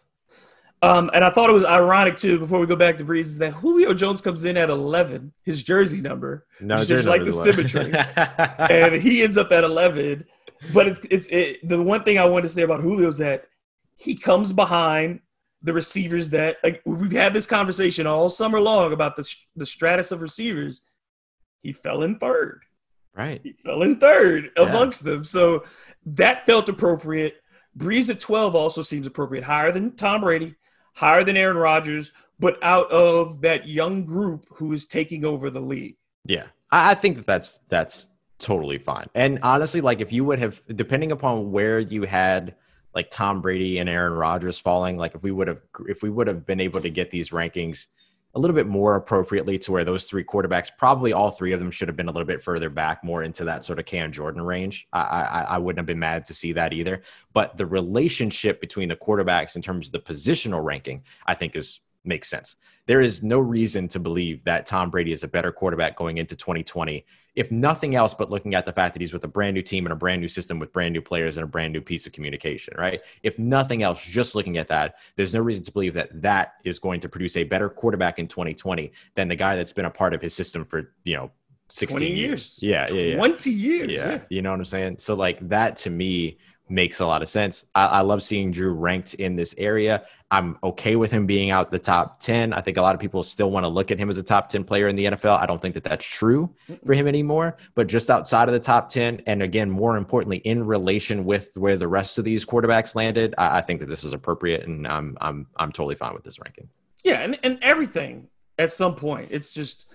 um, 0.82 1.12
and 1.14 1.26
I 1.26 1.30
thought 1.30 1.50
it 1.50 1.54
was 1.54 1.66
ironic 1.66 2.16
too. 2.16 2.40
Before 2.40 2.60
we 2.60 2.68
go 2.68 2.76
back 2.76 2.98
to 3.00 3.06
Brees, 3.06 3.22
is 3.22 3.38
that 3.40 3.52
Julio 3.54 3.94
Jones 3.94 4.22
comes 4.22 4.46
in 4.46 4.56
at 4.56 4.70
eleven, 4.70 5.34
his 5.44 5.62
jersey 5.62 6.02
number, 6.02 6.46
no, 6.62 6.84
just 6.84 7.06
like 7.06 7.26
the 7.26 7.32
symmetry, 7.32 7.92
and 8.70 9.02
he 9.02 9.24
ends 9.24 9.38
up 9.38 9.52
at 9.52 9.64
eleven. 9.64 10.26
But 10.74 10.88
it's 10.88 11.00
it's 11.10 11.28
it, 11.30 11.68
the 11.68 11.82
one 11.82 12.04
thing 12.04 12.18
I 12.18 12.26
want 12.26 12.44
to 12.44 12.50
say 12.50 12.62
about 12.62 12.82
Julio 12.82 13.10
is 13.10 13.18
that 13.18 13.46
he 13.98 14.16
comes 14.16 14.54
behind 14.54 15.20
the 15.62 15.74
receivers 15.74 16.30
that 16.30 16.58
like 16.64 16.82
we've 16.86 17.12
had 17.12 17.34
this 17.34 17.46
conversation 17.46 18.08
all 18.08 18.30
summer 18.30 18.62
long 18.62 18.94
about 18.94 19.18
the 19.18 19.30
the 19.58 19.66
stratus 19.66 20.12
of 20.12 20.22
receivers. 20.22 20.84
He 21.62 21.74
fell 21.74 22.04
in 22.04 22.20
third. 22.20 22.64
Right. 23.14 23.42
He 23.44 23.52
fell 23.52 23.84
in 23.84 24.00
third 24.00 24.52
yeah. 24.56 24.64
amongst 24.64 25.04
them. 25.04 25.26
So 25.26 25.66
that 26.06 26.46
felt 26.46 26.70
appropriate. 26.70 27.36
Brees 27.78 28.10
at 28.10 28.20
12 28.20 28.56
also 28.56 28.82
seems 28.82 29.06
appropriate, 29.08 29.44
higher 29.44 29.72
than 29.72 29.96
Tom 29.96 30.22
Brady, 30.22 30.56
higher 30.96 31.24
than 31.24 31.38
Aaron 31.38 31.58
Rodgers, 31.58 32.12
but 32.40 32.58
out 32.64 32.90
of 32.92 33.42
that 33.42 33.68
young 33.68 34.06
group 34.06 34.46
who 34.50 34.74
is 34.74 34.86
taking 34.86 35.26
over 35.26 35.50
the 35.50 35.62
league. 35.62 35.98
Yeah, 36.26 36.48
I, 36.72 36.96
think 36.96 37.18
that 37.18 37.26
that's 37.26 37.60
that's 37.70 38.08
totally 38.38 38.78
fine. 38.78 39.08
And 39.16 39.40
honestly, 39.44 39.82
like 39.82 40.02
if 40.02 40.12
you 40.12 40.24
would 40.26 40.40
have, 40.40 40.62
depending 40.76 41.12
upon 41.12 41.52
where 41.52 41.80
you 41.80 42.04
had 42.04 42.56
like 42.96 43.12
Tom 43.12 43.42
Brady 43.42 43.78
and 43.78 43.90
Aaron 43.90 44.14
Rodgers 44.14 44.58
falling, 44.58 44.98
like 44.98 45.16
if 45.16 45.24
we 45.24 45.32
would 45.32 45.48
have 45.48 45.62
if 45.88 46.02
we 46.02 46.10
would 46.10 46.28
have 46.28 46.46
been 46.46 46.60
able 46.60 46.82
to 46.82 46.90
get 46.90 47.12
these 47.12 47.30
rankings 47.30 47.88
a 48.36 48.40
little 48.40 48.56
bit 48.56 48.68
more 48.68 48.96
appropriately 48.96 49.58
to 49.58 49.72
where 49.72 49.84
those 49.84 50.06
three 50.06 50.24
quarterbacks, 50.24 50.70
probably 50.78 51.14
all 51.14 51.32
three 51.32 51.52
of 51.52 51.60
them 51.60 51.72
should 51.72 51.88
have 51.88 51.98
been 51.98 52.08
a 52.08 52.12
little 52.12 52.28
bit 52.28 52.44
further 52.44 52.70
back, 52.70 53.04
more 53.04 53.24
into 53.24 53.44
that 53.46 53.64
sort 53.64 53.80
of 53.80 53.86
Cam 53.86 54.12
Jordan 54.12 54.42
range. 54.42 54.88
I, 54.94 55.00
I, 55.00 55.46
I 55.56 55.58
wouldn't 55.58 55.80
have 55.80 55.88
been 55.88 56.00
mad 56.00 56.26
to 56.26 56.34
see 56.34 56.54
that 56.54 56.72
either. 56.72 57.02
But 57.34 57.58
the 57.58 57.66
relationship 57.66 58.62
between 58.62 58.90
the 58.90 58.96
quarterbacks 58.96 59.56
in 59.56 59.62
terms 59.62 59.88
of 59.88 59.94
the 59.94 60.00
positional 60.00 60.64
ranking, 60.64 61.04
I 61.26 61.34
think 61.34 61.56
is 61.56 61.82
makes 62.06 62.30
sense. 62.30 62.56
There 62.88 63.02
is 63.02 63.22
no 63.22 63.40
reason 63.40 63.88
to 63.90 64.00
believe 64.00 64.44
that 64.46 64.66
Tom 64.66 64.90
Brady 64.90 65.12
is 65.12 65.24
a 65.24 65.28
better 65.28 65.52
quarterback 65.52 65.98
going 65.98 66.18
into 66.18 66.36
2020, 66.36 67.06
if 67.40 67.50
nothing 67.54 67.96
else 67.96 68.14
but 68.14 68.30
looking 68.30 68.54
at 68.54 68.66
the 68.66 68.74
fact 68.74 68.94
that 68.94 69.00
he's 69.00 69.14
with 69.14 69.24
a 69.24 69.28
brand 69.28 69.54
new 69.54 69.62
team 69.62 69.86
and 69.86 69.94
a 69.94 69.96
brand 69.96 70.20
new 70.20 70.28
system 70.28 70.60
with 70.60 70.74
brand 70.74 70.92
new 70.92 71.02
players 71.02 71.38
and 71.38 71.46
a 71.46 71.48
brand 71.48 71.72
new 71.72 71.80
piece 71.80 72.06
of 72.06 72.12
communication, 72.12 72.74
right? 72.78 73.00
If 73.24 73.40
nothing 73.40 73.82
else, 73.82 74.04
just 74.04 74.36
looking 74.36 74.58
at 74.58 74.68
that, 74.68 74.96
there's 75.16 75.34
no 75.34 75.40
reason 75.40 75.64
to 75.64 75.72
believe 75.72 75.94
that 75.94 76.22
that 76.22 76.56
is 76.66 76.80
going 76.80 77.00
to 77.00 77.08
produce 77.08 77.38
a 77.38 77.46
better 77.46 77.70
quarterback 77.70 78.20
in 78.20 78.28
2020 78.28 78.92
than 79.16 79.30
the 79.30 79.38
guy 79.38 79.56
that's 79.56 79.72
been 79.72 79.86
a 79.86 79.90
part 79.90 80.14
of 80.14 80.22
his 80.22 80.36
system 80.36 80.66
for, 80.66 80.92
you 81.06 81.16
know, 81.16 81.32
16 81.70 82.02
years. 82.02 82.18
years. 82.18 82.60
Yeah, 82.62 82.88
yeah, 82.94 83.12
yeah. 83.12 83.16
20 83.16 83.52
years. 83.52 83.90
Yeah. 83.90 84.10
yeah. 84.10 84.20
You 84.30 84.42
know 84.42 84.52
what 84.52 84.60
I'm 84.60 84.66
saying? 84.66 84.98
So 84.98 85.16
like 85.16 85.40
that 85.48 85.78
to 85.78 85.90
me 85.90 86.40
makes 86.70 87.00
a 87.00 87.06
lot 87.06 87.22
of 87.22 87.30
sense. 87.30 87.66
I, 87.74 87.86
I 87.86 88.02
love 88.02 88.24
seeing 88.24 88.52
Drew 88.52 88.72
ranked 88.72 89.16
in 89.16 89.36
this 89.36 89.56
area. 89.58 90.06
I'm 90.32 90.58
okay 90.64 90.96
with 90.96 91.12
him 91.12 91.26
being 91.26 91.50
out 91.50 91.72
the 91.72 91.80
top 91.80 92.20
10. 92.20 92.54
I 92.54 92.62
think 92.62 92.78
a 92.78 92.82
lot 92.82 92.94
of 92.94 93.02
people 93.02 93.24
still 93.24 93.50
want 93.50 93.64
to 93.64 93.68
look 93.68 93.90
at 93.90 93.98
him 93.98 94.10
as 94.10 94.18
a 94.18 94.24
top 94.24 94.50
10 94.50 94.64
player 94.64 94.88
in 94.88 94.96
the 94.96 95.06
NFL. 95.06 95.40
I 95.40 95.48
don't 95.48 95.62
think 95.62 95.74
that 95.74 95.84
that's 95.84 96.06
true 96.06 96.54
for 96.86 96.94
him 96.94 97.08
anymore, 97.08 97.58
but 97.74 97.88
just 97.88 98.10
outside 98.12 98.48
of 98.48 98.54
the 98.54 98.60
top 98.60 98.90
10, 98.90 99.24
and 99.26 99.42
again, 99.42 99.70
more 99.70 99.98
importantly, 99.98 100.38
in 100.38 100.64
relation 100.64 101.26
with 101.26 101.52
where 101.56 101.78
the 101.78 101.88
rest 101.88 102.20
of 102.20 102.26
these 102.26 102.46
quarterbacks 102.46 102.94
landed, 102.94 103.34
I, 103.38 103.58
I 103.58 103.62
think 103.62 103.80
that 103.80 103.90
this 103.90 104.04
is 104.04 104.14
appropriate, 104.14 104.68
and 104.68 104.88
I'm 104.88 105.18
I'm 105.20 105.48
I'm 105.58 105.72
totally 105.72 105.96
fine 105.96 106.14
with 106.14 106.24
this 106.24 106.40
ranking. 106.40 106.70
Yeah, 107.04 107.22
and, 107.22 107.40
and 107.44 107.58
everything 107.62 108.28
at 108.60 108.72
some 108.72 108.96
point. 108.96 109.30
It's 109.32 109.52
just 109.52 109.89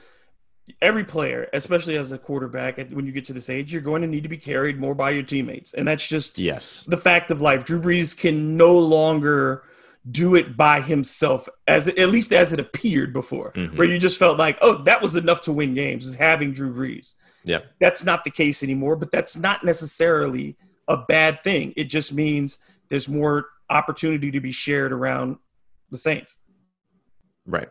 every 0.80 1.04
player, 1.04 1.48
especially 1.52 1.96
as 1.96 2.12
a 2.12 2.18
quarterback, 2.18 2.78
when 2.90 3.06
you 3.06 3.12
get 3.12 3.24
to 3.26 3.32
this 3.32 3.50
age, 3.50 3.72
you're 3.72 3.82
going 3.82 4.02
to 4.02 4.08
need 4.08 4.22
to 4.22 4.28
be 4.28 4.36
carried 4.38 4.78
more 4.78 4.94
by 4.94 5.10
your 5.10 5.22
teammates. 5.22 5.74
And 5.74 5.86
that's 5.86 6.06
just 6.06 6.38
Yes. 6.38 6.84
the 6.88 6.96
fact 6.96 7.30
of 7.30 7.40
life. 7.42 7.64
Drew 7.64 7.80
Brees 7.80 8.16
can 8.16 8.56
no 8.56 8.78
longer 8.78 9.64
do 10.10 10.34
it 10.34 10.56
by 10.56 10.80
himself, 10.80 11.48
as 11.66 11.88
at 11.88 12.10
least 12.10 12.32
as 12.32 12.52
it 12.52 12.60
appeared 12.60 13.12
before, 13.12 13.52
Mhm. 13.52 13.76
where 13.76 13.88
you 13.88 13.98
just 13.98 14.18
felt 14.18 14.38
like, 14.38 14.58
oh, 14.60 14.82
that 14.84 15.00
was 15.00 15.16
enough 15.16 15.40
to 15.42 15.52
win 15.52 15.74
games, 15.74 16.06
is 16.06 16.14
having 16.16 16.52
Drew 16.52 16.72
Brees. 16.74 17.12
Yeah, 17.46 17.60
That's 17.78 18.04
not 18.04 18.24
the 18.24 18.30
case 18.30 18.62
anymore, 18.62 18.96
but 18.96 19.10
that's 19.10 19.36
not 19.36 19.64
necessarily 19.64 20.56
a 20.88 20.96
bad 20.96 21.42
thing. 21.44 21.74
It 21.76 21.84
just 21.84 22.12
means 22.12 22.58
there's 22.88 23.08
more 23.08 23.46
opportunity 23.68 24.30
to 24.30 24.40
be 24.40 24.50
shared 24.52 24.92
around 24.92 25.36
the 25.90 25.98
Saints. 25.98 26.36
Right. 27.46 27.68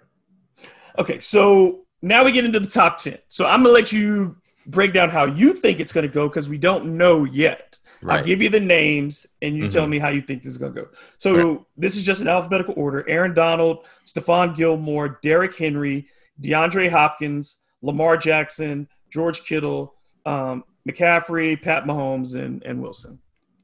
Okay, 0.99 1.19
so 1.19 1.82
now 2.03 2.23
we 2.23 2.31
get 2.31 2.45
into 2.45 2.59
the 2.59 2.67
top 2.67 2.97
10. 2.97 3.17
So 3.29 3.45
I'm 3.45 3.63
going 3.63 3.73
to 3.75 3.81
let 3.81 3.91
you 3.91 4.35
break 4.67 4.93
down 4.93 5.09
how 5.09 5.25
you 5.25 5.53
think 5.53 5.79
it's 5.79 5.91
going 5.91 6.07
to 6.07 6.13
go 6.13 6.27
because 6.27 6.49
we 6.49 6.57
don't 6.57 6.97
know 6.97 7.23
yet. 7.23 7.77
Right. 8.01 8.19
I'll 8.19 8.25
give 8.25 8.41
you 8.41 8.49
the 8.49 8.59
names 8.59 9.25
and 9.41 9.55
you 9.55 9.69
tell 9.69 9.85
Mhm. 9.85 9.89
me 9.91 9.99
how 9.99 10.09
you 10.09 10.21
think 10.21 10.43
this 10.43 10.51
is 10.51 10.57
going 10.57 10.73
to 10.75 10.81
go. 10.83 10.87
So 11.17 11.35
Right. 11.53 11.59
this 11.77 11.95
is 11.95 12.05
just 12.05 12.21
an 12.21 12.27
alphabetical 12.27 12.73
order 12.77 13.05
Aaron 13.09 13.33
Donald, 13.33 13.85
Stephon 14.05 14.55
Gilmore, 14.55 15.19
Derrick 15.23 15.55
Henry, 15.55 16.07
DeAndre 16.41 16.89
Hopkins, 16.89 17.61
Lamar 17.81 18.17
Jackson, 18.17 18.87
George 19.09 19.43
Kittle, 19.45 19.95
um, 20.25 20.63
McCaffrey, 20.87 21.61
Pat 21.61 21.85
Mahomes, 21.85 22.35
and, 22.35 22.61
and 22.63 22.81
Wilson. 22.81 23.19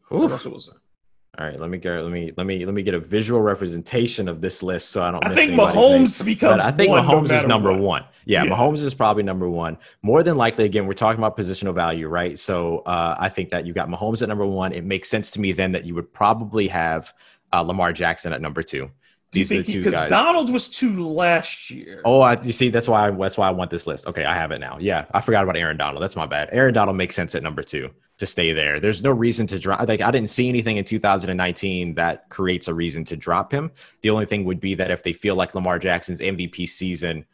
Russell 0.10 0.52
Wilson. 0.52 0.78
All 1.40 1.46
right, 1.46 1.58
let 1.58 1.70
me 1.70 1.78
go. 1.78 2.02
Let 2.02 2.12
me 2.12 2.34
let 2.36 2.46
me 2.46 2.66
let 2.66 2.76
me 2.76 2.84
get 2.84 2.94
a 2.96 3.00
visual 3.00 3.40
representation 3.42 4.28
of 4.28 4.42
this 4.42 4.62
list 4.62 4.90
so 4.90 5.02
I 5.02 5.12
don't. 5.12 5.26
I 5.26 5.30
miss 5.30 5.38
think 5.38 5.54
Mahomes 5.54 6.20
name. 6.20 6.26
becomes 6.26 6.58
But 6.58 6.62
I 6.62 6.72
think 6.72 6.90
one 6.90 7.06
no 7.06 7.12
Mahomes 7.22 7.32
is 7.32 7.46
number 7.48 7.72
what. 7.72 7.80
one. 7.82 8.06
Yeah, 8.26 8.44
Yeah. 8.44 8.50
Mahomes 8.52 8.84
is 8.84 8.94
probably 8.94 9.24
number 9.24 9.50
one. 9.50 9.78
More 10.02 10.22
than 10.22 10.36
likely, 10.36 10.66
again, 10.66 10.86
we're 10.86 10.94
talking 10.96 11.18
about 11.18 11.38
positional 11.38 11.74
value, 11.74 12.10
right? 12.10 12.38
So 12.38 12.80
uh, 12.80 13.16
I 13.18 13.30
think 13.30 13.52
that 13.52 13.66
you 13.66 13.72
got 13.72 13.88
Mahomes 13.88 14.22
at 14.22 14.28
number 14.28 14.46
one. 14.46 14.74
It 14.74 14.84
makes 14.84 15.08
sense 15.10 15.32
to 15.32 15.40
me 15.40 15.54
then 15.54 15.72
that 15.72 15.86
you 15.86 15.96
would 15.96 16.12
probably 16.12 16.68
have 16.68 17.14
uh, 17.54 17.62
Lamar 17.62 17.94
Jackson 17.94 18.34
at 18.34 18.42
number 18.42 18.62
two. 18.62 18.92
Do 19.32 19.40
you 19.40 19.46
These 19.46 19.52
are 19.60 19.64
the 19.64 19.72
two 19.72 19.84
because. 19.86 20.10
Donald 20.10 20.52
was 20.52 20.68
two 20.68 21.08
last 21.08 21.70
year? 21.70 22.02
Oh, 22.04 22.20
I, 22.20 22.38
you 22.42 22.52
see, 22.52 22.68
that's 22.70 22.90
why 22.90 23.12
that's 23.12 23.38
why 23.38 23.48
I 23.48 23.52
want 23.52 23.72
this 23.72 23.88
list. 23.88 24.08
Okay, 24.08 24.26
I 24.26 24.34
have 24.36 24.52
it 24.52 24.60
now. 24.60 24.78
Yeah, 24.78 25.06
I 25.14 25.22
forgot 25.22 25.46
about 25.46 25.56
Aaron 25.56 25.78
Donald. 25.78 26.04
That's 26.04 26.18
my 26.18 26.26
bad. 26.26 26.50
Aaron 26.52 26.74
Donald 26.74 26.98
makes 26.98 27.16
sense 27.16 27.34
at 27.34 27.44
number 27.44 27.64
two 27.64 27.92
to 28.20 28.26
stay 28.26 28.54
there. 28.54 28.80
There's 28.80 29.04
no 29.04 29.12
reason 29.12 29.48
to 29.48 29.60
drop. 29.60 29.88
Like 29.88 30.02
I 30.02 30.12
didn't 30.12 30.30
see 30.30 30.48
anything 30.50 30.78
in 30.78 30.86
2019 30.86 31.96
that 31.96 32.30
creates 32.30 32.68
a 32.68 32.74
reason 32.74 33.04
to 33.06 33.16
drop 33.16 33.52
him. 33.52 33.72
The 34.02 34.10
only 34.10 34.26
thing 34.26 34.46
would 34.46 34.60
be 34.60 34.76
that 34.76 34.92
if 34.92 35.04
they 35.04 35.14
feel 35.14 35.36
like 35.36 35.56
Lamar 35.56 35.80
Jackson's 35.80 36.20
MVP 36.20 36.68
season 36.70 37.26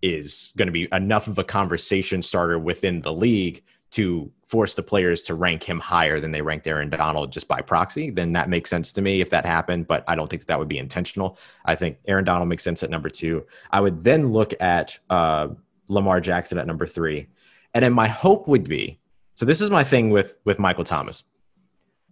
is 0.00 0.52
going 0.56 0.66
to 0.66 0.72
be 0.72 0.88
enough 0.92 1.26
of 1.26 1.38
a 1.38 1.44
conversation 1.44 2.22
starter 2.22 2.58
within 2.58 3.00
the 3.02 3.12
league 3.12 3.62
to 3.90 4.30
force 4.46 4.74
the 4.74 4.82
players 4.82 5.22
to 5.24 5.34
rank 5.34 5.62
him 5.62 5.78
higher 5.78 6.20
than 6.20 6.30
they 6.30 6.40
ranked 6.40 6.66
Aaron 6.66 6.88
Donald 6.88 7.32
just 7.32 7.48
by 7.48 7.60
proxy, 7.60 8.10
then 8.10 8.32
that 8.32 8.48
makes 8.48 8.70
sense 8.70 8.92
to 8.94 9.02
me 9.02 9.20
if 9.20 9.30
that 9.30 9.44
happened. 9.44 9.86
But 9.86 10.04
I 10.08 10.14
don't 10.14 10.28
think 10.28 10.40
that, 10.42 10.48
that 10.48 10.58
would 10.58 10.68
be 10.68 10.78
intentional. 10.78 11.38
I 11.64 11.74
think 11.74 11.98
Aaron 12.06 12.24
Donald 12.24 12.48
makes 12.48 12.64
sense 12.64 12.82
at 12.82 12.90
number 12.90 13.10
two. 13.10 13.46
I 13.70 13.80
would 13.80 14.04
then 14.04 14.32
look 14.32 14.54
at 14.60 14.98
uh, 15.10 15.48
Lamar 15.88 16.20
Jackson 16.20 16.58
at 16.58 16.66
number 16.66 16.86
three, 16.86 17.28
and 17.74 17.82
then 17.82 17.92
my 17.92 18.08
hope 18.08 18.48
would 18.48 18.64
be. 18.68 18.98
So 19.38 19.46
this 19.46 19.60
is 19.60 19.70
my 19.70 19.84
thing 19.84 20.10
with 20.10 20.34
with 20.44 20.58
Michael 20.58 20.82
Thomas. 20.82 21.22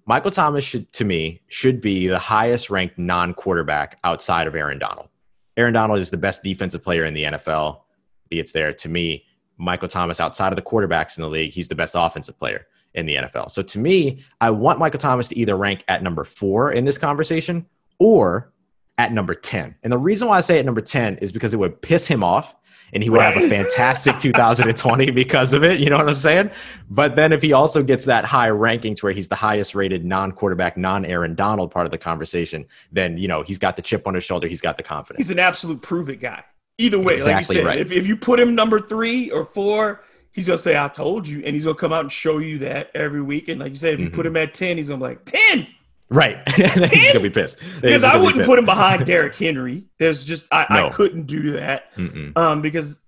Michael 0.07 0.31
Thomas 0.31 0.64
should, 0.64 0.93
to 0.93 1.05
me, 1.05 1.41
should 1.49 1.81
be 1.81 2.07
the 2.07 2.20
highest 2.20 2.70
ranked 2.70 2.99
non 2.99 3.35
quarterback 3.35 3.99
outside 4.05 4.47
of 4.47 4.55
Aaron 4.55 4.79
Donald. 4.79 5.09
Aaron 5.57 5.74
Donald 5.74 5.99
is 5.99 6.11
the 6.11 6.16
best 6.16 6.45
defensive 6.45 6.85
player 6.85 7.05
in 7.05 7.14
the 7.14 7.24
NFL. 7.24 7.81
Be 8.29 8.39
it's 8.39 8.53
there 8.53 8.72
to 8.72 8.89
me. 8.89 9.24
Michael 9.59 9.89
Thomas, 9.89 10.20
outside 10.20 10.53
of 10.53 10.57
the 10.57 10.62
quarterbacks 10.62 11.18
in 11.18 11.22
the 11.22 11.29
league, 11.29 11.53
he's 11.53 11.66
the 11.66 11.74
best 11.74 11.97
offensive 11.99 12.39
player 12.39 12.68
in 12.95 13.07
the 13.07 13.16
NFL. 13.16 13.51
So 13.51 13.61
to 13.61 13.79
me, 13.81 14.22
I 14.41 14.51
want 14.51 14.79
Michael 14.79 15.01
Thomas 15.01 15.27
to 15.31 15.37
either 15.37 15.57
rank 15.57 15.83
at 15.89 16.05
number 16.05 16.22
four 16.22 16.70
in 16.70 16.85
this 16.85 16.97
conversation 16.97 17.66
or 17.99 18.53
at 18.99 19.12
number 19.12 19.35
10. 19.35 19.74
And 19.83 19.93
the 19.93 19.99
reason 19.99 20.29
why 20.29 20.39
I 20.39 20.43
say 20.43 20.61
at 20.61 20.64
number 20.64 20.81
10 20.81 21.16
is 21.16 21.33
because 21.33 21.53
it 21.53 21.57
would 21.57 21.83
piss 21.83 22.07
him 22.07 22.22
off 22.22 22.55
and 22.93 23.03
he 23.03 23.11
would 23.11 23.20
have 23.20 23.37
a 23.37 23.49
fantastic 23.49 24.18
2020 24.20 25.11
because 25.11 25.53
of 25.53 25.64
it. 25.64 25.80
You 25.80 25.91
know 25.91 25.97
what 25.97 26.09
I'm 26.09 26.14
saying? 26.14 26.51
But 26.91 27.16
then 27.16 27.32
if 27.32 27.43
he 27.43 27.53
also 27.53 27.82
gets 27.82 28.05
that 28.07 28.24
high 28.24 28.49
ranking 28.51 28.95
to 28.95 29.07
where 29.07 29.12
he's 29.12 29.28
the 29.28 29.34
highest 29.34 29.74
rated 29.74 30.05
non 30.05 30.32
quarterback, 30.32 30.76
non 30.76 31.05
Aaron 31.05 31.34
Donald 31.34 31.70
part 31.70 31.87
of 31.87 31.93
the 31.93 31.99
conversation, 31.99 32.64
then, 32.93 33.18
you 33.18 33.28
know, 33.28 33.43
he's 33.43 33.59
got 33.59 33.76
the 33.76 33.82
chip 33.82 34.07
on 34.07 34.14
his 34.14 34.24
shoulder. 34.24 34.47
He's 34.49 34.61
got 34.61 34.76
the 34.76 34.82
confidence. 34.82 35.26
He's 35.26 35.30
an 35.30 35.39
absolute 35.39 35.82
prove 35.82 36.09
it 36.09 36.16
guy. 36.16 36.45
Either 36.78 36.99
way, 36.99 37.14
Exactly 37.14 37.32
like 37.32 37.49
you 37.49 37.55
said, 37.55 37.66
right. 37.66 37.78
if, 37.78 37.91
if 37.91 38.07
you 38.07 38.16
put 38.16 38.39
him 38.39 38.55
number 38.55 38.78
three 38.80 39.30
or 39.30 39.45
four, 39.47 40.03
he's 40.30 40.47
gonna 40.47 40.59
say, 40.59 40.76
I 40.78 40.89
told 40.89 41.26
you, 41.26 41.43
and 41.45 41.55
he's 41.55 41.64
gonna 41.64 41.74
come 41.76 41.93
out 41.93 42.01
and 42.01 42.12
show 42.12 42.39
you 42.39 42.59
that 42.59 42.91
every 42.95 43.22
week. 43.22 43.49
And 43.49 43.59
like 43.61 43.70
you 43.72 43.78
said, 43.78 43.95
if 43.95 44.01
you 44.01 44.07
Mm-hmm. 44.07 44.14
put 44.16 44.26
him 44.26 44.37
at 44.37 44.53
10, 44.53 44.76
he's 44.76 44.89
gonna 44.89 44.99
be 44.99 45.05
like, 45.09 45.24
10! 45.24 45.66
Right. 46.09 46.38
he's 46.50 46.72
going 46.72 47.12
to 47.14 47.20
be 47.20 47.30
pissed. 47.30 47.59
Because 47.80 48.04
I 48.04 48.16
wouldn't 48.16 48.44
put 48.46 48.59
him 48.59 48.64
behind 48.64 49.04
Derrick 49.07 49.34
Henry. 49.34 49.86
There's 49.98 50.24
just 50.24 50.46
I, 50.52 50.66
No. 50.70 50.86
I 50.86 50.90
couldn't 50.90 51.26
do 51.26 51.52
that. 51.52 51.94
Mm-mm. 51.96 52.36
Um, 52.38 52.62
because 52.62 53.02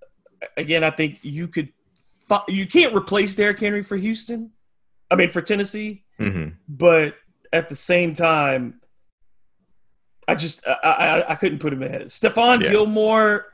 again, 0.56 0.82
I 0.84 0.90
think 0.90 1.18
you 1.22 1.46
could 1.48 1.68
you 2.48 2.66
can't 2.66 2.94
replace 2.94 3.34
Derrick 3.34 3.60
Henry 3.60 3.82
for 3.82 3.96
Houston. 3.96 4.50
I 5.10 5.16
mean 5.16 5.30
for 5.30 5.40
Tennessee, 5.40 6.04
hmm 6.18 6.48
but 6.68 7.14
at 7.52 7.68
the 7.70 7.76
same 7.76 8.14
time, 8.14 8.80
I 10.26 10.34
just 10.34 10.66
I, 10.66 10.72
I, 10.84 11.32
I 11.32 11.34
couldn't 11.36 11.60
put 11.60 11.72
him 11.72 11.82
ahead. 11.82 12.02
Stephon 12.08 12.60
Yeah. 12.62 12.70
Gilmore, 12.72 13.46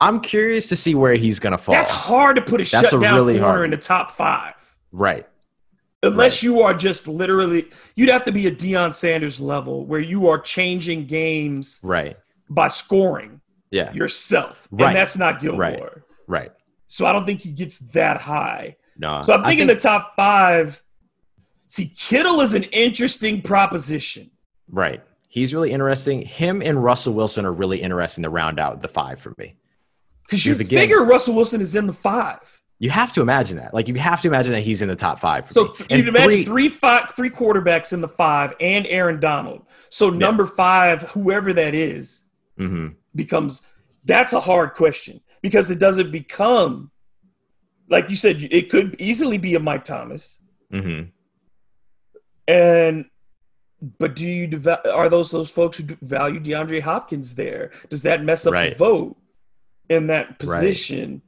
I'm 0.00 0.20
curious 0.20 0.68
to 0.70 0.76
see 0.76 0.94
where 0.94 1.14
he's 1.14 1.38
going 1.38 1.52
to 1.52 1.58
fall. 1.58 1.74
that's 1.74 1.90
hard 1.90 2.36
to 2.36 2.42
put 2.42 2.60
a 2.60 2.64
That's 2.64 2.88
a 2.88 2.90
shutdown 2.92 3.14
really 3.14 3.34
corner 3.38 3.52
hard- 3.58 3.64
in 3.66 3.70
the 3.70 3.76
top 3.76 4.10
five. 4.10 4.54
right. 4.90 5.26
Unless 6.06 6.36
Right. 6.36 6.42
you 6.44 6.60
are 6.62 6.74
just 6.74 7.06
literally, 7.08 7.68
you'd 7.94 8.10
have 8.10 8.24
to 8.24 8.32
be 8.32 8.46
a 8.46 8.50
Deion 8.50 8.94
Sanders 8.94 9.40
level 9.40 9.84
where 9.86 10.00
you 10.00 10.28
are 10.28 10.38
changing 10.38 11.06
games 11.06 11.80
Right. 11.82 12.16
by 12.48 12.68
scoring 12.68 13.40
Yeah. 13.70 13.92
yourself, 13.92 14.68
Right. 14.70 14.88
and 14.88 14.96
that's 14.96 15.16
not 15.18 15.40
Gilmore. 15.40 15.60
Right. 15.60 15.82
Right. 16.28 16.50
So 16.88 17.04
I 17.06 17.12
don't 17.12 17.26
think 17.26 17.40
he 17.42 17.50
gets 17.50 17.78
that 17.90 18.18
high. 18.20 18.76
No. 18.98 19.20
So 19.22 19.32
I'm 19.34 19.42
thinking 19.44 19.66
think- 19.68 19.80
the 19.80 19.88
top 19.88 20.14
five. 20.16 20.82
See, 21.66 21.92
Kittle 21.98 22.40
is 22.40 22.54
an 22.54 22.62
interesting 22.64 23.42
proposition. 23.42 24.30
Right. 24.70 25.02
He's 25.28 25.52
really 25.52 25.72
interesting. 25.72 26.22
Him 26.22 26.62
and 26.62 26.82
Russell 26.82 27.12
Wilson 27.12 27.44
are 27.44 27.52
really 27.52 27.82
interesting 27.82 28.22
to 28.22 28.30
round 28.30 28.58
out 28.58 28.80
the 28.82 28.88
five 28.88 29.20
for 29.20 29.34
me. 29.36 29.56
Because 30.24 30.46
you 30.46 30.54
again- 30.54 30.80
figure 30.80 31.04
Russell 31.04 31.34
Wilson 31.34 31.60
is 31.60 31.74
in 31.76 31.86
the 31.86 31.92
five. 31.92 32.55
You 32.78 32.90
have 32.90 33.12
to 33.14 33.22
imagine 33.22 33.56
that. 33.56 33.72
Like 33.72 33.88
you 33.88 33.94
have 33.94 34.20
to 34.22 34.28
imagine 34.28 34.52
that 34.52 34.60
he's 34.60 34.82
in 34.82 34.88
the 34.88 34.96
top 34.96 35.18
five. 35.18 35.50
So 35.50 35.68
th- 35.68 35.90
you'd 35.90 36.08
imagine 36.08 36.28
three- 36.30 36.44
three, 36.44 36.68
five, 36.68 37.14
three 37.16 37.30
quarterbacks 37.30 37.92
in 37.92 38.00
the 38.02 38.08
five 38.08 38.52
and 38.60 38.86
Aaron 38.88 39.18
Donald. 39.18 39.64
So 39.88 40.10
number 40.10 40.46
five, 40.46 41.02
whoever 41.02 41.52
that 41.54 41.74
is, 41.74 42.24
Mhm. 42.58 42.94
becomes 43.14 43.62
that's 44.04 44.32
a 44.34 44.40
hard 44.40 44.74
question 44.74 45.20
because 45.42 45.70
it 45.70 45.78
doesn't 45.78 46.10
become 46.10 46.90
like 47.88 48.10
you 48.10 48.16
said, 48.16 48.36
it 48.50 48.68
could 48.68 48.96
easily 48.98 49.38
be 49.38 49.54
a 49.54 49.60
Mike 49.60 49.84
Thomas. 49.84 50.40
Mhm. 50.72 51.12
And 52.48 53.06
but 53.98 54.16
do 54.16 54.24
you 54.24 54.46
deva- 54.48 54.92
are 54.92 55.08
those 55.08 55.30
those 55.30 55.50
folks 55.50 55.78
who 55.78 55.84
value 56.02 56.40
DeAndre 56.40 56.80
Hopkins 56.82 57.34
there? 57.36 57.70
Does 57.90 58.02
that 58.02 58.22
mess 58.24 58.46
up 58.46 58.52
Right. 58.54 58.70
the 58.72 58.76
vote 58.76 59.16
in 59.88 60.06
that 60.08 60.38
position? 60.38 61.22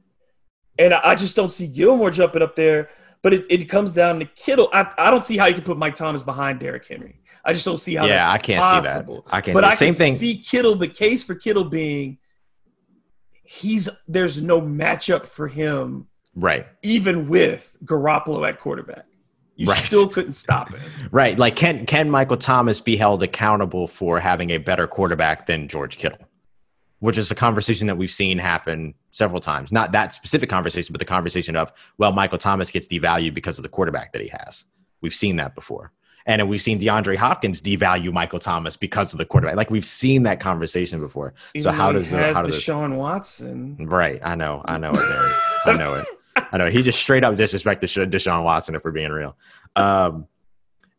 And 0.79 0.93
I, 0.95 1.01
I 1.11 1.15
just 1.15 1.35
don't 1.35 1.51
see 1.51 1.67
Gilmore 1.67 2.09
jumping 2.09 2.41
up 2.41 2.55
there. 2.55 2.89
But 3.21 3.33
it, 3.33 3.45
it 3.49 3.65
comes 3.65 3.91
down 3.93 4.17
to 4.19 4.25
Kittle. 4.25 4.69
I, 4.73 4.89
I 4.97 5.11
don't 5.11 5.25
see 5.25 5.37
how 5.37 5.45
you 5.47 5.53
can 5.53 5.63
put 5.65 5.77
Mike 5.77 5.93
Thomas 5.93 6.23
behind 6.23 6.61
Derrick 6.61 6.87
Henry. 6.87 7.19
I 7.43 7.51
just 7.53 7.65
don't 7.65 7.77
see 7.77 7.95
how. 7.95 8.05
Yeah, 8.05 8.15
that's 8.21 8.27
I 8.27 8.37
can't 8.37 8.63
see 8.63 8.87
that. 8.87 8.93
possible. 8.93 9.25
I 9.29 9.41
can't 9.41 9.55
But 9.55 9.63
see 9.65 9.67
I. 9.67 9.73
Same 9.75 9.87
can 9.93 9.95
thing- 9.95 10.13
see 10.15 10.37
Kittle. 10.41 10.75
The 10.75 10.87
case 10.87 11.23
for 11.23 11.35
Kittle 11.35 11.65
being 11.65 12.17
he's 13.43 13.89
there's 14.07 14.41
no 14.41 14.61
matchup 14.61 15.25
for 15.25 15.47
him, 15.47 16.07
Right. 16.35 16.67
even 16.83 17.27
with 17.27 17.75
Garoppolo 17.83 18.47
at 18.47 18.59
quarterback. 18.59 19.05
You 19.55 19.67
Right. 19.67 19.77
still 19.77 20.07
couldn't 20.07 20.33
stop 20.33 20.73
it. 20.73 20.79
Right. 21.11 21.37
Like 21.37 21.55
can 21.57 21.85
can 21.85 22.09
Michael 22.09 22.37
Thomas 22.37 22.79
be 22.79 22.95
held 22.95 23.21
accountable 23.23 23.87
for 23.87 24.19
having 24.19 24.51
a 24.51 24.57
better 24.57 24.87
quarterback 24.87 25.45
than 25.47 25.67
George 25.67 25.97
Kittle? 25.97 26.19
Which 26.99 27.17
is 27.17 27.31
a 27.31 27.35
conversation 27.35 27.87
that 27.87 27.95
we've 27.95 28.11
seen 28.11 28.37
happen 28.37 28.93
several 29.11 29.39
times. 29.39 29.71
Not 29.71 29.93
that 29.93 30.13
specific 30.13 30.49
conversation, 30.49 30.91
but 30.91 30.99
the 30.99 31.05
conversation 31.05 31.55
of, 31.55 31.71
well, 31.97 32.11
Michael 32.11 32.37
Thomas 32.37 32.71
gets 32.71 32.87
devalued 32.87 33.33
because 33.33 33.57
of 33.57 33.63
the 33.63 33.69
quarterback 33.69 34.11
that 34.11 34.21
he 34.21 34.29
has. 34.43 34.65
We've 35.01 35.15
seen 35.15 35.37
that 35.37 35.55
before. 35.55 35.93
And 36.25 36.47
we've 36.49 36.61
seen 36.61 36.77
DeAndre 36.77 37.15
Hopkins 37.15 37.61
devalue 37.61 38.11
Michael 38.11 38.39
Thomas 38.39 38.75
because 38.75 39.13
of 39.13 39.17
the 39.17 39.25
quarterback. 39.25 39.55
Like 39.55 39.71
we've 39.71 39.85
seen 39.85 40.23
that 40.23 40.39
conversation 40.39 40.99
before. 40.99 41.33
So 41.55 41.59
Even 41.61 41.73
how 41.73 41.91
though 41.91 41.99
he 41.99 42.03
does 42.03 42.11
the, 42.11 42.17
has 42.17 42.35
how 42.35 42.43
does 42.43 42.55
Deshaun 42.55 42.97
Watson? 42.97 43.77
right? 43.79 44.19
I 44.21 44.35
know, 44.35 44.61
I 44.65 44.77
know 44.77 44.91
it. 44.91 45.35
I 45.65 45.75
know 45.77 45.93
it. 45.95 46.05
I 46.51 46.57
know 46.57 46.67
he 46.67 46.83
just 46.83 46.99
straight 46.99 47.23
up 47.23 47.35
disrespected 47.35 47.81
Desha- 47.81 48.09
Deshaun 48.11 48.43
Watson 48.43 48.75
if 48.75 48.83
we're 48.83 48.91
being 48.91 49.11
real. 49.11 49.37
Um, 49.75 50.27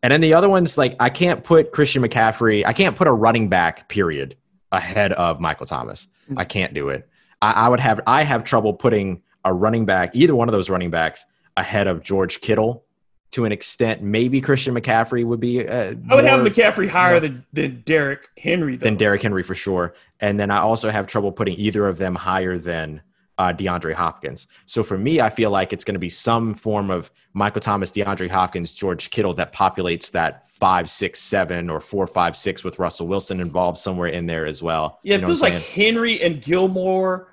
and 0.02 0.12
then 0.12 0.20
the 0.20 0.34
other 0.34 0.48
ones, 0.48 0.78
like 0.78 0.96
I 0.98 1.10
can't 1.10 1.44
put 1.44 1.72
Christian 1.72 2.02
McCaffrey, 2.02 2.64
I 2.64 2.72
can't 2.72 2.96
put 2.96 3.06
a 3.06 3.12
running 3.12 3.48
back 3.48 3.88
period 3.88 4.36
ahead 4.72 5.12
of 5.12 5.40
Michael 5.40 5.66
Thomas. 5.66 6.08
I 6.36 6.44
can't 6.44 6.74
do 6.74 6.88
it. 6.90 7.08
I, 7.42 7.52
I 7.52 7.68
would 7.68 7.80
have 7.80 8.00
I 8.06 8.22
have 8.22 8.44
trouble 8.44 8.74
putting 8.74 9.22
a 9.44 9.52
running 9.52 9.86
back, 9.86 10.14
either 10.14 10.34
one 10.34 10.48
of 10.48 10.52
those 10.52 10.70
running 10.70 10.90
backs, 10.90 11.24
ahead 11.56 11.86
of 11.86 12.02
George 12.02 12.40
Kittle 12.40 12.84
to 13.32 13.44
an 13.44 13.52
extent. 13.52 14.02
Maybe 14.02 14.40
Christian 14.40 14.74
McCaffrey 14.74 15.24
would 15.24 15.40
be. 15.40 15.66
Uh, 15.66 15.94
I 16.08 16.14
would 16.14 16.24
have 16.24 16.40
McCaffrey 16.40 16.88
higher 16.88 17.20
than, 17.20 17.44
than 17.52 17.82
Derrick 17.84 18.28
Henry, 18.36 18.76
though. 18.76 18.84
than 18.84 18.96
Derrick 18.96 19.22
Henry 19.22 19.42
for 19.42 19.54
sure. 19.54 19.94
And 20.20 20.38
then 20.38 20.50
I 20.50 20.58
also 20.58 20.90
have 20.90 21.06
trouble 21.06 21.32
putting 21.32 21.58
either 21.58 21.86
of 21.86 21.98
them 21.98 22.14
higher 22.14 22.58
than 22.58 23.02
uh, 23.40 23.54
DeAndre 23.54 23.94
Hopkins. 23.94 24.46
So 24.66 24.82
for 24.82 24.98
me, 24.98 25.22
I 25.22 25.30
feel 25.30 25.50
like 25.50 25.72
it's 25.72 25.82
going 25.82 25.94
to 25.94 25.98
be 25.98 26.10
some 26.10 26.52
form 26.52 26.90
of 26.90 27.10
Michael 27.32 27.62
Thomas, 27.62 27.90
DeAndre 27.90 28.28
Hopkins, 28.28 28.74
George 28.74 29.08
Kittle 29.08 29.32
that 29.34 29.54
populates 29.54 30.10
that 30.10 30.46
five, 30.50 30.90
six, 30.90 31.20
seven, 31.20 31.70
or 31.70 31.80
four, 31.80 32.06
five, 32.06 32.36
six 32.36 32.62
with 32.62 32.78
Russell 32.78 33.06
Wilson 33.06 33.40
involved 33.40 33.78
somewhere 33.78 34.08
in 34.08 34.26
there 34.26 34.44
as 34.44 34.62
well. 34.62 35.00
Yeah, 35.02 35.12
You 35.12 35.18
it 35.18 35.20
know 35.22 35.26
feels 35.28 35.40
like 35.40 35.54
Henry 35.54 36.22
and 36.22 36.42
Gilmore 36.42 37.32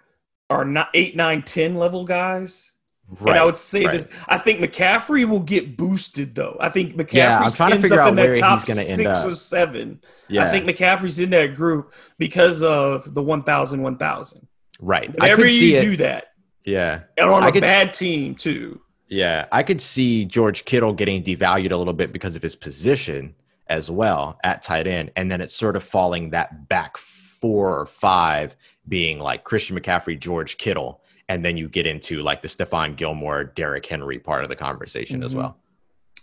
are 0.49 0.63
not 0.63 0.87
eight, 0.93 1.17
nine, 1.17 1.41
ten 1.41 1.75
level 1.75 2.05
guys. 2.05 2.71
right. 3.19 3.31
and 3.31 3.39
I 3.39 3.43
would 3.43 3.57
say 3.57 3.83
right. 3.83 3.91
this. 3.91 4.07
I 4.29 4.37
think 4.37 4.61
McCaffrey 4.61 5.27
will 5.27 5.41
get 5.41 5.75
boosted 5.75 6.35
though. 6.35 6.55
I 6.57 6.69
think 6.69 6.95
McCaffrey 6.95 7.13
Yeah, 7.15 7.49
trying 7.49 7.71
to 7.71 7.75
ends 7.75 7.91
up 7.91 7.99
out 7.99 8.09
in 8.09 8.15
that 8.15 8.39
top 8.39 8.59
six 8.59 9.05
up. 9.05 9.25
or 9.29 9.35
seven. 9.35 9.99
Yeah, 10.29 10.45
I 10.47 10.51
think 10.51 10.69
McCaffrey's 10.69 11.19
in 11.19 11.31
that 11.31 11.55
group 11.55 11.91
because 12.17 12.61
of 12.61 13.13
the 13.13 13.21
1,000, 13.21 13.81
1,000. 13.81 14.47
Right. 14.79 15.09
I 15.19 15.23
Whenever 15.23 15.41
could 15.43 15.51
see 15.51 15.71
you 15.73 15.77
it. 15.77 15.81
do 15.81 15.95
that, 15.97 16.25
Yeah. 16.65 17.01
and 17.17 17.29
on 17.29 17.43
I 17.43 17.49
a 17.49 17.51
could 17.51 17.61
bad 17.61 17.93
team 17.93 18.35
too. 18.35 18.81
Yeah, 19.07 19.45
I 19.51 19.63
could 19.63 19.79
see 19.81 20.25
George 20.25 20.65
Kittle 20.65 20.93
getting 20.93 21.23
devalued 21.23 21.71
a 21.71 21.77
little 21.77 21.93
bit 21.93 22.11
because 22.11 22.35
of 22.35 22.41
his 22.41 22.55
position 22.55 23.35
as 23.67 23.89
well 23.89 24.37
at 24.43 24.61
tight 24.61 24.87
end, 24.87 25.11
and 25.15 25.31
then 25.31 25.41
it's 25.41 25.53
sort 25.55 25.75
of 25.75 25.83
falling 25.83 26.31
that 26.31 26.67
back 26.67 26.97
four 26.97 27.79
or 27.79 27.85
five 27.85 28.55
being 28.87 29.19
like 29.19 29.43
Christian 29.43 29.77
McCaffrey, 29.79 30.19
George 30.19 30.57
Kittle, 30.57 31.01
and 31.29 31.43
then 31.45 31.57
you 31.57 31.67
get 31.69 31.85
into 31.85 32.21
like 32.21 32.41
the 32.41 32.47
Stephon 32.47 32.95
Gilmore, 32.95 33.43
Derrick 33.43 33.85
Henry 33.85 34.19
part 34.19 34.43
of 34.43 34.49
the 34.49 34.55
conversation 34.55 35.23
as 35.23 35.33
Mhm. 35.33 35.37
well. 35.37 35.57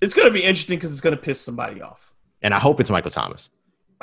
It's 0.01 0.13
going 0.15 0.27
to 0.29 0.33
be 0.35 0.43
interesting 0.43 0.77
because 0.79 0.93
it's 0.93 1.01
going 1.01 1.17
to 1.17 1.21
piss 1.23 1.41
somebody 1.41 1.81
off. 1.81 2.11
And 2.43 2.53
I 2.53 2.59
hope 2.59 2.81
it's 2.81 2.91
Michael 2.91 3.11
Thomas. 3.11 3.49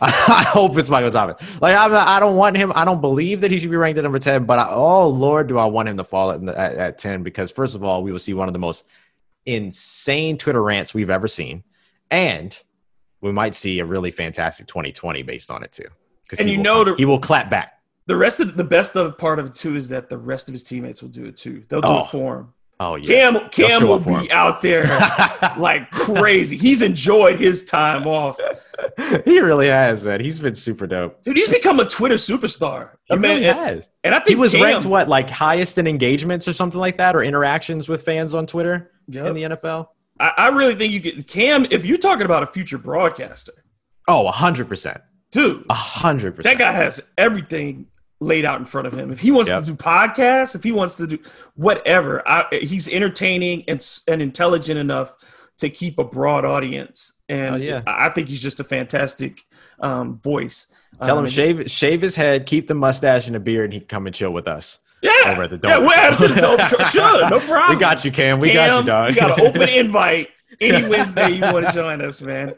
I 0.00 0.44
hope 0.48 0.76
it's 0.78 0.88
Michael 0.88 1.10
Thomas. 1.10 1.40
Like 1.60 1.76
I'm, 1.76 1.94
I 1.94 2.18
don't 2.18 2.36
want 2.36 2.56
him. 2.56 2.72
I 2.74 2.84
don't 2.84 3.00
believe 3.00 3.40
that 3.42 3.50
he 3.50 3.58
should 3.58 3.70
be 3.70 3.76
ranked 3.76 3.98
at 3.98 4.02
number 4.02 4.18
ten. 4.18 4.44
But 4.44 4.58
I, 4.58 4.68
oh 4.70 5.08
Lord, 5.08 5.46
do 5.48 5.58
I 5.58 5.64
want 5.66 5.88
him 5.88 5.96
to 5.98 6.04
fall 6.04 6.30
at, 6.32 6.42
at, 6.48 6.76
at 6.76 6.98
ten? 6.98 7.22
Because 7.22 7.50
first 7.50 7.74
of 7.74 7.84
all, 7.84 8.02
we 8.02 8.10
will 8.12 8.18
see 8.18 8.34
one 8.34 8.48
of 8.48 8.52
the 8.52 8.58
most 8.58 8.84
insane 9.46 10.38
Twitter 10.38 10.62
rants 10.62 10.94
we've 10.94 11.10
ever 11.10 11.28
seen, 11.28 11.62
and 12.10 12.56
we 13.20 13.32
might 13.32 13.54
see 13.54 13.78
a 13.78 13.84
really 13.84 14.10
fantastic 14.10 14.66
2020 14.66 15.22
based 15.22 15.50
on 15.50 15.62
it 15.62 15.72
too. 15.72 15.86
And 16.38 16.48
you 16.48 16.56
will 16.58 16.64
know 16.64 16.84
the- 16.84 16.94
he 16.96 17.04
will 17.04 17.20
clap 17.20 17.50
back. 17.50 17.78
The 18.06 18.16
rest 18.16 18.40
of 18.40 18.56
the 18.56 18.64
best 18.64 18.96
of 18.96 19.16
part 19.16 19.38
of 19.38 19.46
it 19.46 19.54
too 19.54 19.76
is 19.76 19.88
that 19.90 20.08
the 20.08 20.18
rest 20.18 20.48
of 20.48 20.52
his 20.54 20.64
teammates 20.64 21.02
will 21.02 21.10
do 21.10 21.24
it 21.26 21.36
too. 21.36 21.62
They'll 21.68 21.80
do 21.80 21.86
Oh, 21.88 22.00
it 22.00 22.06
for 22.06 22.38
him. 22.38 22.52
Oh 22.80 22.96
yeah, 22.96 23.06
Cam 23.30 23.48
Cam 23.50 23.86
will 23.86 24.00
be 24.00 24.10
him. 24.12 24.26
out 24.32 24.60
there 24.60 24.86
like 25.56 25.88
crazy. 25.92 26.56
He's 26.56 26.82
enjoyed 26.82 27.38
his 27.38 27.64
time 27.64 28.08
off. 28.08 28.40
he 29.24 29.40
really 29.40 29.68
has, 29.68 30.04
man. 30.04 30.20
He's 30.20 30.38
been 30.38 30.54
super 30.54 30.86
dope. 30.86 31.22
Dude, 31.22 31.36
he's 31.36 31.48
become 31.48 31.80
a 31.80 31.84
Twitter 31.88 32.14
superstar. 32.16 32.90
He 33.04 33.14
I 33.14 33.16
mean, 33.16 33.32
really 33.36 33.46
and, 33.48 33.58
has. 33.58 33.90
and 34.04 34.14
I 34.14 34.18
think 34.18 34.30
He 34.30 34.34
was 34.36 34.52
Cam, 34.52 34.62
ranked 34.62 34.86
what, 34.86 35.08
like 35.08 35.28
highest 35.30 35.78
in 35.78 35.86
engagements 35.86 36.46
or 36.48 36.52
something 36.52 36.80
like 36.80 36.96
that, 36.98 37.14
or 37.16 37.22
interactions 37.22 37.88
with 37.88 38.02
fans 38.02 38.34
on 38.34 38.46
Twitter 38.46 38.90
Yep. 39.08 39.26
in 39.26 39.34
the 39.34 39.42
NFL. 39.42 39.88
I, 40.20 40.32
I 40.38 40.48
really 40.48 40.74
think 40.74 40.92
you 40.92 41.00
get 41.00 41.26
Cam. 41.26 41.66
If 41.70 41.84
you're 41.84 41.98
talking 41.98 42.24
about 42.24 42.42
a 42.42 42.46
future 42.46 42.78
broadcaster, 42.78 43.52
Oh, 44.08 44.26
hundred 44.30 44.68
percent, 44.68 44.98
dude, 45.30 45.64
hundred 45.70 46.34
percent. 46.36 46.58
that 46.58 46.62
guy 46.64 46.72
has 46.72 47.00
everything 47.16 47.86
laid 48.20 48.44
out 48.44 48.58
in 48.60 48.64
front 48.66 48.86
of 48.86 48.92
him. 48.96 49.10
If 49.12 49.20
he 49.20 49.30
wants 49.32 49.50
Yep. 49.50 49.64
to 49.64 49.70
do 49.72 49.76
podcasts, 49.76 50.54
if 50.54 50.62
he 50.62 50.70
wants 50.72 50.96
to 50.98 51.06
do 51.06 51.18
whatever, 51.54 52.26
I, 52.28 52.46
he's 52.62 52.88
entertaining 52.88 53.64
and 53.68 53.84
and 54.08 54.22
intelligent 54.22 54.78
enough 54.78 55.14
to 55.62 55.70
keep 55.70 55.98
a 55.98 56.04
broad 56.04 56.44
audience. 56.44 57.22
And 57.28 57.54
Oh, 57.54 57.58
yeah. 57.58 57.82
I 57.86 58.10
think 58.10 58.28
he's 58.28 58.42
just 58.42 58.60
a 58.60 58.64
fantastic 58.64 59.42
um, 59.80 60.18
voice. 60.20 60.72
Tell 61.02 61.18
Um, 61.18 61.24
him 61.24 61.30
shave 61.30 61.70
shave 61.70 62.02
his 62.02 62.14
head, 62.14 62.44
keep 62.46 62.68
the 62.68 62.74
mustache 62.74 63.26
and 63.26 63.34
the 63.34 63.40
beard, 63.40 63.64
and 63.66 63.72
he 63.72 63.78
can 63.80 63.88
come 63.88 64.06
and 64.06 64.14
chill 64.14 64.30
with 64.32 64.46
us. 64.46 64.78
Yeah, 65.02 65.10
over 65.26 65.42
at 65.44 65.50
the 65.50 65.58
yeah, 65.66 65.78
we're 65.78 66.16
to 66.16 66.28
the 66.28 66.66
Show. 66.68 66.84
Sure, 66.90 67.28
no 67.30 67.40
problem. 67.48 67.76
We 67.76 67.80
got 67.80 68.04
you, 68.04 68.12
Cam. 68.12 68.38
We 68.38 68.52
got 68.52 68.80
you, 68.80 68.86
dog. 68.86 69.08
We 69.08 69.14
got 69.16 69.36
an 69.40 69.46
open 69.46 69.68
invite 69.68 70.28
any 70.60 70.86
Wednesday 70.88 71.30
you 71.30 71.40
want 71.40 71.66
to 71.66 71.72
join 71.72 72.00
us, 72.02 72.20
man. 72.22 72.54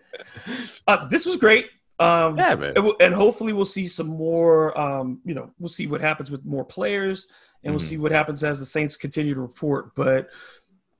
Uh, 0.87 1.07
this 1.09 1.25
was 1.25 1.37
great. 1.37 1.67
Um, 1.99 2.37
yeah, 2.37 2.55
man. 2.57 2.73
and, 2.77 2.93
and 3.01 3.15
hopefully 3.15 3.53
we'll 3.55 3.65
see 3.65 3.87
some 3.87 4.09
more. 4.09 4.79
Um, 4.79 5.21
you 5.25 5.35
know, 5.35 5.53
we'll 5.59 5.69
see 5.69 5.87
what 5.87 6.01
happens 6.03 6.31
with 6.31 6.45
more 6.45 6.65
players, 6.65 7.29
and 7.63 7.73
we'll 7.73 7.81
Mhm. 7.81 7.87
see 7.87 7.97
what 7.97 8.13
happens 8.13 8.43
as 8.45 8.59
the 8.61 8.67
Saints 8.67 8.97
continue 8.97 9.33
to 9.35 9.41
report. 9.41 9.95
But 9.95 10.29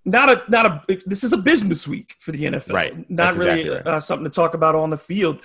not 0.05 0.31
a 0.31 0.43
not 0.51 0.67
a. 0.67 0.99
This 1.07 1.25
is 1.25 1.33
a 1.33 1.39
business 1.39 1.89
week 1.89 2.17
for 2.21 2.33
the 2.33 2.45
NFL. 2.45 2.73
Right. 2.73 3.11
Not 3.11 3.17
That's 3.17 3.37
really 3.37 3.61
exactly 3.63 3.77
right. 3.77 3.97
uh, 3.97 4.01
something 4.01 4.25
to 4.25 4.31
talk 4.31 4.55
about 4.55 4.75
on 4.75 4.91
the 4.91 4.99
field. 4.99 5.41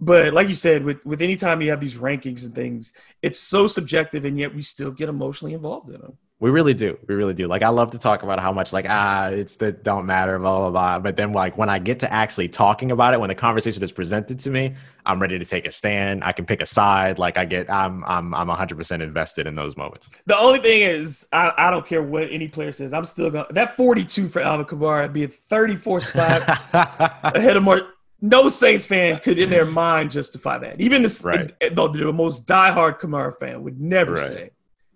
But 0.00 0.34
like 0.34 0.48
you 0.48 0.54
said, 0.54 0.84
with 0.84 1.04
with 1.04 1.22
any 1.22 1.36
time 1.36 1.60
you 1.60 1.70
have 1.70 1.80
these 1.80 1.96
rankings 1.96 2.44
and 2.44 2.54
things, 2.54 2.92
it's 3.22 3.38
so 3.38 3.66
subjective, 3.66 4.24
and 4.24 4.38
yet 4.38 4.54
we 4.54 4.62
still 4.62 4.90
get 4.90 5.08
emotionally 5.08 5.54
involved 5.54 5.90
in 5.90 6.00
them. 6.00 6.18
We 6.40 6.50
really 6.50 6.74
do. 6.74 6.98
We 7.08 7.14
really 7.14 7.32
do. 7.32 7.46
Like 7.46 7.62
I 7.62 7.68
love 7.68 7.92
to 7.92 7.98
talk 7.98 8.22
about 8.22 8.38
how 8.40 8.52
much 8.52 8.72
like 8.72 8.86
ah 8.88 9.28
it's 9.28 9.56
that 9.58 9.82
don't 9.84 10.04
matter 10.04 10.38
blah 10.38 10.58
blah 10.58 10.70
blah. 10.70 10.98
But 10.98 11.16
then 11.16 11.32
like 11.32 11.56
when 11.56 11.70
I 11.70 11.78
get 11.78 12.00
to 12.00 12.12
actually 12.12 12.48
talking 12.48 12.90
about 12.90 13.14
it, 13.14 13.20
when 13.20 13.28
the 13.28 13.34
conversation 13.36 13.82
is 13.82 13.92
presented 13.92 14.40
to 14.40 14.50
me, 14.50 14.74
I'm 15.06 15.22
ready 15.22 15.38
to 15.38 15.44
take 15.44 15.64
a 15.66 15.72
stand. 15.72 16.24
I 16.24 16.32
can 16.32 16.44
pick 16.44 16.60
a 16.60 16.66
side. 16.66 17.18
Like 17.20 17.38
I 17.38 17.44
get 17.44 17.70
I'm 17.70 18.04
I'm 18.04 18.34
I'm 18.34 18.48
100 18.48 18.76
percent 18.76 19.00
invested 19.02 19.46
in 19.46 19.54
those 19.54 19.76
moments. 19.76 20.10
The 20.26 20.36
only 20.36 20.58
thing 20.58 20.82
is, 20.82 21.26
I, 21.32 21.52
I 21.56 21.70
don't 21.70 21.86
care 21.86 22.02
what 22.02 22.28
any 22.30 22.48
player 22.48 22.72
says. 22.72 22.92
I'm 22.92 23.04
still 23.04 23.30
going 23.30 23.46
to 23.46 23.52
that 23.54 23.76
42 23.76 24.28
for 24.28 24.42
Alvin 24.42 24.66
Kamara 24.66 25.10
being 25.10 25.28
34 25.28 26.00
spots 26.00 26.62
ahead 26.74 27.56
of 27.56 27.62
Mark. 27.62 27.84
No 28.20 28.48
Saints 28.48 28.86
fan 28.86 29.18
could, 29.20 29.38
in 29.38 29.50
their 29.50 29.66
mind, 29.66 30.10
justify 30.10 30.56
that. 30.58 30.80
Even 30.80 31.02
the, 31.02 31.20
Right. 31.24 31.52
the, 31.74 31.88
the 31.90 32.12
most 32.12 32.48
diehard 32.48 32.98
Kamara 32.98 33.38
fan 33.38 33.62
would 33.62 33.78
never 33.80 34.14
Right. 34.14 34.22
say 34.26 34.50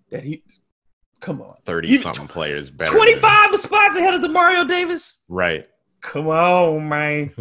that 0.09 0.23
he. 0.23 0.43
Come 1.19 1.41
on, 1.41 1.55
30 1.65 1.87
You- 1.89 1.97
something 1.97 2.27
players 2.27 2.69
better. 2.69 2.91
than- 2.91 2.99
25 2.99 3.59
spots 3.59 3.97
ahead 3.97 4.13
of 4.13 4.21
Demario 4.21 4.67
Davis. 4.67 5.23
Right. 5.27 5.67
Come 6.01 6.27
on, 6.29 6.87
man. 6.87 7.33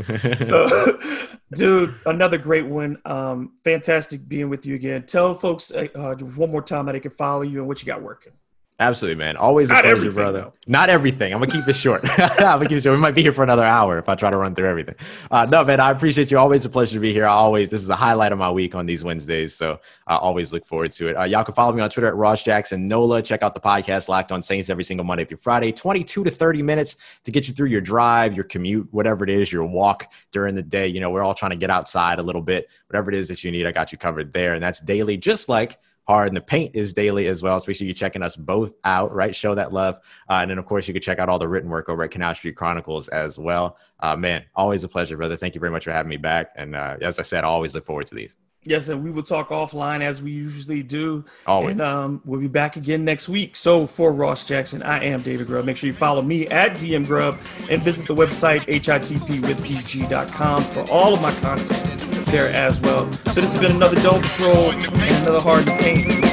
So, 0.43 0.99
dude, 1.55 1.95
another 2.07 2.39
great 2.39 2.67
one. 2.67 2.99
Um, 3.05 3.53
fantastic 3.63 4.29
being 4.29 4.49
with 4.49 4.67
you 4.67 4.75
again. 4.75 5.07
Tell 5.07 5.37
folks 5.37 5.71
uh, 5.71 5.87
uh, 5.95 6.17
one 6.17 6.51
more 6.51 6.61
time 6.63 6.87
how 6.87 6.93
they 6.93 6.99
can 6.99 7.13
follow 7.13 7.43
you 7.43 7.59
and 7.61 7.69
what 7.69 7.81
you 7.81 7.87
got 7.87 8.03
working. 8.03 8.33
Absolutely, 8.81 9.17
man. 9.17 9.37
Always 9.37 9.71
a 9.71 9.73
Not 9.73 9.83
pleasure, 9.83 10.13
brother. 10.13 10.41
though. 10.43 10.53
Not 10.69 10.89
everything. 10.89 11.33
I'm 11.35 11.41
gonna 11.41 11.51
keep 11.51 11.67
it 11.67 11.75
short. 11.75 12.01
I'm 12.19 12.37
gonna 12.59 12.69
keep 12.69 12.79
it 12.79 12.83
short. 12.83 12.97
We 12.97 13.01
might 13.03 13.15
be 13.17 13.23
here 13.23 13.33
for 13.33 13.43
another 13.43 13.65
hour 13.65 13.99
if 13.99 14.09
I 14.09 14.15
try 14.15 14.31
to 14.31 14.37
run 14.37 14.55
through 14.55 14.69
everything. 14.69 14.95
Uh, 15.33 15.47
no, 15.51 15.65
man. 15.65 15.81
I 15.81 15.91
appreciate 15.91 16.31
you. 16.31 16.39
Always 16.39 16.65
a 16.65 16.71
pleasure 16.71 16.95
to 16.95 17.01
be 17.01 17.13
here. 17.13 17.27
I 17.27 17.33
always 17.33 17.71
this 17.71 17.83
is 17.83 17.89
a 17.89 17.97
highlight 17.97 18.31
of 18.31 18.39
my 18.39 18.53
week 18.53 18.77
on 18.77 18.87
these 18.87 19.03
Wednesdays, 19.03 19.53
so 19.53 19.81
I 20.07 20.17
always 20.17 20.53
look 20.53 20.65
forward 20.65 20.93
to 20.93 21.09
it. 21.09 21.15
Uh, 21.17 21.25
y'all 21.25 21.43
can 21.43 21.55
follow 21.55 21.73
me 21.73 21.83
on 21.83 21.91
Twitter 21.91 22.07
at 22.07 22.15
Ross 22.15 22.45
Jackson 22.45 22.87
Nola. 22.87 23.21
Check 23.21 23.43
out 23.43 23.53
the 23.55 23.61
podcast 23.61 24.09
Locked 24.09 24.31
on 24.31 24.45
Saints 24.45 24.71
every 24.71 24.85
single 24.85 25.05
Monday 25.05 25.25
through 25.25 25.39
Friday, 25.39 25.73
22 25.73 26.23
to 26.23 26.31
30 26.31 26.63
minutes 26.63 26.97
to 27.25 27.33
get 27.33 27.49
you 27.49 27.55
through 27.55 27.71
your 27.71 27.81
drive, 27.81 28.33
your 28.35 28.45
commute, 28.45 28.87
whatever 28.93 29.25
it 29.25 29.31
is, 29.31 29.53
your 29.53 29.65
walk 29.65 30.13
during 30.31 30.55
the 30.55 30.63
day. 30.63 30.87
You 30.87 31.01
know, 31.01 31.11
we're 31.11 31.25
all 31.25 31.35
trying 31.35 31.51
to 31.51 31.57
get 31.57 31.71
outside 31.71 32.21
a 32.21 32.23
little 32.23 32.43
bit. 32.43 32.69
Whatever 32.87 33.11
it 33.11 33.19
is 33.19 33.27
that 33.27 33.43
you 33.43 33.51
need, 33.51 33.67
I 33.67 33.73
got 33.73 33.91
you 33.91 33.99
covered 33.99 34.33
there, 34.33 34.55
and 34.55 34.63
that's 34.63 34.81
daily, 34.81 35.17
just 35.17 35.49
like 35.49 35.79
Hard 36.09 36.29
and 36.29 36.37
the 36.37 36.41
Paint 36.41 36.75
is 36.75 36.95
daily 36.95 37.27
as 37.27 37.43
well. 37.43 37.61
So 37.61 37.67
make 37.69 37.77
sure 37.77 37.87
you're 37.87 37.95
checking 37.95 38.23
us 38.23 38.35
both 38.35 38.73
out, 38.83 39.15
right? 39.15 39.37
Show 39.37 39.55
that 39.55 39.75
love. 39.75 39.97
Uh, 40.29 40.39
and 40.41 40.51
then, 40.51 40.57
of 40.57 40.65
course, 40.65 40.89
you 40.89 40.95
can 40.95 41.03
check 41.03 41.19
out 41.19 41.29
all 41.29 41.39
the 41.39 41.47
written 41.47 41.69
work 41.69 41.91
over 41.91 42.03
at 42.03 42.11
Canal 42.11 42.35
Street 42.35 42.57
Chronicles 42.57 43.09
as 43.09 43.39
well. 43.39 43.77
Uh, 44.01 44.17
man, 44.17 44.45
always 44.57 44.85
a 44.85 44.89
pleasure, 44.89 45.19
brother. 45.19 45.37
Thank 45.37 45.55
you 45.55 45.61
very 45.61 45.71
much 45.71 45.85
for 45.85 45.93
having 45.93 46.09
me 46.09 46.17
back. 46.17 46.53
And 46.57 46.75
uh, 46.75 46.97
as 47.03 47.19
I 47.19 47.25
said, 47.25 47.45
I 47.45 47.49
always 47.49 47.75
look 47.75 47.85
forward 47.85 48.07
to 48.07 48.15
these. 48.15 48.37
Yes, 48.65 48.89
and 48.89 49.05
we 49.05 49.11
will 49.11 49.23
talk 49.23 49.51
offline 49.51 50.01
as 50.01 50.23
we 50.23 50.31
usually 50.31 50.83
do. 50.83 51.27
Always. 51.47 51.73
And 51.73 51.83
um, 51.83 52.23
we'll 52.25 52.41
be 52.41 52.49
back 52.49 52.77
again 52.77 53.05
next 53.05 53.29
week. 53.29 53.55
So 53.55 53.87
for 53.87 54.11
Ross 54.11 54.45
Jackson, 54.45 54.83
I 54.83 55.05
am 55.05 55.21
David 55.21 55.47
Grubb. 55.47 55.67
Make 55.67 55.77
sure 55.77 55.87
you 55.87 55.93
follow 55.93 56.23
me 56.23 56.47
at 56.49 56.73
DM 56.73 57.07
Grubb 57.07 57.39
and 57.69 57.83
visit 57.83 58.09
the 58.09 58.15
website 58.15 58.63
hitpwithdg.com 58.63 60.65
for 60.65 60.91
all 60.91 61.15
of 61.15 61.21
my 61.21 61.33
content 61.41 62.18
there 62.31 62.49
as 62.49 62.81
well. 62.81 63.11
So 63.33 63.41
this 63.41 63.53
has 63.53 63.61
been 63.61 63.73
another 63.73 64.01
Dome 64.03 64.21
Patrol 64.21 64.71
and 64.71 64.85
another 64.85 65.41
Hard 65.41 65.67
to 65.67 65.77
Paint. 65.79 66.28